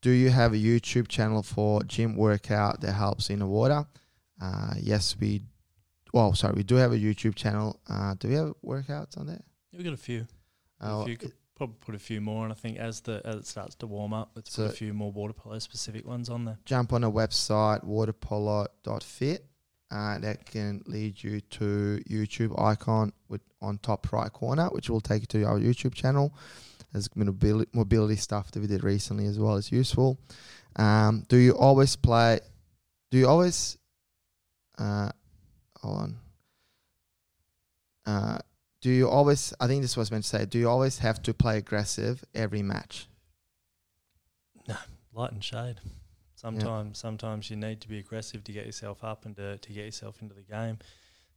do 0.01 0.11
you 0.11 0.29
have 0.29 0.53
a 0.53 0.57
YouTube 0.57 1.07
channel 1.07 1.41
for 1.41 1.81
gym 1.83 2.15
workout 2.15 2.81
that 2.81 2.93
helps 2.93 3.29
in 3.29 3.39
the 3.39 3.47
water? 3.47 3.85
Uh, 4.41 4.73
yes, 4.79 5.15
we. 5.19 5.41
Well, 6.13 6.33
sorry, 6.33 6.53
we 6.55 6.63
do 6.63 6.75
have 6.75 6.93
a 6.93 6.97
YouTube 6.97 7.35
channel. 7.35 7.79
Uh, 7.89 8.13
do 8.17 8.27
we 8.29 8.35
have 8.35 8.53
workouts 8.63 9.17
on 9.17 9.27
there? 9.27 9.41
we've 9.73 9.83
got 9.83 9.93
a 9.93 9.97
few. 9.97 10.25
Uh, 10.81 11.01
a 11.01 11.05
few 11.05 11.17
could 11.17 11.33
probably 11.55 11.75
put 11.85 11.95
a 11.95 11.99
few 11.99 12.21
more, 12.21 12.43
and 12.43 12.51
I 12.53 12.55
think 12.55 12.77
as 12.77 13.01
the 13.01 13.21
as 13.25 13.35
it 13.35 13.47
starts 13.47 13.75
to 13.75 13.87
warm 13.87 14.13
up, 14.13 14.31
let's 14.35 14.53
So- 14.53 14.65
put 14.67 14.73
a 14.73 14.77
few 14.77 14.93
more 14.93 15.11
water 15.11 15.33
polo 15.33 15.57
specific 15.59 16.05
ones 16.07 16.29
on 16.29 16.45
there. 16.45 16.57
jump 16.65 16.93
on 16.93 17.03
a 17.03 17.11
website 17.11 17.83
waterpolo.fit 17.85 19.45
uh, 19.91 20.19
that 20.19 20.45
can 20.45 20.81
lead 20.85 21.23
you 21.23 21.41
to 21.41 22.01
YouTube 22.09 22.59
icon 22.61 23.11
with 23.29 23.41
on 23.61 23.77
top 23.79 24.11
right 24.11 24.31
corner, 24.31 24.67
which 24.67 24.89
will 24.89 25.01
take 25.01 25.21
you 25.23 25.27
to 25.27 25.43
our 25.43 25.59
YouTube 25.59 25.93
channel. 25.93 26.33
There's 26.95 27.13
mobility, 27.13 27.69
mobility 27.73 28.15
stuff 28.15 28.51
that 28.51 28.61
we 28.61 28.67
did 28.67 28.81
recently 28.81 29.25
as 29.25 29.37
well 29.37 29.57
is 29.57 29.69
useful. 29.69 30.17
Um, 30.77 31.25
do 31.27 31.35
you 31.35 31.51
always 31.51 31.97
play? 31.97 32.39
Do 33.11 33.17
you 33.17 33.27
always? 33.27 33.77
Uh, 34.77 35.09
hold 35.81 35.97
on. 35.97 36.15
Uh, 38.05 38.37
do 38.79 38.89
you 38.89 39.09
always? 39.09 39.53
I 39.59 39.67
think 39.67 39.81
this 39.81 39.97
was 39.97 40.09
meant 40.09 40.23
to 40.23 40.29
say. 40.29 40.45
Do 40.45 40.57
you 40.57 40.69
always 40.69 40.99
have 40.99 41.21
to 41.23 41.33
play 41.33 41.57
aggressive 41.57 42.23
every 42.33 42.61
match? 42.61 43.09
No, 44.65 44.77
light 45.13 45.33
and 45.33 45.43
shade. 45.43 45.81
Sometimes, 46.35 46.97
sometimes 46.97 47.49
you 47.49 47.57
need 47.57 47.81
to 47.81 47.89
be 47.89 47.99
aggressive 47.99 48.41
to 48.45 48.53
get 48.53 48.65
yourself 48.65 49.03
up 49.03 49.25
and 49.25 49.35
to, 49.35 49.57
to 49.57 49.73
get 49.73 49.83
yourself 49.83 50.21
into 50.21 50.33
the 50.33 50.43
game. 50.43 50.79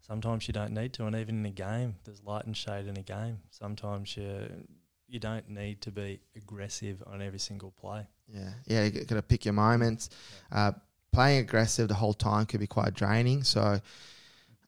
Sometimes 0.07 0.47
you 0.47 0.53
don't 0.55 0.73
need 0.73 0.93
to, 0.93 1.07
and 1.07 1.17
even 1.17 1.41
in 1.41 1.47
a 1.47 1.51
game, 1.51 1.97
there's 2.05 2.23
light 2.23 2.47
and 2.47 2.57
shade 2.57 2.87
in 2.87 2.97
a 2.97 3.03
game. 3.03 3.41
Sometimes 3.51 4.17
you 4.17 4.49
you 5.09 5.19
don't 5.19 5.49
need 5.49 5.81
to 5.83 5.91
be 5.91 6.21
aggressive 6.37 7.03
on 7.07 7.23
every 7.23 7.39
single 7.39 7.71
play. 7.71 8.07
Yeah, 8.29 8.51
yeah, 8.67 8.85
you 8.85 9.05
got 9.05 9.17
to 9.17 9.23
pick 9.23 9.45
your 9.45 9.55
moments. 9.55 10.11
Uh, 10.53 10.73
playing 11.13 11.41
aggressive 11.41 11.89
the 11.89 11.95
whole 11.95 12.15
time 12.15 12.47
could 12.47 12.61
be 12.61 12.67
quite 12.67 12.95
draining. 12.95 13.43
So 13.43 13.81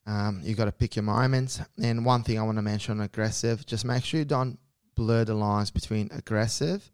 um, 0.07 0.41
you 0.43 0.55
got 0.55 0.65
to 0.65 0.71
pick 0.71 0.95
your 0.95 1.03
moments. 1.03 1.61
And 1.81 2.03
one 2.03 2.23
thing 2.23 2.39
I 2.39 2.43
want 2.43 2.57
to 2.57 2.63
mention 2.63 2.99
on 2.99 3.05
aggressive, 3.05 3.65
just 3.65 3.85
make 3.85 4.03
sure 4.03 4.19
you 4.19 4.25
don't 4.25 4.57
blur 4.95 5.23
the 5.25 5.35
lines 5.35 5.71
between 5.71 6.09
aggressive 6.11 6.91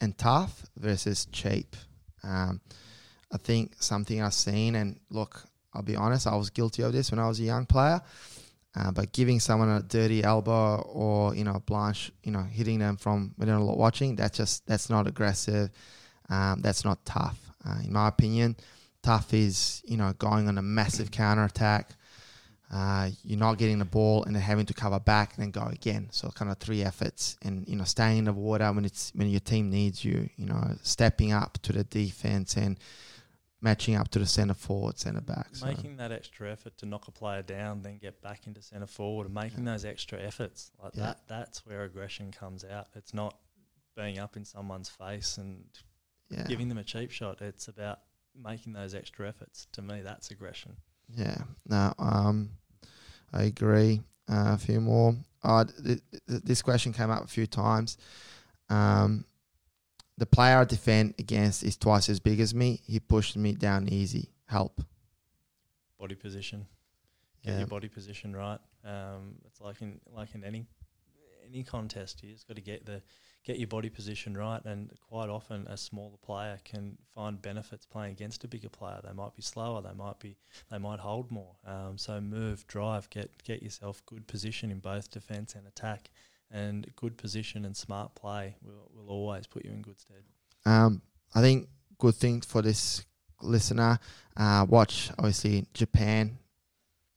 and 0.00 0.16
tough 0.16 0.64
versus 0.76 1.26
cheap. 1.26 1.76
Um, 2.22 2.60
I 3.32 3.36
think 3.36 3.74
something 3.80 4.22
I've 4.22 4.34
seen, 4.34 4.74
and 4.74 4.98
look, 5.10 5.44
I'll 5.74 5.82
be 5.82 5.96
honest, 5.96 6.26
I 6.26 6.36
was 6.36 6.50
guilty 6.50 6.82
of 6.82 6.92
this 6.92 7.10
when 7.10 7.18
I 7.18 7.28
was 7.28 7.38
a 7.40 7.44
young 7.44 7.66
player. 7.66 8.00
Uh, 8.78 8.92
but 8.92 9.12
giving 9.12 9.40
someone 9.40 9.68
a 9.68 9.82
dirty 9.82 10.22
elbow 10.22 10.76
or 10.82 11.34
you 11.34 11.42
know 11.42 11.60
blanche, 11.66 12.12
you 12.22 12.30
know, 12.30 12.42
hitting 12.42 12.78
them 12.78 12.96
from 12.96 13.34
within 13.36 13.56
a 13.56 13.64
lot 13.64 13.76
watching, 13.76 14.14
that's 14.14 14.36
just 14.36 14.66
that's 14.66 14.88
not 14.88 15.06
aggressive. 15.06 15.70
Um, 16.28 16.60
that's 16.60 16.84
not 16.84 17.04
tough, 17.04 17.38
uh, 17.66 17.78
in 17.84 17.92
my 17.92 18.08
opinion. 18.08 18.56
Tough 19.02 19.34
is 19.34 19.82
you 19.84 19.96
know 19.96 20.12
going 20.18 20.46
on 20.46 20.58
a 20.58 20.62
massive 20.62 21.10
counter 21.10 21.44
attack. 21.44 21.90
Uh, 22.72 23.08
you're 23.24 23.38
not 23.38 23.56
getting 23.56 23.78
the 23.78 23.84
ball 23.84 24.22
and 24.24 24.34
then 24.34 24.42
having 24.42 24.66
to 24.66 24.74
cover 24.74 25.00
back 25.00 25.34
and 25.34 25.42
then 25.42 25.50
go 25.50 25.66
again. 25.72 26.06
So 26.10 26.28
kind 26.28 26.50
of 26.50 26.58
three 26.58 26.84
efforts, 26.84 27.36
and 27.42 27.66
you 27.66 27.74
know 27.74 27.84
staying 27.84 28.18
in 28.18 28.24
the 28.24 28.32
water 28.32 28.70
when 28.72 28.84
it's 28.84 29.10
when 29.16 29.28
your 29.28 29.40
team 29.40 29.70
needs 29.70 30.04
you. 30.04 30.28
You 30.36 30.46
know 30.46 30.76
stepping 30.82 31.32
up 31.32 31.58
to 31.62 31.72
the 31.72 31.82
defense 31.82 32.56
and 32.56 32.78
matching 33.60 33.96
up 33.96 34.08
to 34.08 34.18
the 34.18 34.26
center 34.26 34.54
forward, 34.54 34.98
center 34.98 35.20
back. 35.20 35.48
So. 35.52 35.66
Making 35.66 35.96
that 35.96 36.12
extra 36.12 36.50
effort 36.52 36.76
to 36.78 36.86
knock 36.86 37.08
a 37.08 37.10
player 37.10 37.42
down, 37.42 37.82
then 37.82 37.98
get 37.98 38.22
back 38.22 38.46
into 38.46 38.62
centre 38.62 38.86
forward, 38.86 39.26
and 39.26 39.34
making 39.34 39.64
those 39.64 39.84
extra 39.84 40.20
efforts 40.20 40.70
like 40.82 40.94
Yeah. 40.94 41.02
that. 41.04 41.28
That's 41.28 41.66
where 41.66 41.82
aggression 41.84 42.30
comes 42.30 42.64
out. 42.64 42.88
It's 42.94 43.12
not 43.12 43.36
being 43.96 44.18
up 44.18 44.36
in 44.36 44.44
someone's 44.44 44.88
face 44.88 45.38
and 45.38 45.64
yeah. 46.30 46.44
giving 46.44 46.68
them 46.68 46.78
a 46.78 46.84
cheap 46.84 47.10
shot. 47.10 47.42
It's 47.42 47.66
about 47.66 48.00
making 48.34 48.74
those 48.74 48.94
extra 48.94 49.28
efforts. 49.28 49.66
To 49.72 49.82
me, 49.82 50.02
that's 50.02 50.30
aggression. 50.30 50.76
Yeah, 51.08 51.38
no, 51.66 51.92
um, 51.98 52.50
I 53.32 53.44
agree. 53.44 54.02
Uh, 54.30 54.52
a 54.54 54.58
few 54.58 54.80
more. 54.80 55.16
Uh, 55.42 55.64
th- 55.64 56.00
th- 56.28 56.42
this 56.42 56.62
question 56.62 56.92
came 56.92 57.10
up 57.10 57.24
a 57.24 57.28
few 57.28 57.46
times. 57.46 57.96
Um, 58.68 59.24
the 60.18 60.26
player 60.26 60.58
I 60.58 60.64
defend 60.64 61.14
against 61.18 61.62
is 61.62 61.76
twice 61.76 62.08
as 62.08 62.20
big 62.20 62.40
as 62.40 62.54
me. 62.54 62.80
He 62.86 62.98
pushed 63.00 63.36
me 63.36 63.52
down 63.54 63.88
easy. 63.88 64.30
Help. 64.46 64.82
Body 65.98 66.14
position. 66.14 66.66
Get 67.42 67.52
Yeah. 67.52 67.58
your 67.58 67.66
body 67.68 67.88
position 67.88 68.34
right. 68.34 68.60
Um, 68.84 69.36
it's 69.46 69.60
like 69.60 69.80
in 69.80 70.00
like 70.12 70.34
in 70.34 70.44
any 70.44 70.66
any 71.46 71.62
contest, 71.64 72.22
you 72.22 72.32
just 72.32 72.46
got 72.46 72.56
to 72.56 72.60
get 72.62 72.84
the 72.84 73.02
get 73.44 73.58
your 73.58 73.68
body 73.68 73.88
position 73.88 74.36
right. 74.36 74.62
And 74.64 74.92
quite 75.08 75.28
often, 75.30 75.66
a 75.68 75.76
smaller 75.76 76.18
player 76.18 76.58
can 76.64 76.98
find 77.14 77.40
benefits 77.40 77.86
playing 77.86 78.12
against 78.12 78.44
a 78.44 78.48
bigger 78.48 78.68
player. 78.68 79.00
They 79.02 79.12
might 79.12 79.34
be 79.34 79.42
slower. 79.42 79.80
They 79.80 79.94
might 79.94 80.18
be 80.18 80.36
they 80.70 80.78
might 80.78 81.00
hold 81.00 81.30
more. 81.30 81.56
Um, 81.64 81.96
so 81.96 82.20
move, 82.20 82.66
drive, 82.66 83.08
get 83.10 83.42
get 83.44 83.62
yourself 83.62 84.04
good 84.04 84.26
position 84.26 84.70
in 84.70 84.80
both 84.80 85.10
defence 85.10 85.54
and 85.54 85.66
attack. 85.66 86.10
And 86.50 86.90
good 86.96 87.18
position 87.18 87.64
and 87.64 87.76
smart 87.76 88.14
play 88.14 88.56
will, 88.62 88.90
will 88.94 89.10
always 89.12 89.46
put 89.46 89.64
you 89.64 89.70
in 89.70 89.82
good 89.82 90.00
stead. 90.00 90.22
Um, 90.64 91.02
I 91.34 91.40
think 91.40 91.68
good 91.98 92.14
thing 92.14 92.40
for 92.40 92.62
this 92.62 93.04
listener. 93.42 93.98
Uh, 94.36 94.64
watch 94.68 95.10
obviously 95.18 95.66
Japan 95.74 96.38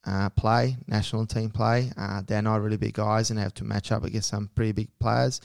uh, 0.04 0.28
play, 0.30 0.76
national 0.86 1.26
team 1.26 1.50
play. 1.50 1.92
Uh, 1.96 2.22
they're 2.26 2.42
not 2.42 2.60
really 2.60 2.76
big 2.76 2.94
guys 2.94 3.30
and 3.30 3.38
they 3.38 3.42
have 3.42 3.54
to 3.54 3.64
match 3.64 3.92
up 3.92 4.04
against 4.04 4.28
some 4.28 4.50
pretty 4.54 4.72
big 4.72 4.88
players. 4.98 5.40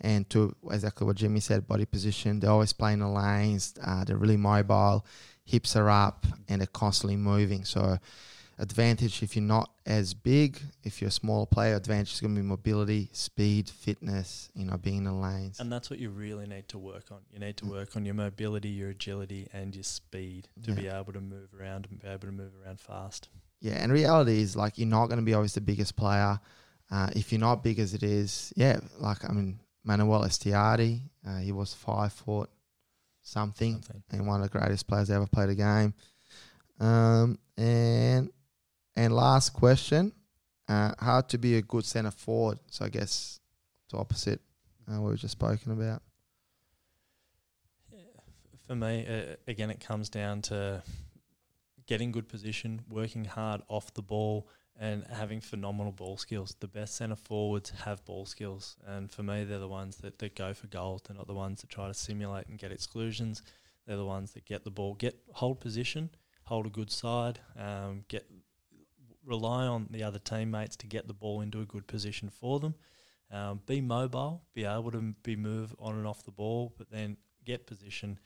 And 0.00 0.28
to 0.30 0.54
exactly 0.70 1.06
what 1.06 1.16
Jimmy 1.16 1.40
said, 1.40 1.66
body 1.66 1.84
position. 1.84 2.40
They're 2.40 2.50
always 2.50 2.72
playing 2.72 3.00
the 3.00 3.08
lanes. 3.08 3.74
Uh, 3.84 4.04
they're 4.04 4.16
really 4.16 4.36
mobile. 4.36 5.04
Hips 5.44 5.76
are 5.76 5.90
up 5.90 6.26
and 6.48 6.60
they're 6.60 6.66
constantly 6.68 7.16
moving. 7.16 7.64
So 7.64 7.98
advantage 8.60 9.22
if 9.22 9.34
you're 9.34 9.42
not 9.44 9.70
as 9.86 10.14
big. 10.14 10.60
If 10.84 11.00
you're 11.00 11.08
a 11.08 11.12
smaller 11.12 11.46
player, 11.46 11.74
advantage 11.74 12.12
is 12.14 12.20
going 12.20 12.34
to 12.34 12.40
be 12.40 12.46
mobility, 12.46 13.08
speed, 13.12 13.68
fitness. 13.68 14.50
You 14.54 14.66
know, 14.66 14.76
being 14.76 14.98
in 14.98 15.04
the 15.04 15.12
lanes. 15.12 15.58
And 15.60 15.72
that's 15.72 15.90
what 15.90 15.98
you 15.98 16.10
really 16.10 16.46
need 16.46 16.68
to 16.68 16.78
work 16.78 17.10
on. 17.10 17.18
You 17.32 17.38
need 17.40 17.56
to 17.58 17.64
Mm. 17.64 17.70
work 17.70 17.96
on 17.96 18.04
your 18.04 18.14
mobility, 18.14 18.68
your 18.68 18.90
agility, 18.90 19.48
and 19.52 19.74
your 19.74 19.84
speed 19.84 20.48
to 20.62 20.70
Yeah. 20.72 20.76
be 20.76 20.86
able 20.88 21.12
to 21.14 21.20
move 21.20 21.52
around 21.58 21.86
and 21.90 21.98
be 21.98 22.06
able 22.06 22.26
to 22.28 22.32
move 22.32 22.52
around 22.62 22.78
fast. 22.80 23.28
Yeah, 23.60 23.74
and 23.82 23.90
reality 23.92 24.40
is 24.40 24.54
like 24.56 24.78
you're 24.78 24.86
not 24.88 25.06
going 25.08 25.18
to 25.18 25.24
be 25.24 25.34
always 25.34 25.54
the 25.54 25.60
biggest 25.60 25.96
player. 25.96 26.38
Uh, 26.90 27.10
if 27.14 27.30
you're 27.32 27.40
not 27.40 27.62
big 27.62 27.78
as 27.78 27.94
it 27.94 28.02
is, 28.02 28.52
yeah, 28.56 28.80
like 28.98 29.28
I 29.28 29.32
mean, 29.32 29.60
Manuel 29.84 30.22
Estiarte, 30.24 31.00
uh, 31.26 31.38
he 31.38 31.52
was 31.52 31.72
five 31.72 32.12
foot 32.12 32.50
something, 33.22 33.74
Something. 33.82 34.02
and 34.12 34.26
one 34.26 34.42
of 34.42 34.50
the 34.50 34.58
greatest 34.58 34.86
players 34.86 35.10
ever 35.10 35.26
played 35.26 35.50
a 35.50 35.54
game. 35.54 35.94
Um, 36.80 37.38
and 37.56 38.30
and 38.96 39.14
last 39.14 39.50
question, 39.50 40.12
uh, 40.68 40.92
how 40.98 41.20
to 41.22 41.38
be 41.38 41.56
a 41.56 41.62
good 41.62 41.84
centre 41.84 42.10
forward? 42.10 42.58
So 42.70 42.84
I 42.84 42.88
guess 42.88 43.40
the 43.90 43.98
opposite 43.98 44.40
uh, 44.88 45.00
what 45.00 45.10
we've 45.10 45.18
just 45.18 45.32
spoken 45.32 45.72
about. 45.72 46.02
For 48.66 48.76
me, 48.76 49.04
uh, 49.06 49.34
again, 49.48 49.70
it 49.70 49.80
comes 49.80 50.08
down 50.08 50.42
to 50.42 50.82
getting 51.86 52.12
good 52.12 52.28
position, 52.28 52.82
working 52.88 53.24
hard 53.24 53.62
off 53.68 53.92
the 53.94 54.02
ball, 54.02 54.48
and 54.78 55.04
having 55.12 55.40
phenomenal 55.40 55.92
ball 55.92 56.16
skills. 56.16 56.54
The 56.60 56.68
best 56.68 56.94
centre 56.94 57.16
forwards 57.16 57.70
have 57.84 58.04
ball 58.04 58.26
skills, 58.26 58.76
and 58.86 59.10
for 59.10 59.24
me, 59.24 59.44
they're 59.44 59.58
the 59.58 59.68
ones 59.68 59.96
that, 59.98 60.18
that 60.20 60.36
go 60.36 60.54
for 60.54 60.68
goals. 60.68 61.02
They're 61.06 61.16
not 61.16 61.26
the 61.26 61.34
ones 61.34 61.60
that 61.60 61.70
try 61.70 61.88
to 61.88 61.94
simulate 61.94 62.46
and 62.46 62.58
get 62.58 62.70
exclusions. 62.70 63.42
They're 63.86 63.96
the 63.96 64.04
ones 64.04 64.32
that 64.32 64.44
get 64.44 64.62
the 64.62 64.70
ball, 64.70 64.94
get 64.94 65.18
hold 65.32 65.60
position, 65.60 66.10
hold 66.44 66.66
a 66.66 66.70
good 66.70 66.92
side, 66.92 67.40
um, 67.58 68.04
get 68.08 68.24
rely 69.24 69.66
on 69.66 69.88
the 69.90 70.02
other 70.02 70.18
teammates 70.18 70.76
to 70.76 70.86
get 70.86 71.06
the 71.06 71.14
ball 71.14 71.40
into 71.40 71.60
a 71.60 71.64
good 71.64 71.86
position 71.86 72.30
for 72.30 72.60
them. 72.60 72.74
Um, 73.32 73.60
be 73.66 73.80
mobile, 73.80 74.42
be 74.54 74.64
able 74.64 74.90
to 74.90 75.14
be 75.22 75.36
move 75.36 75.74
on 75.78 75.94
and 75.94 76.06
off 76.06 76.24
the 76.24 76.32
ball, 76.32 76.74
but 76.76 76.90
then 76.90 77.16
get 77.44 77.66
position, 77.66 78.18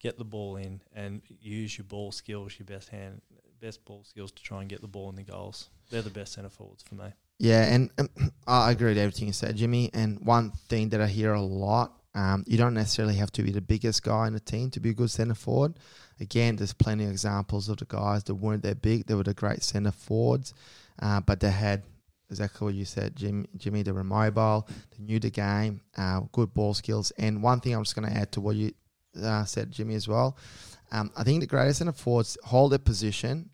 get 0.00 0.18
the 0.18 0.24
ball 0.24 0.56
in, 0.56 0.82
and 0.94 1.22
use 1.28 1.78
your 1.78 1.84
ball 1.84 2.10
skills, 2.10 2.58
your 2.58 2.66
best 2.66 2.88
hand, 2.88 3.22
best 3.60 3.84
ball 3.84 4.02
skills 4.04 4.32
to 4.32 4.42
try 4.42 4.60
and 4.60 4.68
get 4.68 4.80
the 4.80 4.88
ball 4.88 5.10
in 5.10 5.16
the 5.16 5.22
goals. 5.22 5.70
They're 5.90 6.02
the 6.02 6.10
best 6.10 6.32
centre 6.32 6.48
forwards 6.48 6.82
for 6.82 6.96
me. 6.96 7.12
Yeah, 7.38 7.62
and 7.72 7.90
um, 7.98 8.08
I 8.46 8.72
agree 8.72 8.88
with 8.88 8.98
everything 8.98 9.28
you 9.28 9.32
said, 9.32 9.56
Jimmy. 9.56 9.90
And 9.94 10.20
one 10.20 10.50
thing 10.50 10.88
that 10.90 11.00
I 11.00 11.06
hear 11.06 11.34
a 11.34 11.40
lot, 11.40 11.92
um, 12.14 12.44
you 12.46 12.58
don't 12.58 12.74
necessarily 12.74 13.14
have 13.16 13.30
to 13.32 13.42
be 13.42 13.52
the 13.52 13.60
biggest 13.60 14.02
guy 14.02 14.26
in 14.26 14.32
the 14.32 14.40
team 14.40 14.70
to 14.72 14.80
be 14.80 14.90
a 14.90 14.94
good 14.94 15.10
centre 15.10 15.34
forward. 15.34 15.74
Again, 16.20 16.56
there's 16.56 16.72
plenty 16.72 17.04
of 17.04 17.10
examples 17.10 17.68
of 17.68 17.78
the 17.78 17.84
guys 17.84 18.24
that 18.24 18.34
weren't 18.34 18.62
that 18.62 18.82
big. 18.82 19.06
They 19.06 19.14
were 19.14 19.22
the 19.22 19.34
great 19.34 19.62
centre 19.62 19.92
forwards, 19.92 20.54
uh, 21.00 21.20
but 21.20 21.40
they 21.40 21.50
had 21.50 21.82
exactly 22.30 22.64
what 22.64 22.74
you 22.74 22.84
said, 22.84 23.16
Jim, 23.16 23.46
Jimmy. 23.56 23.82
They 23.82 23.92
were 23.92 24.04
mobile, 24.04 24.68
they 24.96 25.04
knew 25.04 25.18
the 25.18 25.30
game, 25.30 25.80
uh, 25.96 26.20
good 26.32 26.52
ball 26.54 26.74
skills. 26.74 27.12
And 27.18 27.42
one 27.42 27.60
thing 27.60 27.74
I'm 27.74 27.84
just 27.84 27.96
going 27.96 28.10
to 28.10 28.16
add 28.16 28.32
to 28.32 28.40
what 28.40 28.56
you 28.56 28.72
uh, 29.22 29.44
said, 29.44 29.70
Jimmy, 29.70 29.94
as 29.94 30.08
well. 30.08 30.36
Um, 30.90 31.10
I 31.16 31.22
think 31.22 31.40
the 31.40 31.46
greatest 31.46 31.78
centre 31.78 31.92
forwards 31.92 32.36
hold 32.44 32.72
their 32.72 32.78
position 32.78 33.50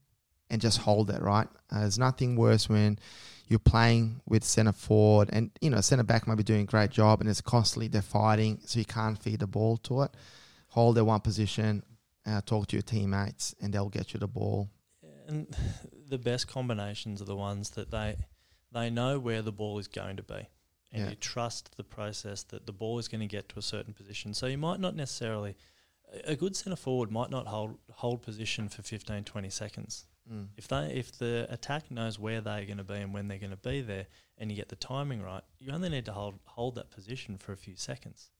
and 0.51 0.61
just 0.61 0.79
hold 0.79 1.11
it, 1.11 1.21
right? 1.21 1.49
Uh, 1.71 1.81
there's 1.81 1.99
nothing 1.99 2.37
worse 2.37 2.69
when 2.69 2.99
you're 3.49 3.59
playing 3.59 4.21
with 4.27 4.45
centre 4.45 4.73
forward 4.73 5.29
and 5.33 5.51
you 5.61 5.71
know 5.71 5.81
centre 5.81 6.03
back 6.03 6.27
might 6.27 6.37
be 6.37 6.43
doing 6.43 6.63
a 6.63 6.65
great 6.65 6.91
job 6.91 7.21
and 7.21 7.29
it's 7.29 7.41
constantly 7.41 7.89
they're 7.89 8.03
fighting 8.03 8.59
so 8.65 8.79
you 8.79 8.85
can't 8.85 9.19
feed 9.23 9.41
the 9.41 9.47
ball 9.47 9.77
to 9.77 10.03
it 10.03 10.11
hold 10.69 10.97
their 10.97 11.05
one 11.05 11.21
position 11.21 11.83
uh, 12.27 12.41
talk 12.45 12.67
to 12.69 12.77
your 12.77 12.83
teammates 12.83 13.55
and 13.61 13.73
they'll 13.73 13.89
get 13.89 14.15
you 14.15 14.21
the 14.21 14.29
ball 14.29 14.69
And 15.29 15.55
the 16.09 16.19
best 16.19 16.49
combinations 16.49 17.21
are 17.23 17.27
the 17.27 17.37
ones 17.37 17.71
that 17.71 17.91
they 17.91 18.17
they 18.73 18.91
know 18.91 19.19
where 19.21 19.41
the 19.43 19.53
ball 19.53 19.79
is 19.79 19.87
going 19.89 20.17
to 20.17 20.23
be. 20.25 20.49
And 20.93 21.03
Yeah. 21.05 21.11
you 21.11 21.17
trust 21.17 21.77
the 21.77 21.85
process 21.85 22.43
that 22.45 22.67
the 22.67 22.73
ball 22.73 22.99
is 22.99 23.09
going 23.09 23.21
to 23.21 23.27
get 23.37 23.49
to 23.51 23.59
a 23.59 23.63
certain 23.63 23.95
position. 23.95 24.35
So 24.35 24.47
you 24.47 24.59
might 24.59 24.81
not 24.81 24.95
necessarily 24.97 25.57
a- 26.25 26.37
good 26.37 26.55
centre 26.57 26.77
forward 26.77 27.11
might 27.11 27.31
not 27.31 27.47
hold 27.47 27.79
hold 27.93 28.23
position 28.23 28.69
for 28.69 28.83
15 28.83 29.25
20 29.25 29.51
seconds. 29.51 30.07
mm. 30.31 30.49
If 30.57 30.69
they 30.69 30.87
if 30.93 31.13
the 31.19 31.47
attack 31.51 31.91
knows 31.91 32.19
where 32.19 32.41
they're 32.41 32.65
going 32.67 32.79
to 32.79 32.85
be 32.85 32.95
and 32.95 33.13
when 33.15 33.29
they're 33.29 33.39
going 33.47 33.51
to 33.63 33.69
be 33.73 33.81
there, 33.81 34.07
and 34.39 34.51
you 34.51 34.57
get 34.57 34.69
the 34.69 34.77
timing 34.77 35.23
right, 35.23 35.45
you 35.59 35.73
only 35.73 35.89
need 35.89 36.05
to 36.07 36.13
hold 36.13 36.35
hold 36.45 36.75
that 36.77 36.91
position 36.91 37.39
for 37.39 37.53
a 37.53 37.57
few 37.57 37.77
seconds, 37.77 38.31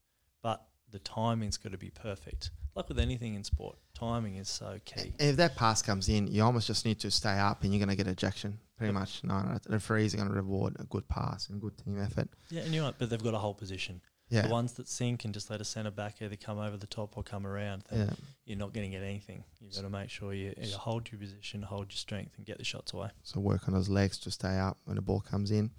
but 0.41 0.67
the 0.91 0.99
timing's 0.99 1.57
got 1.57 1.71
to 1.71 1.77
be 1.77 1.89
perfect. 1.89 2.51
Like 2.75 2.89
with 2.89 2.99
anything 2.99 3.35
in 3.35 3.43
sport, 3.43 3.77
timing 3.93 4.35
is 4.35 4.49
so 4.49 4.79
key. 4.85 5.13
And 5.19 5.29
if 5.29 5.37
that 5.37 5.55
pass 5.55 5.81
comes 5.81 6.09
in 6.09 6.27
you 6.27 6.43
almost 6.43 6.67
just 6.67 6.85
need 6.85 6.99
to 6.99 7.11
stay 7.11 7.37
up 7.37 7.63
and 7.63 7.73
you're 7.73 7.79
going 7.85 7.95
to 7.95 8.01
get 8.01 8.07
ejection 8.11 8.59
pretty 8.77 8.89
Yep. 8.93 8.99
much 8.99 9.23
no 9.23 9.41
no, 9.41 9.57
the 9.63 9.71
referees 9.71 10.13
are 10.13 10.17
going 10.17 10.29
to 10.29 10.35
reward 10.35 10.75
a 10.79 10.83
good 10.83 11.07
pass 11.07 11.49
and 11.49 11.61
good 11.61 11.77
team 11.77 12.01
effort 12.01 12.27
Yeah, 12.49 12.63
and 12.63 12.73
you're 12.73 12.83
right, 12.83 12.93
but 12.97 13.09
they've 13.09 13.23
got 13.23 13.33
a 13.33 13.37
whole 13.37 13.53
position. 13.53 14.01
yeah 14.29 14.41
The 14.41 14.49
ones 14.49 14.73
that 14.73 14.89
sink 14.89 15.23
and 15.23 15.33
just 15.33 15.49
let 15.49 15.61
a 15.61 15.63
centre 15.63 15.91
back 15.91 16.15
either 16.21 16.35
come 16.35 16.59
over 16.59 16.75
the 16.75 16.87
top 16.87 17.15
or 17.17 17.23
come 17.23 17.47
around, 17.47 17.83
then 17.89 18.07
yeah 18.09 18.13
you're 18.45 18.57
not 18.57 18.73
going 18.73 18.91
to 18.91 18.95
get 18.97 19.03
anything. 19.03 19.43
You've 19.61 19.73
got 19.73 19.81
to 19.83 19.89
make 19.89 20.09
sure 20.09 20.33
you, 20.33 20.53
you 20.61 20.75
hold 20.77 21.09
your 21.11 21.17
position, 21.19 21.61
hold 21.63 21.85
your 21.91 21.97
strength, 21.97 22.33
and 22.37 22.45
get 22.45 22.57
the 22.59 22.63
shots 22.63 22.93
away. 22.93 23.09
So 23.23 23.39
work 23.39 23.67
on 23.67 23.73
those 23.73 23.89
legs 23.89 24.17
to 24.19 24.29
stay 24.31 24.59
up 24.59 24.77
when 24.83 24.97
the 24.97 25.01
ball 25.01 25.21
comes 25.21 25.49
in. 25.49 25.71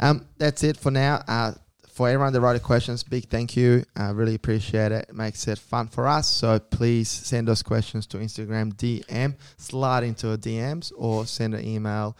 Um, 0.00 0.26
that's 0.38 0.64
it 0.64 0.76
for 0.76 0.90
now. 0.90 1.22
Uh, 1.28 1.52
for 1.98 2.08
everyone 2.08 2.32
that 2.32 2.40
wrote 2.40 2.52
the 2.52 2.60
questions, 2.60 3.02
big 3.02 3.28
thank 3.28 3.56
you. 3.56 3.82
I 3.96 4.10
really 4.10 4.36
appreciate 4.36 4.92
it. 4.92 5.06
It 5.08 5.16
makes 5.16 5.48
it 5.48 5.58
fun 5.58 5.88
for 5.88 6.06
us. 6.06 6.28
So 6.28 6.60
please 6.60 7.08
send 7.08 7.48
those 7.48 7.60
questions 7.60 8.06
to 8.06 8.18
Instagram 8.18 8.72
DM, 8.74 9.34
slide 9.56 10.04
into 10.04 10.30
our 10.30 10.36
DMs, 10.36 10.92
or 10.96 11.26
send 11.26 11.54
an 11.54 11.66
email 11.66 12.16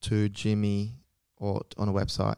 to 0.00 0.30
Jimmy 0.30 0.94
or 1.36 1.60
on 1.76 1.90
a 1.90 1.92
website. 1.92 2.36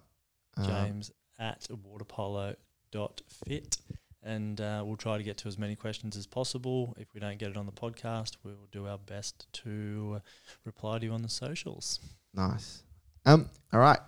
Um, 0.57 0.67
James 0.67 1.13
at 1.39 1.69
waterpolo.fit. 1.71 3.77
And 4.25 4.61
uh, 4.61 4.83
we'll 4.85 4.97
try 4.97 5.19
to 5.19 5.23
get 5.23 5.37
to 5.37 5.47
as 5.47 5.57
many 5.57 5.77
questions 5.77 6.17
as 6.17 6.27
possible. 6.27 6.97
If 6.99 7.15
we 7.15 7.21
don't 7.21 7.39
get 7.39 7.51
it 7.51 7.57
on 7.57 7.67
the 7.67 7.71
podcast, 7.71 8.39
we 8.43 8.51
will 8.51 8.67
do 8.73 8.89
our 8.89 8.99
best 8.99 9.47
to 9.53 10.21
reply 10.65 10.99
to 10.99 11.07
you 11.07 11.13
on 11.13 11.23
the 11.23 11.29
socials. 11.29 12.01
Nice. 12.35 12.83
Um. 13.25 13.49
All 13.73 13.79
right, 13.79 14.01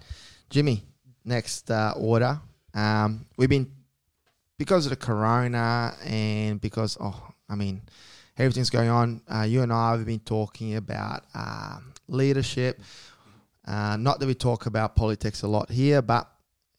Jimmy. 0.50 0.82
Next 1.24 1.70
uh, 1.70 1.94
order. 1.96 2.40
Um. 2.74 3.26
We've 3.36 3.48
been 3.48 3.70
because 4.58 4.86
of 4.86 4.90
the 4.90 4.96
corona 4.96 5.94
and 6.04 6.60
because 6.60 6.96
oh, 7.00 7.28
I 7.48 7.54
mean, 7.54 7.82
everything's 8.38 8.70
going 8.70 8.88
on. 8.88 9.22
Uh, 9.28 9.42
you 9.42 9.62
and 9.62 9.72
I 9.72 9.92
have 9.92 10.04
been 10.04 10.20
talking 10.20 10.76
about 10.76 11.24
uh, 11.34 11.78
leadership. 12.08 12.80
Uh, 13.66 13.96
not 13.96 14.20
that 14.20 14.26
we 14.26 14.34
talk 14.34 14.66
about 14.66 14.94
politics 14.94 15.42
a 15.42 15.48
lot 15.48 15.70
here, 15.70 16.02
but 16.02 16.30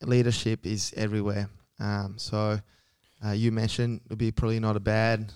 leadership 0.02 0.66
is 0.66 0.94
everywhere. 0.96 1.50
Um. 1.80 2.16
So. 2.18 2.60
Uh, 3.26 3.32
you 3.32 3.52
mentioned 3.52 4.02
it 4.04 4.10
would 4.10 4.20
be 4.20 4.30
probably 4.30 4.60
not 4.60 4.76
a 4.76 4.80
bad 4.80 5.32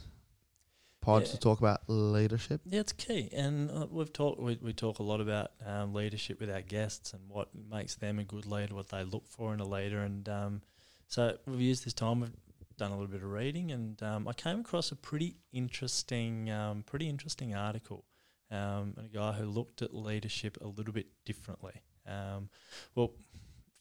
pod 1.02 1.24
Yeah. 1.24 1.32
to 1.32 1.38
talk 1.38 1.60
about 1.60 1.82
leadership. 1.88 2.62
Yeah, 2.66 2.82
it's 2.82 2.92
key, 2.94 3.30
and 3.34 3.70
uh, 3.72 3.88
we've 3.90 4.12
talked. 4.12 4.40
We, 4.40 4.58
we 4.62 4.74
talk 4.74 5.00
a 5.00 5.04
lot 5.04 5.22
about 5.22 5.52
um, 5.66 5.94
leadership 5.94 6.40
with 6.40 6.50
our 6.50 6.62
guests 6.62 7.14
and 7.14 7.22
what 7.30 7.50
makes 7.54 7.96
them 7.96 8.20
a 8.20 8.24
good 8.24 8.46
leader, 8.46 8.76
what 8.76 8.90
they 8.90 9.04
look 9.04 9.28
for 9.28 9.54
in 9.54 9.60
a 9.60 9.66
leader, 9.68 10.02
and 10.02 10.28
um, 10.30 10.62
so 11.08 11.38
we've 11.46 11.62
used 11.62 11.86
this 11.86 11.94
time. 11.94 12.20
We've 12.22 12.32
done 12.78 12.92
a 12.92 12.96
little 12.96 13.08
bit 13.12 13.24
of 13.24 13.32
reading, 13.32 13.72
and 13.72 14.02
um, 14.04 14.28
I 14.28 14.34
came 14.34 14.60
across 14.62 14.92
a 14.92 14.96
pretty 14.96 15.36
interesting, 15.52 16.50
um, 16.50 16.84
pretty 16.84 17.10
interesting 17.10 17.54
article, 17.56 18.06
um, 18.52 18.94
and 18.98 19.06
a 19.06 19.10
guy 19.10 19.34
who 19.34 19.46
looked 19.46 19.82
at 19.82 19.94
leadership 19.94 20.58
a 20.62 20.68
little 20.68 20.94
bit 20.94 21.08
differently. 21.26 21.82
Um, 22.08 22.50
well, 22.96 23.12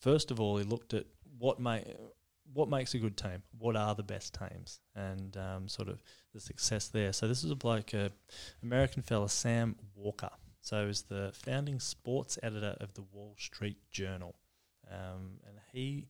first 0.01 0.31
of 0.31 0.41
all, 0.41 0.57
he 0.59 0.64
looked 0.64 0.95
at 0.95 1.07
what 1.39 1.61
may 1.61 1.85
what 2.55 2.71
makes 2.71 2.95
a 2.95 2.99
good 2.99 3.14
team, 3.16 3.43
what 3.59 3.77
are 3.77 3.95
the 3.95 4.03
best 4.03 4.35
teams, 4.35 4.81
and 4.95 5.37
um, 5.37 5.69
sort 5.69 5.89
of 5.89 6.03
the 6.39 6.45
success 6.45 6.89
there. 6.89 7.12
So 7.12 7.26
this 7.26 7.43
was 7.43 7.51
a 7.51 7.57
bloke, 7.57 7.93
a 7.95 8.11
American 8.62 9.03
fella, 9.03 9.28
Sam 9.28 9.76
Walker. 9.97 10.30
So 10.61 10.82
he 10.82 10.86
was 10.86 11.03
the 11.03 11.30
founding 11.34 11.80
sports 11.80 12.39
editor 12.43 12.76
of 12.80 12.95
the 12.95 13.03
Wall 13.03 13.34
Street 13.39 13.78
Journal, 13.91 14.36
um, 14.91 15.41
and 15.47 15.57
he 15.72 16.09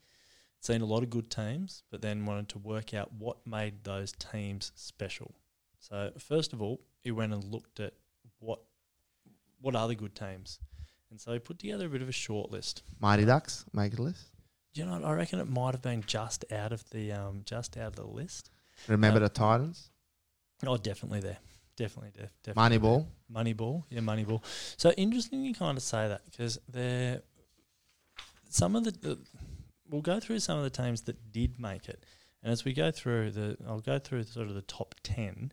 seen 0.60 0.80
a 0.80 0.86
lot 0.86 1.02
of 1.02 1.10
good 1.10 1.30
teams, 1.30 1.84
but 1.90 2.02
then 2.02 2.26
wanted 2.26 2.48
to 2.50 2.58
work 2.58 2.92
out 2.92 3.12
what 3.12 3.46
made 3.46 3.84
those 3.84 4.12
teams 4.12 4.72
special. 4.74 5.34
So 5.78 6.10
first 6.18 6.52
of 6.52 6.60
all, 6.60 6.80
he 7.00 7.10
went 7.12 7.32
and 7.32 7.44
looked 7.44 7.78
at 7.80 7.94
what 8.40 8.60
what 9.60 9.74
are 9.76 9.88
the 9.88 9.94
good 9.94 10.14
teams, 10.14 10.58
and 11.10 11.20
so 11.20 11.32
he 11.32 11.38
put 11.38 11.58
together 11.58 11.86
a 11.86 11.88
bit 11.88 12.02
of 12.02 12.08
a 12.08 12.12
short 12.12 12.50
list. 12.50 12.82
Mighty 13.00 13.24
Ducks 13.24 13.64
make 13.72 13.94
the 13.96 14.02
list. 14.02 14.26
Do 14.74 14.80
you 14.82 14.86
know? 14.86 15.00
I 15.04 15.12
reckon 15.12 15.38
it 15.38 15.48
might 15.48 15.72
have 15.74 15.82
been 15.82 16.02
just 16.06 16.44
out 16.52 16.72
of 16.72 16.88
the 16.90 17.12
um, 17.12 17.42
just 17.44 17.76
out 17.76 17.88
of 17.88 17.96
the 17.96 18.06
list. 18.06 18.50
Remember 18.88 19.18
Uh, 19.18 19.22
the 19.24 19.28
Titans. 19.28 19.90
Oh, 20.66 20.76
definitely 20.76 21.20
there. 21.20 21.38
Definitely, 21.76 22.10
def- 22.20 22.30
definitely. 22.42 22.78
Moneyball. 22.78 23.06
there. 23.30 23.44
Moneyball. 23.44 23.84
Yeah, 23.88 24.00
Moneyball. 24.00 24.42
So 24.76 24.90
interesting 24.92 25.44
you 25.44 25.54
kind 25.54 25.76
of 25.76 25.82
say 25.82 26.08
that 26.08 26.22
because 26.24 26.58
they're 26.68 27.22
some 28.48 28.74
of 28.74 28.84
the, 28.84 28.90
the. 28.90 29.18
We'll 29.88 30.02
go 30.02 30.20
through 30.20 30.40
some 30.40 30.58
of 30.58 30.64
the 30.64 30.70
teams 30.70 31.02
that 31.02 31.32
did 31.32 31.58
make 31.58 31.88
it, 31.88 32.04
and 32.42 32.52
as 32.52 32.64
we 32.64 32.72
go 32.72 32.90
through 32.90 33.30
the, 33.30 33.56
I'll 33.66 33.80
go 33.80 33.98
through 33.98 34.24
sort 34.24 34.48
of 34.48 34.54
the 34.54 34.62
top 34.62 34.96
ten, 35.02 35.52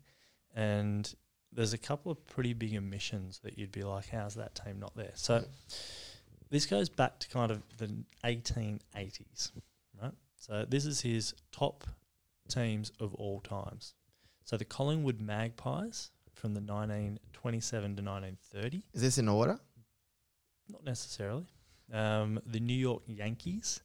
and 0.56 1.14
there's 1.56 1.74
a 1.74 1.78
couple 1.78 2.12
of 2.12 2.26
pretty 2.28 2.54
big 2.54 2.76
omissions 2.76 3.40
that 3.44 3.58
you'd 3.58 3.72
be 3.72 3.84
like, 3.84 4.10
how's 4.10 4.36
that 4.36 4.56
team 4.56 4.80
not 4.80 4.96
there? 4.96 5.12
So 5.14 5.46
this 6.50 6.66
goes 6.66 6.90
back 6.90 7.20
to 7.20 7.30
kind 7.30 7.52
of 7.52 7.64
the 7.78 8.04
1880s, 8.24 9.52
right? 10.02 10.12
So 10.38 10.66
this 10.68 10.86
is 10.86 11.02
his 11.02 11.34
top 11.52 11.86
teams 12.50 12.92
of 13.00 13.14
all 13.16 13.40
times. 13.40 13.94
So 14.46 14.58
the 14.58 14.66
Collingwood 14.66 15.20
Magpies 15.20 16.12
from 16.34 16.54
the 16.54 16.62
1927 16.62 17.96
to 17.98 18.04
1930. 18.04 18.84
Is 18.94 19.02
this 19.02 19.18
in 19.18 19.28
order? 19.28 19.60
Not 20.70 20.84
necessarily. 20.84 21.48
Um, 21.92 22.40
the 22.46 22.60
New 22.60 22.76
York 22.78 23.02
Yankees. 23.08 23.82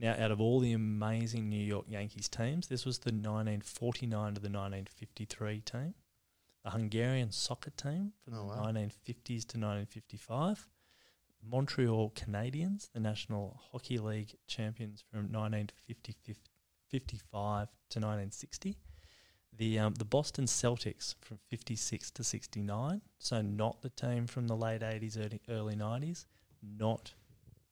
Now, 0.00 0.14
out 0.16 0.30
of 0.30 0.40
all 0.40 0.60
the 0.60 0.72
amazing 0.72 1.48
New 1.48 1.64
York 1.64 1.86
Yankees 1.88 2.28
teams, 2.28 2.68
this 2.68 2.84
was 2.86 2.98
the 2.98 3.10
1949 3.10 4.34
to 4.34 4.40
the 4.40 4.48
1953 4.48 5.60
team. 5.62 5.94
The 6.64 6.70
Hungarian 6.70 7.32
soccer 7.32 7.70
team 7.70 8.12
from 8.24 8.34
Oh, 8.34 8.42
the 8.42 8.44
wow. 8.44 8.62
1950s 8.66 9.44
to 9.48 9.58
1955. 9.58 10.68
Montreal 11.42 12.10
Canadiens, 12.10 12.90
the 12.92 13.00
National 13.00 13.60
Hockey 13.72 13.98
League 13.98 14.36
champions 14.46 15.02
from 15.10 15.32
1955 15.32 17.68
to 17.90 17.98
1960. 17.98 18.76
The 19.58 19.80
um, 19.80 19.94
the 19.94 20.04
Boston 20.04 20.44
Celtics 20.46 21.16
from 21.20 21.38
56 21.48 22.12
to 22.12 22.22
69, 22.22 23.02
so 23.18 23.42
not 23.42 23.82
the 23.82 23.90
team 23.90 24.28
from 24.28 24.46
the 24.46 24.56
late 24.56 24.82
80s, 24.82 25.18
early, 25.18 25.40
early 25.48 25.74
90s, 25.74 26.26
not 26.62 27.12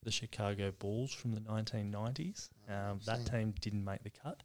the 0.02 0.10
Chicago 0.10 0.72
Bulls 0.72 1.12
from 1.12 1.32
the 1.32 1.40
1990s. 1.40 2.48
Um, 2.68 3.00
that 3.06 3.24
team 3.26 3.54
didn't 3.60 3.84
make 3.84 4.02
the 4.02 4.10
cut. 4.10 4.42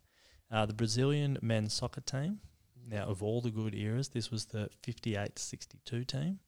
Uh, 0.52 0.68
the 0.68 0.74
Brazilian 0.74 1.39
men's 1.42 1.74
soccer 1.74 2.02
team, 2.02 2.39
now 2.88 3.06
of 3.06 3.24
all 3.24 3.42
the 3.42 3.50
good 3.50 3.74
eras, 3.74 4.10
this 4.10 4.30
was 4.30 4.46
the 4.46 4.70
58 4.84 5.36
to 5.36 5.42
62 5.42 6.04
team. 6.04 6.39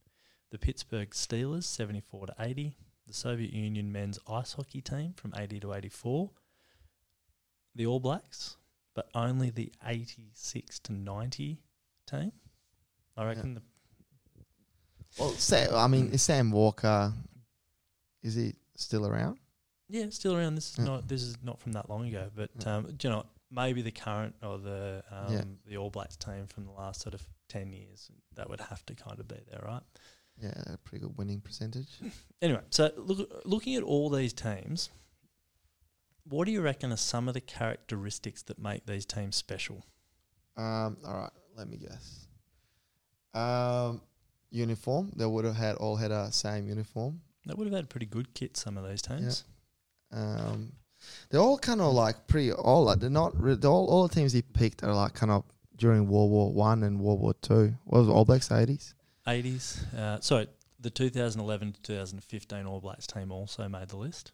The 0.51 0.59
Pittsburgh 0.59 1.09
Steelers, 1.09 1.63
74 1.63 2.27
to 2.27 2.35
80. 2.39 2.75
The 3.07 3.13
Soviet 3.13 3.51
Union 3.51 3.91
men's 3.91 4.19
ice 4.27 4.53
hockey 4.53 4.81
team 4.81 5.13
from 5.15 5.33
80 5.35 5.59
to 5.61 5.73
84. 5.73 6.29
The 7.75 7.87
All 7.87 7.99
Blacks, 7.99 8.57
but 8.95 9.09
only 9.15 9.49
the 9.49 9.71
86 9.85 10.79
to 10.79 10.93
90 10.93 11.59
team. 12.07 12.31
I 13.17 13.25
reckon 13.25 13.55
the 13.55 13.61
Well, 15.19 15.31
Sa- 15.33 15.75
I 15.83 15.87
mean, 15.87 16.09
is 16.11 16.21
Sam 16.23 16.51
Walker? 16.51 17.13
Is 18.23 18.35
he 18.35 18.53
still 18.75 19.05
around? 19.07 19.37
Yeah, 19.89 20.09
still 20.09 20.35
around. 20.35 20.55
This 20.55 20.71
is 20.71 20.77
Yeah. 20.79 20.85
not 20.85 21.07
this 21.07 21.21
is 21.21 21.37
not 21.43 21.59
from 21.59 21.73
that 21.73 21.89
long 21.89 22.07
ago, 22.07 22.31
but 22.35 22.49
Yeah. 22.59 22.77
um, 22.77 22.95
do 22.95 23.07
you 23.07 23.13
know 23.13 23.25
maybe 23.51 23.81
the 23.83 23.91
current 23.91 24.35
or 24.41 24.57
the 24.57 25.03
um, 25.11 25.33
Yeah. 25.33 25.43
the 25.65 25.77
All 25.77 25.91
Blacks 25.91 26.15
team 26.15 26.47
from 26.47 26.65
the 26.65 26.71
last 26.71 27.01
sort 27.01 27.13
of 27.13 27.27
ten 27.47 27.71
years 27.73 28.09
that 28.33 28.49
would 28.49 28.61
have 28.61 28.83
to 28.87 28.95
kind 28.95 29.19
of 29.19 29.27
be 29.27 29.37
there, 29.51 29.61
right? 29.63 29.83
Yeah, 30.41 30.53
a 30.65 30.77
pretty 30.77 31.05
good 31.05 31.15
winning 31.17 31.41
percentage. 31.41 31.89
Anyway, 32.41 32.61
so 32.71 32.91
look, 32.97 33.41
looking 33.45 33.75
at 33.75 33.83
all 33.83 34.09
these 34.09 34.33
teams, 34.33 34.89
what 36.25 36.45
do 36.45 36.51
you 36.51 36.61
reckon 36.61 36.91
are 36.91 36.97
some 36.97 37.27
of 37.27 37.33
the 37.33 37.41
characteristics 37.41 38.43
that 38.43 38.59
make 38.59 38.85
these 38.85 39.05
teams 39.05 39.35
special? 39.35 39.85
Um, 40.55 40.97
all 41.05 41.21
right, 41.21 41.31
let 41.57 41.67
me 41.67 41.77
guess. 41.77 42.27
Um, 43.33 44.01
uniform. 44.51 45.11
They 45.15 45.25
would 45.25 45.45
have 45.45 45.55
had 45.55 45.75
all 45.75 45.95
had 45.95 46.11
a 46.11 46.31
same 46.31 46.67
uniform. 46.67 47.21
They 47.45 47.53
would 47.53 47.67
have 47.67 47.75
had 47.75 47.85
a 47.85 47.87
pretty 47.87 48.05
good 48.05 48.33
kit. 48.33 48.55
Some 48.55 48.77
of 48.77 48.83
those 48.83 49.01
teams. 49.01 49.43
Yeah. 50.11 50.19
Um, 50.19 50.73
they're 51.29 51.41
all 51.41 51.57
kind 51.57 51.81
of 51.81 51.93
like 51.93 52.27
pretty 52.27 52.53
all. 52.53 52.85
Like, 52.85 52.99
they're 52.99 53.09
not. 53.09 53.39
Re- 53.39 53.55
they're 53.55 53.69
all 53.69 53.87
all 53.87 54.07
the 54.07 54.15
teams 54.15 54.31
he 54.31 54.41
picked 54.41 54.83
are 54.83 54.93
like 54.93 55.13
kind 55.13 55.31
of 55.31 55.43
during 55.75 56.07
World 56.07 56.29
War 56.31 56.53
One 56.53 56.83
and 56.83 56.99
World 56.99 57.19
War 57.19 57.33
Two. 57.41 57.73
What 57.83 57.99
was 57.99 58.07
it, 58.07 58.11
All 58.11 58.25
Blacks 58.25 58.51
eighties? 58.51 58.93
80s. 59.27 59.93
Uh, 59.97 60.19
sorry, 60.19 60.47
the 60.81 60.89
2011 60.89 61.71
to 61.71 61.81
2015 61.81 62.65
All 62.65 62.81
Blacks 62.81 63.07
team 63.07 63.31
also 63.31 63.69
made 63.69 63.87
the 63.87 63.95
list. 63.95 64.33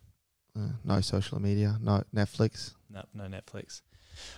Uh, 0.57 0.69
no 0.83 1.01
social 1.01 1.39
media, 1.41 1.77
no 1.81 2.03
Netflix. 2.15 2.73
No, 2.89 3.03
no 3.13 3.25
Netflix. 3.25 3.81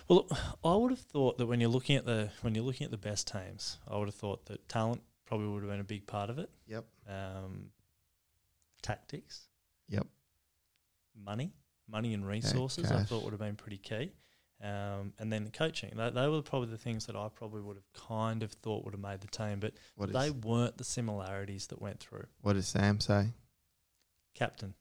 Well, 0.08 0.26
look, 0.28 0.38
I 0.64 0.74
would 0.76 0.90
have 0.90 1.00
thought 1.00 1.38
that 1.38 1.46
when 1.46 1.60
you're 1.60 1.70
looking 1.70 1.96
at 1.96 2.04
the 2.06 2.30
when 2.42 2.54
you're 2.54 2.64
looking 2.64 2.84
at 2.84 2.90
the 2.90 2.98
best 2.98 3.26
teams, 3.26 3.78
I 3.88 3.96
would 3.96 4.08
have 4.08 4.14
thought 4.14 4.46
that 4.46 4.68
talent 4.68 5.02
probably 5.26 5.48
would 5.48 5.62
have 5.62 5.70
been 5.70 5.80
a 5.80 5.84
big 5.84 6.06
part 6.06 6.30
of 6.30 6.38
it. 6.38 6.50
Yep. 6.66 6.84
Um, 7.08 7.70
tactics, 8.82 9.48
Yep. 9.88 10.06
money, 11.16 11.52
money 11.88 12.14
and 12.14 12.26
resources, 12.26 12.90
I 12.90 13.02
thought 13.04 13.24
would 13.24 13.32
have 13.32 13.40
been 13.40 13.56
pretty 13.56 13.78
key. 13.78 14.12
Um, 14.62 15.12
and 15.18 15.32
then 15.32 15.42
the 15.44 15.50
coaching. 15.50 15.90
They, 15.96 16.10
they 16.10 16.28
were 16.28 16.40
probably 16.40 16.68
the 16.68 16.78
things 16.78 17.06
that 17.06 17.16
I 17.16 17.28
probably 17.34 17.62
would 17.62 17.76
have 17.76 18.08
kind 18.08 18.44
of 18.44 18.52
thought 18.52 18.84
would 18.84 18.94
have 18.94 19.00
made 19.00 19.20
the 19.20 19.26
team, 19.26 19.58
but 19.58 19.72
What 19.96 20.12
they 20.12 20.30
weren't 20.30 20.78
the 20.78 20.84
similarities 20.84 21.66
that 21.68 21.82
went 21.82 21.98
through. 21.98 22.26
what 22.42 22.52
does 22.52 22.68
Sam 22.68 23.00
say? 23.00 23.30
Captain, 24.34 24.74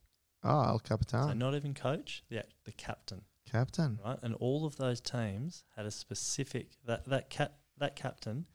Oh, 0.43 0.61
El 0.63 0.79
so 0.79 0.83
Capitan, 0.83 1.37
not 1.37 1.53
even 1.55 1.73
coach, 1.73 2.23
yeah, 2.29 2.41
the 2.65 2.71
captain. 2.71 3.21
captain. 3.49 3.99
right? 4.03 4.17
And 4.23 4.33
all 4.35 4.65
of 4.65 4.75
those 4.77 4.99
teams 5.01 5.63
had 5.75 5.85
a 5.85 5.91
specific 5.91 6.71
that 6.85 7.05
that 7.05 7.29
cap 7.29 7.53
that 7.77 7.95
captain 7.95 8.45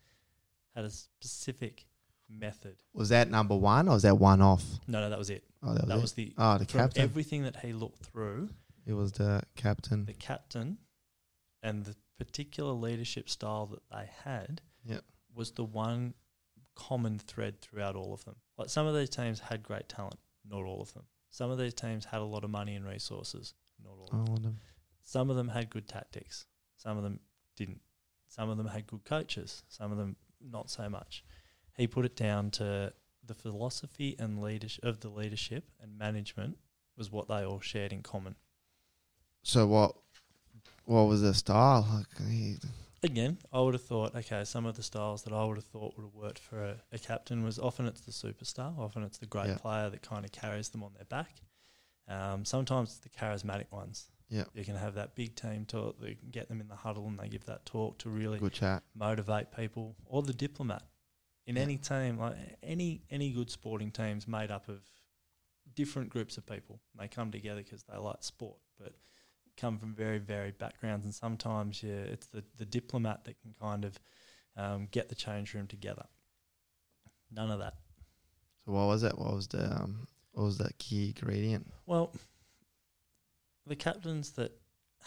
had 0.75 0.85
a 0.85 0.91
specific 0.91 1.87
method. 2.29 2.77
Was 2.93 3.09
that 3.11 3.31
number 3.31 3.57
one 3.57 3.89
or 3.89 3.93
was 3.93 4.03
that 4.03 4.19
one 4.19 4.43
off? 4.43 4.65
No, 4.89 5.01
no, 5.01 5.11
that 5.11 5.19
was 5.19 5.31
it. 5.31 5.45
Oh, 5.63 5.75
that 5.75 5.83
was, 5.83 5.89
That 5.89 6.01
was 6.01 6.13
the 6.15 6.35
oh, 6.39 6.59
the 6.59 6.67
captain. 6.67 7.03
everything 7.03 7.43
that 7.45 7.57
he 7.57 7.73
looked 7.73 8.05
through. 8.05 8.51
it 8.85 8.93
was 8.95 9.13
the 9.13 9.43
captain. 9.57 10.05
The 10.07 10.13
captain 10.13 10.79
and 11.63 11.85
the 11.85 11.95
particular 12.19 12.73
leadership 12.73 13.29
style 13.29 13.67
that 13.67 13.83
they 13.91 14.09
had 14.25 14.61
Yep. 14.85 15.05
was 15.35 15.53
the 15.53 15.65
one 15.65 16.15
common 16.75 17.19
thread 17.19 17.61
throughout 17.61 17.97
all 17.97 18.13
of 18.13 18.25
them. 18.25 18.37
Like 18.59 18.69
some 18.71 18.87
of 18.87 18.95
these 18.95 19.09
teams 19.11 19.41
had 19.41 19.63
great 19.63 19.89
talent, 19.89 20.19
not 20.49 20.63
all 20.65 20.81
of 20.83 20.93
them. 20.95 21.05
Some 21.37 21.51
of 21.51 21.59
these 21.59 21.75
teams 21.75 22.07
had 22.07 22.23
a 22.23 22.25
lot 22.25 22.45
of 22.45 22.51
money 22.51 22.77
and 22.77 22.87
resources, 22.87 23.53
not 23.85 23.91
all 23.91 24.05
of 24.05 24.27
them. 24.27 24.35
Of 24.37 24.43
them. 24.43 24.61
Some 25.03 25.29
of 25.29 25.37
them 25.37 25.49
had 25.49 25.69
good 25.69 25.87
tactics. 25.87 26.47
Some 26.79 26.97
of 26.97 27.03
them 27.03 27.21
didn't. 27.57 27.83
Some 28.27 28.49
of 28.49 28.57
them 28.57 28.69
had 28.69 28.87
good 28.87 29.05
coaches. 29.05 29.63
Some 29.69 29.93
of 29.93 29.99
them 29.99 30.17
not 30.41 30.71
so 30.71 30.89
much. 30.89 31.23
He 31.77 31.87
put 31.87 32.07
it 32.07 32.17
down 32.17 32.53
to 32.53 32.95
the 33.23 33.35
philosophy 33.35 34.17
and 34.19 34.41
leadership 34.41 34.83
of 34.83 35.01
the 35.01 35.11
leadership 35.11 35.65
and 35.79 35.99
management 35.99 36.57
was 36.97 37.13
what 37.13 37.29
they 37.29 37.45
all 37.45 37.61
shared 37.61 37.93
in 37.93 38.01
common. 38.01 38.37
So 39.43 39.67
what? 39.67 39.95
What 40.87 41.03
was 41.03 41.21
their 41.21 41.35
style? 41.35 41.87
Like, 41.93 42.31
Again, 43.07 43.39
I 43.53 43.61
would 43.61 43.75
have 43.75 43.85
thought, 43.85 44.17
okay, 44.17 44.43
some 44.45 44.67
of 44.67 44.75
the 44.77 44.83
styles 44.83 45.23
that 45.23 45.33
I 45.33 45.45
would 45.45 45.57
have 45.57 45.65
thought 45.65 45.97
would 45.97 46.03
have 46.05 46.15
worked 46.15 46.41
for 46.41 46.61
a, 46.63 46.77
a 46.91 46.99
captain 46.99 47.45
was 47.45 47.57
often 47.59 47.87
it's 47.87 48.01
the 48.01 48.11
superstar, 48.11 48.77
often 48.79 49.05
it's 49.05 49.19
the 49.19 49.27
great 49.27 49.47
Yeah. 49.47 49.59
player 49.59 49.89
that 49.91 50.03
kind 50.03 50.25
of 50.25 50.33
carries 50.33 50.71
them 50.71 50.83
on 50.83 50.93
their 50.95 51.05
back. 51.05 51.37
Um, 52.09 52.45
sometimes 52.45 52.89
it's 52.91 52.99
the 52.99 53.09
charismatic 53.09 53.71
ones. 53.71 54.11
Yeah. 54.29 54.45
You 54.55 54.65
can 54.65 54.75
have 54.75 54.95
that 54.95 55.15
big 55.15 55.37
team 55.37 55.65
talk, 55.67 56.01
they 56.01 56.15
can 56.15 56.31
get 56.31 56.49
them 56.49 56.61
in 56.61 56.67
the 56.67 56.75
huddle 56.75 57.07
and 57.07 57.17
they 57.17 57.29
give 57.29 57.45
that 57.45 57.65
talk 57.65 57.99
to 57.99 58.11
really 58.11 58.41
good 58.41 58.53
chat. 58.53 58.83
motivate 58.95 59.53
people, 59.53 59.95
or 60.05 60.23
the 60.23 60.35
diplomat. 60.35 60.83
In 61.47 61.55
Yeah. 61.55 61.63
any 61.63 61.77
team, 61.77 62.19
like 62.19 62.37
any 62.61 63.03
any 63.09 63.31
good 63.31 63.51
sporting 63.51 63.93
team's 63.93 64.27
made 64.27 64.51
up 64.51 64.69
of 64.69 64.81
different 65.75 66.11
groups 66.11 66.37
of 66.39 66.45
people. 66.45 66.81
They 66.99 67.07
come 67.07 67.31
together 67.31 67.63
because 67.63 67.85
they 67.85 67.97
like 67.97 68.25
sport, 68.25 68.59
but 68.81 68.95
come 69.57 69.79
from 69.79 69.95
very 69.95 70.19
varied 70.19 70.59
backgrounds. 70.59 71.05
And 71.05 71.15
sometimes, 71.15 71.83
yeah, 71.83 71.93
it's 71.93 72.27
the 72.27 72.45
the 72.57 72.67
diplomat 72.67 73.25
that 73.25 73.41
can 73.41 73.55
kind 73.61 73.85
of 73.85 73.99
um, 74.57 74.89
get 74.91 75.09
the 75.09 75.15
change 75.15 75.55
room 75.55 75.67
together. 75.67 76.07
None 77.31 77.51
of 77.51 77.59
that. 77.59 77.75
So 78.65 78.73
what 78.73 78.87
was 78.87 79.03
that? 79.03 79.19
What 79.19 79.35
was 79.35 79.49
the 79.49 79.65
um, 79.65 80.07
what 80.33 80.45
was 80.45 80.59
that 80.59 80.79
key 80.79 81.15
ingredient? 81.17 81.67
Well, 81.87 82.13
the 83.67 83.77
captains 83.77 84.33
that 84.33 84.53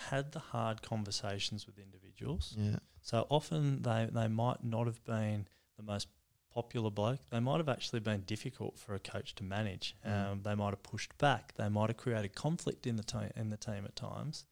had 0.08 0.32
the 0.32 0.40
hard 0.40 0.82
conversations 0.82 1.66
with 1.66 1.78
individuals. 1.78 2.56
Yeah. 2.58 2.78
So 3.02 3.26
often 3.30 3.82
they, 3.82 4.08
they 4.12 4.28
might 4.28 4.64
not 4.64 4.86
have 4.86 5.04
been 5.04 5.48
the 5.78 5.84
most 5.84 6.08
popular 6.54 6.90
bloke. 6.90 7.20
They 7.30 7.40
might 7.40 7.58
have 7.58 7.70
actually 7.70 8.00
been 8.00 8.22
difficult 8.22 8.78
for 8.78 8.96
a 8.96 9.00
coach 9.00 9.36
to 9.36 9.44
manage. 9.44 9.96
Mm. 10.06 10.32
Um, 10.32 10.42
they 10.44 10.56
might 10.56 10.72
have 10.72 10.84
pushed 10.84 11.18
back. 11.18 11.54
They 11.56 11.70
might 11.70 11.90
have 11.90 11.98
created 11.98 12.36
conflict 12.36 12.88
in 12.88 12.96
the 12.96 13.04
te- 13.04 13.32
in 13.36 13.50
the 13.50 13.58
team 13.58 13.86
at 13.86 13.96
times. 13.96 14.46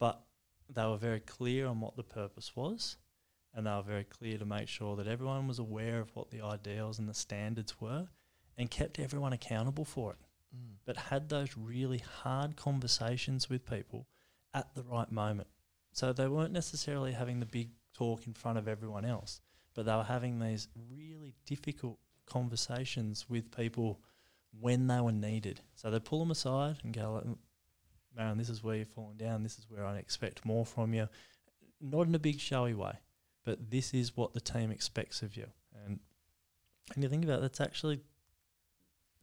But 0.00 0.22
they 0.68 0.84
were 0.84 0.96
very 0.96 1.20
clear 1.20 1.66
on 1.66 1.80
what 1.80 1.96
the 1.96 2.02
purpose 2.02 2.54
was, 2.54 2.96
and 3.54 3.66
they 3.66 3.70
were 3.70 3.82
very 3.82 4.04
clear 4.04 4.38
to 4.38 4.44
make 4.44 4.68
sure 4.68 4.96
that 4.96 5.06
everyone 5.06 5.48
was 5.48 5.58
aware 5.58 6.00
of 6.00 6.14
what 6.14 6.30
the 6.30 6.42
ideals 6.42 6.98
and 6.98 7.08
the 7.08 7.14
standards 7.14 7.80
were, 7.80 8.08
and 8.56 8.70
kept 8.70 8.98
everyone 8.98 9.32
accountable 9.32 9.84
for 9.84 10.12
it 10.12 10.18
but 10.84 10.96
had 10.96 11.28
those 11.28 11.56
really 11.56 11.98
hard 11.98 12.56
conversations 12.56 13.50
with 13.50 13.68
people 13.68 14.06
at 14.54 14.74
the 14.74 14.82
right 14.82 15.10
moment. 15.12 15.48
So 15.92 16.12
they 16.12 16.28
weren't 16.28 16.52
necessarily 16.52 17.12
having 17.12 17.40
the 17.40 17.46
big 17.46 17.70
talk 17.94 18.26
in 18.26 18.32
front 18.32 18.58
of 18.58 18.68
everyone 18.68 19.04
else, 19.04 19.40
but 19.78 19.86
they 19.86 19.94
were 19.94 20.02
having 20.02 20.40
these 20.40 20.66
really 20.90 21.36
difficult 21.46 22.00
conversations 22.26 23.26
with 23.30 23.56
people 23.56 24.00
when 24.58 24.88
they 24.88 25.00
were 25.00 25.12
needed. 25.12 25.60
So 25.76 25.88
they 25.88 26.00
pull 26.00 26.18
them 26.18 26.32
aside 26.32 26.78
and 26.82 26.92
go, 26.92 27.22
Marin, 28.12 28.38
this 28.38 28.48
is 28.48 28.64
where 28.64 28.74
you're 28.74 28.84
falling 28.86 29.18
down. 29.18 29.44
This 29.44 29.56
is 29.56 29.66
where 29.70 29.86
I 29.86 29.98
expect 29.98 30.44
more 30.44 30.66
from 30.66 30.94
you. 30.94 31.08
Not 31.80 32.08
in 32.08 32.14
a 32.16 32.18
big 32.18 32.40
showy 32.40 32.74
way, 32.74 32.94
but 33.44 33.70
this 33.70 33.94
is 33.94 34.16
what 34.16 34.32
the 34.34 34.40
team 34.40 34.72
expects 34.72 35.22
of 35.22 35.36
you. 35.36 35.46
And 35.84 36.00
and 36.92 37.04
you 37.04 37.08
think 37.08 37.22
about 37.22 37.38
it, 37.38 37.42
that's 37.42 37.60
actually 37.60 38.00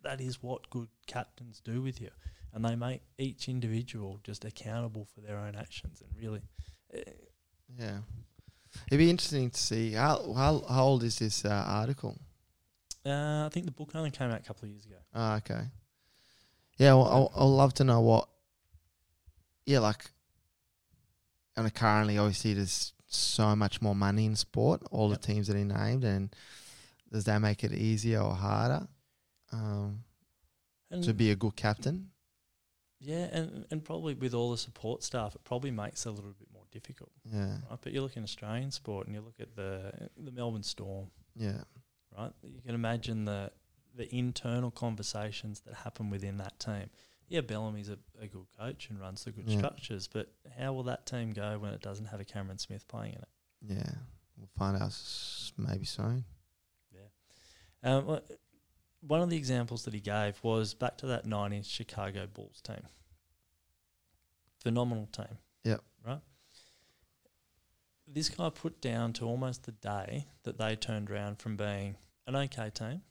that 0.03 0.22
is 0.22 0.41
what 0.41 0.70
good 0.70 0.88
captains 1.06 1.60
do 1.60 1.82
with 1.82 1.99
you, 1.99 2.12
and 2.53 2.64
they 2.64 2.78
make 2.78 3.01
each 3.18 3.49
individual 3.49 4.22
just 4.24 4.45
accountable 4.45 5.03
for 5.03 5.20
their 5.20 5.38
own 5.38 5.56
actions. 5.58 6.01
And 6.01 6.18
really, 6.18 6.43
eh, 6.93 7.01
Yeah. 7.78 7.99
It'd 8.88 8.99
be 8.99 9.09
interesting 9.09 9.49
to 9.49 9.59
see 9.59 9.93
how 9.93 10.34
how, 10.34 10.63
how 10.67 10.84
old 10.84 11.03
is 11.03 11.19
this 11.19 11.45
uh, 11.45 11.63
article? 11.67 12.17
uh, 13.05 13.45
I 13.45 13.49
think 13.51 13.65
the 13.65 13.71
book 13.71 13.91
only 13.95 14.11
came 14.11 14.32
out 14.32 14.39
a 14.39 14.43
couple 14.43 14.65
of 14.65 14.71
years 14.71 14.86
ago. 14.86 14.97
Oh, 15.13 15.34
okay. 15.36 15.61
Yeah, 16.78 16.93
well, 16.95 17.05
I'll, 17.07 17.32
I'll 17.36 17.55
love 17.55 17.73
to 17.76 17.84
know 17.84 18.01
what. 18.01 18.28
Yeah, 19.65 19.80
like. 19.80 20.11
And 21.55 21.73
currently, 21.73 22.17
obviously, 22.17 22.53
there's 22.53 22.93
so 23.07 23.55
much 23.55 23.82
more 23.82 23.95
money 23.95 24.26
in 24.26 24.36
sport. 24.36 24.82
All 24.91 25.09
Yep. 25.09 25.21
the 25.21 25.28
teams 25.28 25.47
that 25.47 25.55
he 25.55 25.63
named, 25.63 26.03
and 26.03 26.36
does 27.11 27.23
that 27.26 27.39
make 27.39 27.63
it 27.63 27.71
easier 27.73 28.19
or 28.19 28.34
harder 28.36 28.88
um, 29.53 30.03
to 31.01 31.13
be 31.13 31.32
a 31.32 31.36
good 31.36 31.55
captain? 31.55 32.09
yeah, 32.99 33.28
and 33.32 33.65
and 33.71 33.84
probably 33.86 34.15
with 34.15 34.34
all 34.34 34.51
the 34.51 34.57
support 34.57 35.03
staff, 35.03 35.36
it 35.36 35.43
probably 35.43 35.71
makes 35.71 36.05
it 36.05 36.09
a 36.09 36.11
little 36.11 36.34
bit 36.34 36.47
more 36.51 36.55
difficult. 36.80 37.11
Yeah, 37.23 37.57
Right? 37.69 37.80
But 37.82 37.93
you 37.93 38.01
look 38.01 38.17
in 38.17 38.23
Australian 38.23 38.71
sport, 38.71 39.07
and 39.07 39.15
you 39.15 39.21
look 39.21 39.39
at 39.39 39.55
the 39.55 40.09
the 40.17 40.32
Melbourne 40.32 40.63
Storm. 40.63 41.07
yeah, 41.36 41.61
right? 42.17 42.32
You 42.43 42.61
can 42.65 42.76
imagine 42.76 43.26
the 43.26 43.51
the 43.95 44.07
internal 44.13 44.71
conversations 44.71 45.61
that 45.61 45.73
happen 45.73 46.09
within 46.09 46.38
that 46.38 46.59
team. 46.59 46.89
Yeah, 47.30 47.41
Bellamy's 47.41 47.89
a, 47.89 47.97
a 48.19 48.28
good 48.28 48.47
coach 48.59 48.89
and 48.89 48.99
runs 48.99 49.23
the 49.23 49.32
good 49.32 49.47
Yeah. 49.49 49.57
structures, 49.57 50.07
but 50.07 50.28
how 50.59 50.73
will 50.73 50.84
that 50.84 51.05
team 51.05 51.32
go 51.34 51.57
when 51.59 51.73
it 51.73 51.82
doesn't 51.82 52.05
have 52.07 52.19
a 52.19 52.26
Cameron 52.26 52.57
Smith 52.57 52.86
playing 52.88 53.13
in 53.13 53.21
it? 53.21 53.30
yeah. 53.78 53.93
We'll 54.38 54.49
find 54.57 54.76
out 54.84 54.93
maybe 55.57 55.86
soon. 55.86 56.26
Yeah. 56.93 57.07
Um, 57.89 58.19
one 58.99 59.21
of 59.21 59.30
the 59.30 59.38
examples 59.38 59.86
that 59.86 59.93
he 59.93 60.01
gave 60.01 60.38
was 60.43 60.73
back 60.73 60.97
to 60.97 61.05
that 61.07 61.26
90s 61.26 61.65
Chicago 61.78 62.28
Bulls 62.28 62.59
team. 62.61 62.84
Phenomenal 64.61 65.07
team. 65.07 65.38
Yep. 65.63 65.82
Right? 66.05 66.21
This 68.16 68.30
guy 68.30 68.49
put 68.49 68.80
down 68.80 69.11
to 69.13 69.26
almost 69.26 69.63
the 69.63 69.74
day 69.74 70.28
that 70.43 70.57
they 70.57 70.78
turned 70.78 71.11
around 71.11 71.39
from 71.39 71.57
being 71.57 71.97
an 72.26 72.36
okay 72.38 72.70
team 72.70 73.01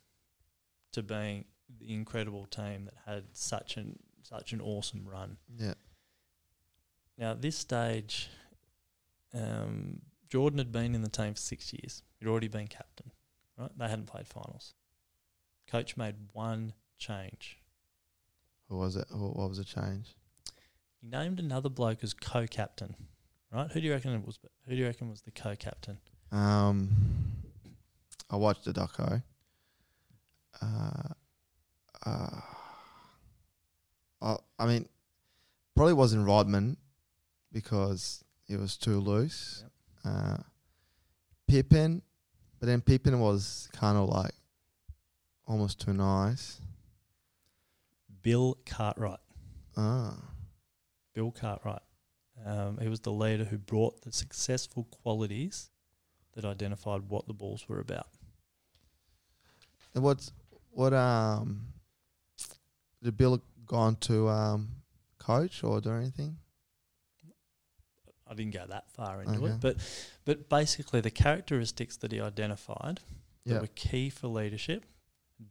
to 0.93 1.03
being 1.03 1.45
the 1.79 1.93
incredible 1.93 2.47
team 2.47 2.87
that 2.87 2.95
had 3.05 3.25
such 3.33 3.77
an 3.77 3.99
such 4.23 4.55
an 4.55 4.63
awesome 4.63 5.07
run. 5.07 5.37
Yeah, 5.59 5.75
Now 7.19 7.33
at 7.33 7.43
this 7.43 7.59
stage, 7.59 8.31
um, 9.35 10.01
Jordan 10.31 10.57
had 10.59 10.73
been 10.73 10.95
in 10.95 11.03
the 11.03 11.11
team 11.11 11.35
for 11.35 11.41
six 11.41 11.71
years. 11.75 12.03
He'd 12.19 12.27
already 12.27 12.49
been 12.49 12.67
captain, 12.69 13.11
right? 13.59 13.71
They 13.77 13.87
hadn't 13.87 14.07
played 14.07 14.27
finals. 14.27 14.73
Coach 15.67 15.99
made 15.99 16.15
one 16.33 16.73
change. 16.99 17.59
what 18.69 18.79
was 18.79 18.97
it? 18.97 19.07
What, 19.11 19.37
what 19.37 19.51
was 19.51 19.59
the 19.59 19.65
change? 19.65 20.17
He 21.03 21.09
named 21.09 21.39
another 21.39 21.69
bloke 21.69 22.03
as 22.03 22.15
co-captain, 22.15 22.97
right? 23.55 23.71
Who 23.71 23.81
do 23.81 23.87
you 23.87 23.93
reckon 23.93 24.13
it 24.15 24.27
was? 24.27 24.39
Who 24.67 24.75
do 24.75 24.77
you 24.77 24.87
reckon 24.87 25.09
was 25.09 25.23
the 25.23 25.31
co-captain? 25.31 25.99
Um, 26.33 26.91
I 28.31 28.37
watched 28.37 28.65
the 28.65 28.73
doco. 28.73 29.23
Uh, 30.61 31.09
uh, 32.07 32.41
I, 34.21 34.37
I 34.59 34.67
mean, 34.67 34.89
probably 35.75 35.95
wasn't 35.95 36.27
Rodman 36.27 36.77
because 37.53 38.25
it 38.49 38.59
was 38.59 38.77
too 38.77 38.99
loose. 38.99 39.65
Uh, 40.05 40.39
Pippen, 41.47 42.03
but 42.59 42.67
then 42.67 42.81
Pippen 42.81 43.21
was 43.21 43.69
kind 43.73 43.97
of 43.97 44.09
like 44.09 44.33
almost 45.47 45.81
too 45.81 45.93
nice. 45.93 46.61
Bill 48.23 48.57
Cartwright. 48.67 49.21
Ah, 49.77 50.17
Bill 51.15 51.31
Cartwright. 51.31 51.83
Um, 52.45 52.79
he 52.79 52.89
was 52.89 53.01
the 53.01 53.13
leader 53.13 53.45
who 53.45 53.57
brought 53.59 54.03
the 54.03 54.13
successful 54.13 54.85
qualities 54.85 55.71
that 56.35 56.45
identified 56.45 57.09
what 57.09 57.27
the 57.27 57.33
Bulls 57.33 57.69
were 57.69 57.81
about. 57.81 58.09
and 59.95 60.03
what's 60.03 60.33
what 60.73 60.93
um 60.93 61.67
did 63.03 63.17
Bill 63.17 63.41
gone 63.67 63.97
to 63.97 64.29
um 64.29 64.69
coach 65.19 65.63
or 65.65 65.81
do 65.81 65.91
anything? 65.93 66.37
I 68.27 68.35
didn't 68.35 68.53
go 68.55 68.67
that 68.67 68.91
far 68.91 69.23
into 69.23 69.45
Okay. 69.45 69.55
it, 69.55 69.61
but 69.61 69.77
but 70.25 70.49
basically 70.49 71.01
the 71.01 71.11
characteristics 71.11 71.97
that 71.99 72.11
he 72.13 72.21
identified 72.21 73.01
that 73.47 73.61
were 73.61 73.67
key 73.69 74.09
for 74.11 74.29
leadership: 74.29 74.85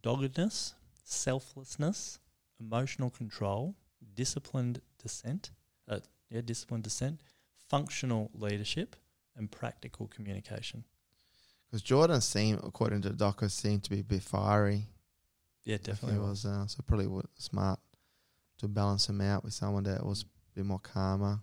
doggedness, 0.02 0.74
selflessness, 1.04 2.18
emotional 2.60 3.10
control, 3.10 3.76
disciplined 4.14 4.80
dissent, 5.02 5.52
uh, 5.88 6.00
yeah, 6.30 6.40
disciplined 6.40 6.84
dissent, 6.84 7.20
functional 7.68 8.30
leadership, 8.34 8.96
and 9.36 9.50
practical 9.50 10.06
communication. 10.08 10.84
Because 11.66 11.82
Jordan 11.82 12.20
seemed, 12.20 12.60
according 12.62 13.02
to 13.02 13.08
the 13.10 13.16
docker, 13.16 13.48
seemed 13.48 13.82
to 13.84 13.90
be 13.90 14.00
a 14.00 14.04
bit 14.04 14.22
fiery. 14.22 14.86
Yeah, 15.64 15.78
definitely 15.82 16.20
was. 16.20 16.44
uh, 16.44 16.66
so 16.66 16.82
probably 16.86 17.06
was 17.06 17.26
smart 17.38 17.80
to 18.58 18.68
balance 18.68 19.08
him 19.08 19.20
out 19.20 19.42
with 19.44 19.54
someone 19.54 19.84
that 19.84 20.04
was 20.04 20.22
a 20.22 20.26
bit 20.56 20.66
more 20.66 20.78
calmer. 20.78 21.40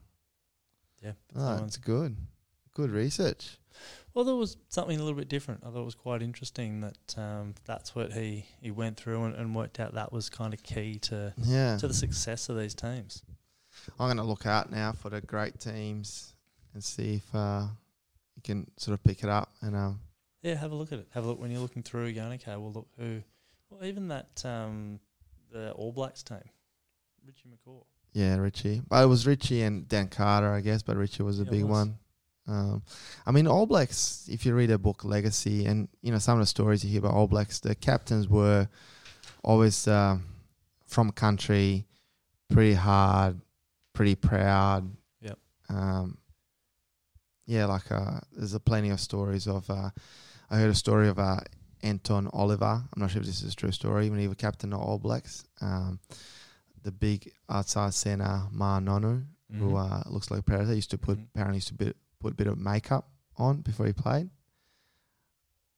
Yeah, 1.04 1.14
Oh, 1.36 1.58
that's 1.58 1.78
good. 1.78 2.16
Good 2.74 2.92
research. 2.92 3.58
Well, 4.14 4.24
there 4.24 4.36
was 4.36 4.58
something 4.70 4.98
a 5.00 5.04
little 5.04 5.18
bit 5.18 5.28
different. 5.28 5.64
I 5.66 5.72
thought 5.72 5.82
it 5.82 5.86
was 5.86 5.96
quite 5.96 6.22
interesting 6.22 6.82
that 6.82 7.18
um, 7.18 7.56
that's 7.66 7.96
what 7.96 8.14
he, 8.14 8.46
he 8.62 8.70
went 8.72 8.98
through 8.98 9.24
and, 9.26 9.36
and 9.36 9.56
worked 9.56 9.80
out 9.80 9.96
that 9.96 10.14
was 10.14 10.30
kind 10.30 10.54
of 10.54 10.62
key 10.64 11.00
to 11.00 11.34
Yeah. 11.38 11.78
to 11.78 11.88
the 11.88 11.94
success 11.94 12.48
of 12.50 12.58
these 12.58 12.76
teams. 12.76 13.24
I'm 14.00 14.08
going 14.08 14.18
to 14.18 14.24
look 14.24 14.46
out 14.46 14.72
now 14.72 14.92
for 14.94 15.10
the 15.10 15.22
great 15.22 15.60
teams 15.60 16.34
and 16.74 16.84
see 16.84 17.16
if 17.16 17.36
uh, 17.36 17.66
you 18.36 18.42
can 18.44 18.70
sort 18.78 18.94
of 18.94 19.04
pick 19.04 19.24
it 19.24 19.30
up. 19.30 19.52
And 19.62 19.76
um, 19.76 20.00
Yeah, 20.42 20.56
have 20.56 20.72
a 20.72 20.76
look 20.76 20.92
at 20.92 21.00
it. 21.00 21.08
Have 21.14 21.26
a 21.26 21.28
look 21.28 21.40
when 21.40 21.52
you're 21.52 21.60
looking 21.62 21.84
through. 21.84 22.14
Going, 22.14 22.34
okay, 22.34 22.56
well, 22.58 22.72
look 22.72 22.88
who, 22.98 23.22
well, 23.70 23.84
even 23.86 24.08
that 24.10 24.44
um, 24.46 25.00
the 25.52 25.72
All 25.74 25.92
Blacks 25.92 26.24
team, 26.24 26.40
Richie 27.26 27.50
McCaw. 27.50 27.84
yeah, 28.14 28.38
Richie. 28.38 28.82
But 28.88 29.04
it 29.04 29.08
was 29.08 29.28
Richie 29.28 29.62
and 29.64 29.88
Dan 29.88 30.08
Carter, 30.08 30.52
I 30.52 30.62
guess. 30.62 30.82
But 30.82 30.98
Richie 30.98 31.24
was 31.24 31.40
a 31.40 31.44
Yeah, 31.44 31.50
big 31.52 31.64
was. 31.64 31.72
one. 31.72 31.98
Um, 32.48 32.82
I 33.26 33.32
mean, 33.32 33.48
All 33.48 33.66
Blacks. 33.68 34.28
If 34.32 34.46
you 34.46 34.54
read 34.56 34.72
a 34.72 34.78
book, 34.78 35.04
Legacy, 35.06 35.66
and 35.66 35.88
you 36.02 36.12
know 36.12 36.18
some 36.20 36.40
of 36.40 36.44
the 36.44 36.48
stories 36.48 36.84
you 36.84 36.90
hear 36.90 37.00
about 37.00 37.14
All 37.14 37.28
Blacks, 37.28 37.60
the 37.60 37.76
captains 37.76 38.28
were 38.28 38.68
always 39.44 39.88
uh, 39.88 40.18
from 40.88 41.12
country, 41.12 41.86
pretty 42.50 42.74
hard, 42.74 43.40
pretty 43.94 44.16
proud. 44.16 44.90
Yep. 45.22 45.38
Um, 45.70 46.18
yeah, 47.46 47.66
like 47.66 47.92
uh, 47.92 48.20
there's 48.34 48.54
a 48.54 48.60
plenty 48.60 48.90
of 48.90 49.00
stories 49.00 49.48
of. 49.48 49.70
Uh, 49.70 49.90
I 50.50 50.58
heard 50.58 50.70
a 50.70 50.76
story 50.76 51.08
of 51.08 51.18
uh, 51.20 51.40
Anton 51.82 52.30
Oliver. 52.34 52.66
I'm 52.66 53.00
not 53.02 53.12
sure 53.12 53.22
if 53.22 53.28
this 53.28 53.42
is 53.42 53.54
a 53.54 53.56
true 53.56 53.72
story. 53.72 54.10
When 54.10 54.20
he 54.20 54.28
was 54.28 54.38
captain 54.38 54.74
of 54.74 54.80
All 54.82 55.00
Blacks, 55.00 55.44
um, 55.62 56.00
the 56.84 56.92
big 56.92 57.32
outside 57.50 57.94
centre 57.94 58.44
Ma'a 58.54 58.82
Nonu, 58.84 59.26
who 59.54 59.72
Mhm. 59.72 59.92
uh, 60.06 60.10
looks 60.10 60.30
like 60.32 60.40
a 60.42 60.44
predator, 60.44 60.74
used 60.74 60.92
to 60.92 60.98
put 60.98 61.18
Mhm. 61.18 61.26
apparently 61.34 61.58
used 61.58 61.68
to 61.70 61.74
bit, 61.74 61.98
put 62.20 62.34
a 62.34 62.36
bit 62.36 62.48
of 62.48 62.58
makeup 62.58 63.10
on 63.38 63.62
before 63.62 63.86
he 63.86 63.94
played. 63.94 64.30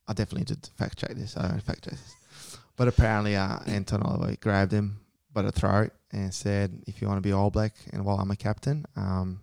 I 0.08 0.14
definitely 0.14 0.46
did 0.46 0.66
fact 0.78 0.98
check 0.98 1.12
this. 1.12 1.38
I 1.38 1.48
don't 1.48 1.62
fact 1.62 1.86
check 1.86 1.94
this, 1.94 2.16
but 2.76 2.88
apparently 2.88 3.36
uh, 3.36 3.60
Anton 3.66 4.02
Oliver 4.04 4.36
grabbed 4.36 4.72
him 4.74 5.00
by 5.32 5.42
the 5.44 5.52
throat 5.52 5.92
and 6.14 6.34
said, 6.34 6.84
"If 6.88 7.02
you 7.02 7.08
want 7.08 7.18
to 7.18 7.22
be 7.22 7.34
All 7.34 7.50
Black, 7.50 7.74
and 7.92 8.06
while 8.06 8.18
I'm 8.20 8.32
a 8.32 8.36
captain, 8.38 8.86
um, 8.96 9.42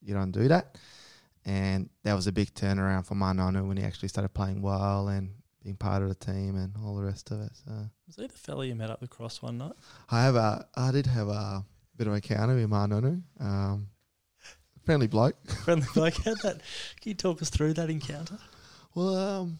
you 0.00 0.14
don't 0.14 0.30
do 0.30 0.46
that." 0.48 0.78
And 1.44 1.90
that 2.04 2.14
was 2.14 2.28
a 2.28 2.32
big 2.32 2.54
turnaround 2.54 3.06
for 3.06 3.14
Ma'a 3.14 3.34
Nonu 3.34 3.66
when 3.66 3.76
he 3.76 3.82
actually 3.82 4.08
started 4.08 4.28
playing 4.28 4.62
well 4.62 5.08
and 5.08 5.30
being 5.62 5.76
part 5.76 6.02
of 6.02 6.08
the 6.08 6.14
team 6.14 6.56
and 6.56 6.72
all 6.84 6.94
the 6.94 7.02
rest 7.02 7.30
of 7.30 7.40
it. 7.40 7.50
So 7.64 7.72
Was 8.06 8.16
he 8.16 8.26
the 8.26 8.38
fella 8.38 8.64
you 8.64 8.74
met 8.74 8.90
up 8.90 9.00
the 9.00 9.08
cross 9.08 9.42
one 9.42 9.58
night? 9.58 9.72
I 10.10 10.22
have 10.22 10.36
a, 10.36 10.66
I 10.76 10.92
did 10.92 11.06
have 11.06 11.28
a 11.28 11.64
bit 11.96 12.06
of 12.06 12.12
a 12.12 12.16
encounter 12.16 12.54
with 12.54 12.68
Ma'a 12.68 12.88
Nonu. 12.88 13.22
Um, 13.40 13.88
friendly 14.84 15.06
bloke. 15.06 15.36
Friendly 15.64 15.86
bloke. 15.94 16.14
How 16.24 16.34
that? 16.34 16.60
Can 17.00 17.10
you 17.10 17.14
talk 17.14 17.42
us 17.42 17.50
through 17.50 17.74
that 17.74 17.90
encounter? 17.90 18.38
Well, 18.94 19.16
um, 19.16 19.58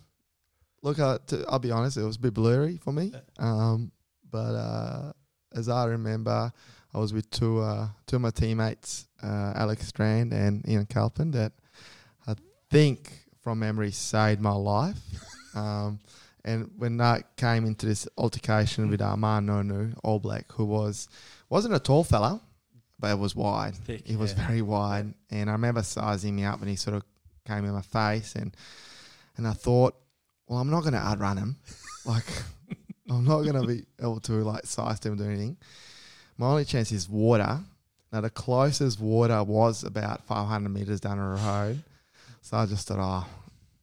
look, 0.83 0.99
uh, 0.99 1.19
to, 1.29 1.45
I'll 1.49 1.59
be 1.59 1.71
honest, 1.71 1.97
it 1.97 2.05
was 2.05 2.17
a 2.17 2.21
bit 2.21 2.35
blurry 2.35 2.77
for 2.77 2.93
me. 2.93 3.13
Um, 3.39 3.93
but 4.31 4.55
uh, 4.55 5.13
as 5.55 5.69
I 5.69 5.87
remember, 5.87 6.53
I 6.95 6.99
was 6.99 7.13
with 7.13 7.31
two 7.31 7.61
uh, 7.61 7.89
two 8.07 8.17
of 8.17 8.23
my 8.23 8.31
teammates, 8.31 9.07
uh, 9.23 9.53
Alex 9.55 9.87
Strand 9.89 10.33
and 10.33 10.67
Ian 10.69 10.87
Calpin, 10.87 11.31
that 11.33 11.53
I 12.27 12.35
think 12.71 13.13
from 13.43 13.59
memory 13.61 13.91
saved 13.91 14.41
my 14.41 14.53
life. 14.53 15.01
um, 15.55 16.01
and 16.45 16.71
when 16.77 16.97
that 16.97 17.37
came 17.37 17.65
into 17.65 17.87
this 17.87 18.09
altercation 18.19 18.91
with 18.91 19.01
Ma'a 19.01 19.17
Nonu, 19.45 19.95
All 20.03 20.19
Black, 20.19 20.51
who 20.53 20.65
was 20.65 21.09
wasn't 21.49 21.75
a 21.75 21.79
tall 21.79 22.05
fella, 22.05 22.41
but 22.99 23.11
it 23.13 23.19
was 23.19 23.37
wide. 23.37 23.75
Thick, 23.75 24.07
He 24.07 24.17
was 24.17 24.33
yeah. 24.33 24.47
very 24.47 24.63
wide, 24.63 25.15
and 25.31 25.49
I 25.49 25.53
remember 25.53 25.83
sizing 25.83 26.37
me 26.37 26.45
up, 26.45 26.61
and 26.61 26.69
he 26.69 26.77
sort 26.77 26.97
of 26.97 27.05
came 27.47 27.65
in 27.65 27.73
my 27.73 27.83
face, 27.83 28.35
and 28.35 28.57
and 29.37 29.47
I 29.47 29.53
thought, 29.53 29.95
well, 30.47 30.59
I'm 30.59 30.71
not 30.71 30.81
going 30.81 30.93
to 30.93 30.99
outrun 30.99 31.39
him. 31.39 31.57
like, 32.05 32.27
I'm 33.13 33.25
not 33.25 33.43
going 33.43 33.61
to 33.61 33.67
be 33.67 33.85
able 34.01 34.21
to 34.21 34.33
like 34.33 34.67
size 34.67 35.01
them 35.01 35.15
or 35.15 35.17
do 35.17 35.25
anything. 35.25 35.57
My 36.39 36.47
only 36.49 36.65
chance 36.65 36.93
is 36.93 37.09
water. 37.09 37.61
Now, 38.13 38.21
the 38.21 38.31
closest 38.31 39.01
water 39.01 39.43
was 39.43 39.85
about 39.85 40.25
500 40.25 40.69
meters 40.69 41.01
down 41.01 41.19
the 41.19 41.43
road. 41.43 41.83
So 42.43 42.57
I 42.57 42.67
just 42.67 42.89
thought, 42.89 42.99
oh, 43.01 43.27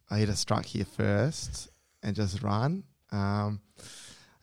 I 0.09 0.19
hit 0.19 0.29
a 0.29 0.35
strike 0.35 0.65
here 0.65 0.85
first 0.85 1.69
and 2.03 2.15
just 2.15 2.41
run. 2.41 2.83
Um, 3.11 3.61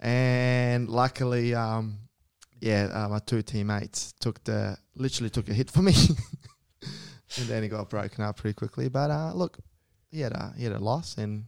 and 0.00 0.88
luckily, 0.88 1.54
um, 1.54 1.98
yeah, 2.60 2.88
uh, 2.92 3.08
my 3.08 3.18
two 3.18 3.42
teammates 3.42 4.12
took 4.20 4.42
the 4.44 4.76
literally 4.94 5.30
took 5.30 5.48
a 5.48 5.54
hit 5.54 5.70
for 5.70 5.82
me, 5.82 5.92
and 6.82 7.46
then 7.46 7.62
he 7.62 7.68
got 7.68 7.88
broken 7.90 8.24
up 8.24 8.36
pretty 8.36 8.54
quickly. 8.54 8.88
But 8.88 9.10
uh, 9.10 9.32
look, 9.34 9.58
he 10.10 10.20
had 10.20 10.32
a 10.32 10.52
he 10.56 10.64
had 10.64 10.72
a 10.72 10.78
loss, 10.78 11.16
and 11.18 11.44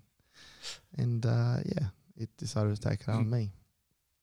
and 0.96 1.24
uh, 1.24 1.56
yeah, 1.64 1.88
it 2.18 2.28
decided 2.36 2.74
to 2.74 2.80
take 2.80 3.00
it 3.00 3.08
on 3.08 3.28
me. 3.30 3.50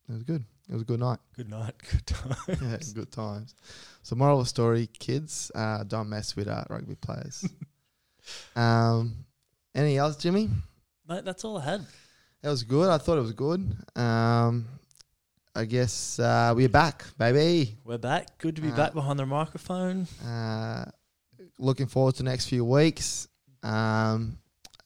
It 0.07 0.13
was 0.13 0.23
good. 0.23 0.43
It 0.69 0.73
was 0.73 0.81
a 0.81 0.85
good 0.85 0.99
night. 0.99 1.19
Good 1.35 1.49
night. 1.49 1.73
Good 1.91 2.05
times. 2.07 2.61
Yeah, 2.61 2.77
good 2.95 3.11
times. 3.11 3.53
So 4.01 4.15
moral 4.15 4.39
of 4.39 4.45
the 4.45 4.49
story, 4.49 4.87
kids, 4.99 5.51
uh, 5.53 5.83
don't 5.83 6.09
mess 6.09 6.35
with 6.35 6.47
uh, 6.47 6.63
rugby 6.69 6.95
players. 6.95 7.45
um, 8.55 9.13
anything 9.75 9.97
else, 9.97 10.17
Jimmy? 10.17 10.49
Mate, 11.07 11.23
that's 11.23 11.43
all 11.45 11.57
I 11.57 11.65
had. 11.65 11.85
That 12.41 12.49
was 12.49 12.63
good. 12.63 12.89
I 12.89 12.97
thought 12.97 13.17
it 13.17 13.21
was 13.21 13.33
good. 13.33 13.75
Um, 13.95 14.65
I 15.55 15.65
guess 15.65 16.19
uh, 16.19 16.53
we're 16.55 16.67
back, 16.69 17.05
baby. 17.17 17.75
We're 17.83 17.97
back. 17.99 18.37
Good 18.39 18.55
to 18.57 18.61
be 18.61 18.71
Uh, 18.71 18.75
back 18.75 18.93
behind 18.93 19.19
the 19.19 19.25
microphone. 19.25 20.07
Uh, 20.25 20.85
looking 21.59 21.85
forward 21.87 22.15
to 22.15 22.23
the 22.23 22.29
next 22.29 22.47
few 22.47 22.65
weeks. 22.65 23.27
Um, 23.63 24.37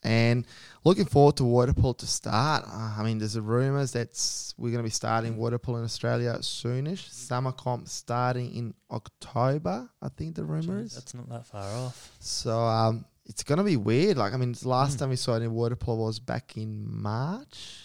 and 0.03 0.45
looking 0.85 1.05
forward 1.05 1.35
to 1.37 1.43
water 1.43 1.73
polo 1.73 1.93
to 1.93 2.07
start. 2.07 2.63
Uh, 2.67 2.95
I 2.97 3.03
mean, 3.03 3.17
there's 3.17 3.35
a 3.35 3.41
rumours 3.41 3.91
that 3.93 4.09
we're 4.57 4.69
going 4.71 4.79
to 4.83 4.87
be 4.87 4.89
starting 4.89 5.35
water 5.37 5.57
polo 5.57 5.79
in 5.79 5.83
Australia 5.83 6.35
soonish. 6.39 7.09
Summer 7.11 7.51
comp 7.51 7.87
starting 7.87 8.53
in 8.55 8.73
October, 8.89 9.89
I 10.01 10.09
think 10.09 10.35
the 10.35 10.43
rumour 10.45 10.79
is. 10.79 10.95
That's 10.95 11.13
not 11.13 11.27
that 11.29 11.45
far 11.47 11.63
off. 11.75 12.11
So 12.19 12.57
um, 12.59 13.05
it's 13.25 13.43
going 13.43 13.57
to 13.57 13.63
be 13.63 13.75
weird. 13.77 14.17
Like, 14.17 14.33
I 14.33 14.37
mean, 14.37 14.53
the 14.53 14.69
last 14.69 14.95
Mm. 14.95 14.99
time 14.99 15.09
we 15.09 15.15
saw 15.17 15.35
it 15.35 15.43
in 15.43 15.51
water 15.53 15.75
polo 15.75 16.05
was 16.07 16.19
back 16.19 16.55
in 16.57 16.85
March. 17.01 17.83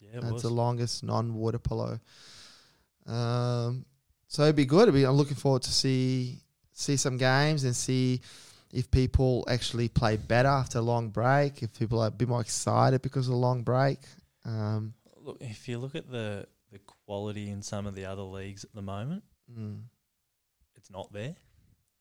Yeah, 0.00 0.18
it 0.18 0.20
That's 0.22 0.32
was. 0.34 0.42
the 0.42 0.50
longest 0.50 1.02
non-water 1.02 1.58
polo. 1.58 1.98
Um, 3.06 3.84
so 4.26 4.42
it'd 4.42 4.56
be 4.56 4.66
good. 4.66 4.82
It'd 4.82 4.94
be, 4.94 5.04
I'm 5.04 5.14
looking 5.14 5.36
forward 5.36 5.62
to 5.62 5.70
see 5.72 6.40
see 6.72 6.96
some 6.96 7.16
games 7.16 7.64
and 7.64 7.74
see 7.74 8.20
if 8.72 8.90
people 8.90 9.44
actually 9.48 9.88
play 9.88 10.16
better 10.16 10.48
after 10.48 10.78
a 10.78 10.82
long 10.82 11.08
break. 11.10 11.62
If 11.62 11.78
people 11.78 12.00
are 12.00 12.08
a 12.08 12.10
bit 12.10 12.28
more 12.28 12.40
excited 12.40 13.02
because 13.02 13.26
of 13.26 13.32
the 13.32 13.38
long 13.38 13.62
break. 13.62 13.98
Um, 14.44 14.94
Look, 15.20 15.38
if 15.40 15.68
you 15.68 15.78
look 15.78 15.94
at 15.94 16.10
the 16.10 16.46
the 16.70 16.78
quality 17.06 17.48
in 17.50 17.62
some 17.62 17.86
of 17.86 17.94
the 17.94 18.04
other 18.04 18.22
leagues 18.22 18.64
at 18.64 18.74
the 18.74 18.82
moment, 18.82 19.24
mm, 19.50 19.80
it's 20.76 20.90
not 20.90 21.12
there. 21.12 21.36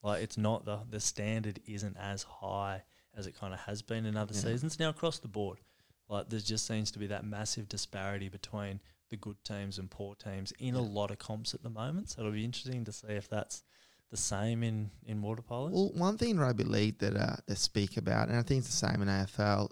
Like 0.03 0.21
it's 0.23 0.37
not 0.37 0.65
the 0.65 0.79
the 0.89 0.99
standard 0.99 1.59
isn't 1.65 1.97
as 1.97 2.23
high 2.23 2.83
as 3.15 3.27
it 3.27 3.35
kind 3.37 3.53
of 3.53 3.59
has 3.61 3.81
been 3.81 4.05
in 4.05 4.15
other 4.15 4.33
Yeah. 4.33 4.41
seasons. 4.41 4.79
Now 4.79 4.89
across 4.89 5.19
the 5.19 5.27
board, 5.27 5.59
like 6.07 6.29
there 6.29 6.39
just 6.39 6.65
seems 6.67 6.91
to 6.91 6.99
be 6.99 7.07
that 7.07 7.25
massive 7.25 7.67
disparity 7.67 8.29
between 8.29 8.79
the 9.09 9.17
good 9.17 9.41
teams 9.43 9.77
and 9.79 9.89
poor 9.89 10.15
teams 10.15 10.51
in 10.59 10.75
a 10.75 10.81
lot 10.81 11.11
of 11.11 11.17
comps 11.17 11.53
at 11.53 11.63
the 11.63 11.69
moment. 11.69 12.09
So 12.09 12.21
it'll 12.21 12.33
be 12.33 12.43
interesting 12.45 12.83
to 12.85 12.91
see 12.91 13.07
if 13.07 13.29
that's 13.29 13.63
the 14.11 14.17
same 14.17 14.63
in 14.63 14.89
in 15.05 15.21
water 15.21 15.41
polo. 15.41 15.69
well, 15.69 15.91
one 15.93 16.17
thing 16.17 16.31
in 16.31 16.39
rugby 16.39 16.63
league 16.63 16.99
that 16.99 17.15
uh, 17.15 17.35
they 17.47 17.55
speak 17.55 17.97
about, 17.97 18.29
and 18.29 18.37
I 18.37 18.41
think 18.41 18.59
it's 18.59 18.79
the 18.79 18.87
same 18.87 19.01
in 19.01 19.07
AFL. 19.07 19.69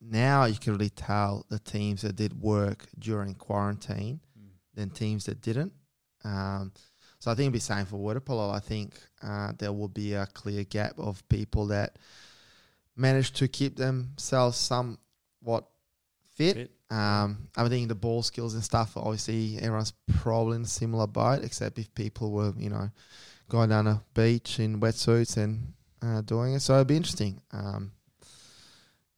Now 0.00 0.44
you 0.44 0.56
can 0.56 0.72
really 0.74 0.90
tell 0.90 1.46
the 1.48 1.58
teams 1.58 2.02
that 2.02 2.16
did 2.16 2.40
work 2.40 2.86
during 2.98 3.34
quarantine 3.34 4.20
Mm. 4.38 4.48
than 4.74 4.90
teams 4.90 5.24
that 5.24 5.40
didn't. 5.40 5.72
Um, 6.24 6.72
so 7.18 7.30
I 7.30 7.34
think 7.34 7.44
it'd 7.46 7.52
be 7.54 7.58
same 7.60 7.86
for 7.86 7.96
water 7.96 8.20
polo. 8.20 8.50
I 8.50 8.58
think 8.60 8.94
uh, 9.22 9.52
there 9.58 9.72
will 9.72 9.88
be 9.88 10.12
a 10.14 10.26
clear 10.26 10.64
gap 10.64 10.98
of 10.98 11.26
people 11.28 11.66
that 11.68 11.98
managed 12.96 13.36
to 13.36 13.48
keep 13.48 13.76
themselves 13.76 14.56
somewhat 14.58 15.66
fit. 16.34 16.56
Fit. 16.56 16.70
Um, 16.90 17.48
I 17.56 17.68
think 17.68 17.88
the 17.88 17.94
ball 17.94 18.22
skills 18.22 18.54
and 18.54 18.62
stuff. 18.62 18.96
Obviously, 18.96 19.56
everyone's 19.58 19.92
probably 20.18 20.56
in 20.56 20.62
a 20.62 20.66
similar 20.66 21.06
boat, 21.06 21.42
except 21.42 21.78
if 21.78 21.92
people 21.94 22.30
were, 22.30 22.52
you 22.56 22.70
know, 22.70 22.90
going 23.48 23.70
down 23.70 23.86
a 23.86 24.02
beach 24.14 24.58
in 24.58 24.80
wetsuits 24.80 25.36
and 25.36 25.72
uh, 26.02 26.20
doing 26.22 26.54
it. 26.54 26.60
So 26.60 26.74
it'd 26.74 26.86
be 26.86 26.96
interesting. 26.96 27.40
Um, 27.52 27.92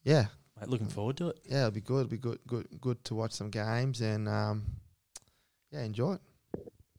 yeah, 0.04 0.26
Mate, 0.60 0.68
looking 0.68 0.88
forward 0.88 1.16
to 1.18 1.28
it. 1.28 1.38
yeah, 1.44 1.58
it'll 1.66 1.70
be 1.70 1.80
good. 1.80 2.06
It'll 2.06 2.10
be 2.10 2.18
good, 2.18 2.38
good, 2.46 2.66
good 2.80 3.04
to 3.04 3.14
watch 3.14 3.32
some 3.32 3.50
games 3.50 4.00
and 4.00 4.28
um, 4.28 4.64
yeah, 5.70 5.82
enjoy 5.82 6.14
it. 6.14 6.20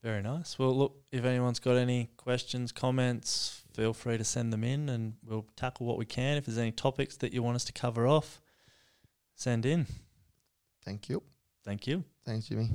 Very 0.02 0.22
nice. 0.22 0.58
Well, 0.58 0.78
look, 0.78 0.96
if 1.12 1.26
anyone's 1.26 1.60
got 1.60 1.76
any 1.76 2.10
questions, 2.16 2.72
comments, 2.72 3.64
feel 3.74 3.94
free 3.94 4.18
to 4.18 4.24
send 4.24 4.54
them 4.54 4.64
in 4.64 4.88
and 4.88 5.16
we'll 5.26 5.46
tackle 5.58 5.86
what 5.86 5.98
we 5.98 6.06
can. 6.06 6.38
If 6.38 6.46
there's 6.46 6.58
any 6.58 6.72
topics 6.72 7.18
that 7.18 7.34
you 7.34 7.44
want 7.44 7.56
us 7.56 7.66
to 7.66 7.74
cover 7.74 8.08
off, 8.08 8.40
send 9.36 9.66
in. 9.66 9.88
Thank 10.86 11.10
you. 11.10 11.22
Thank 11.66 11.86
you. 11.86 12.06
Thanks, 12.26 12.48
Jimmy. 12.48 12.70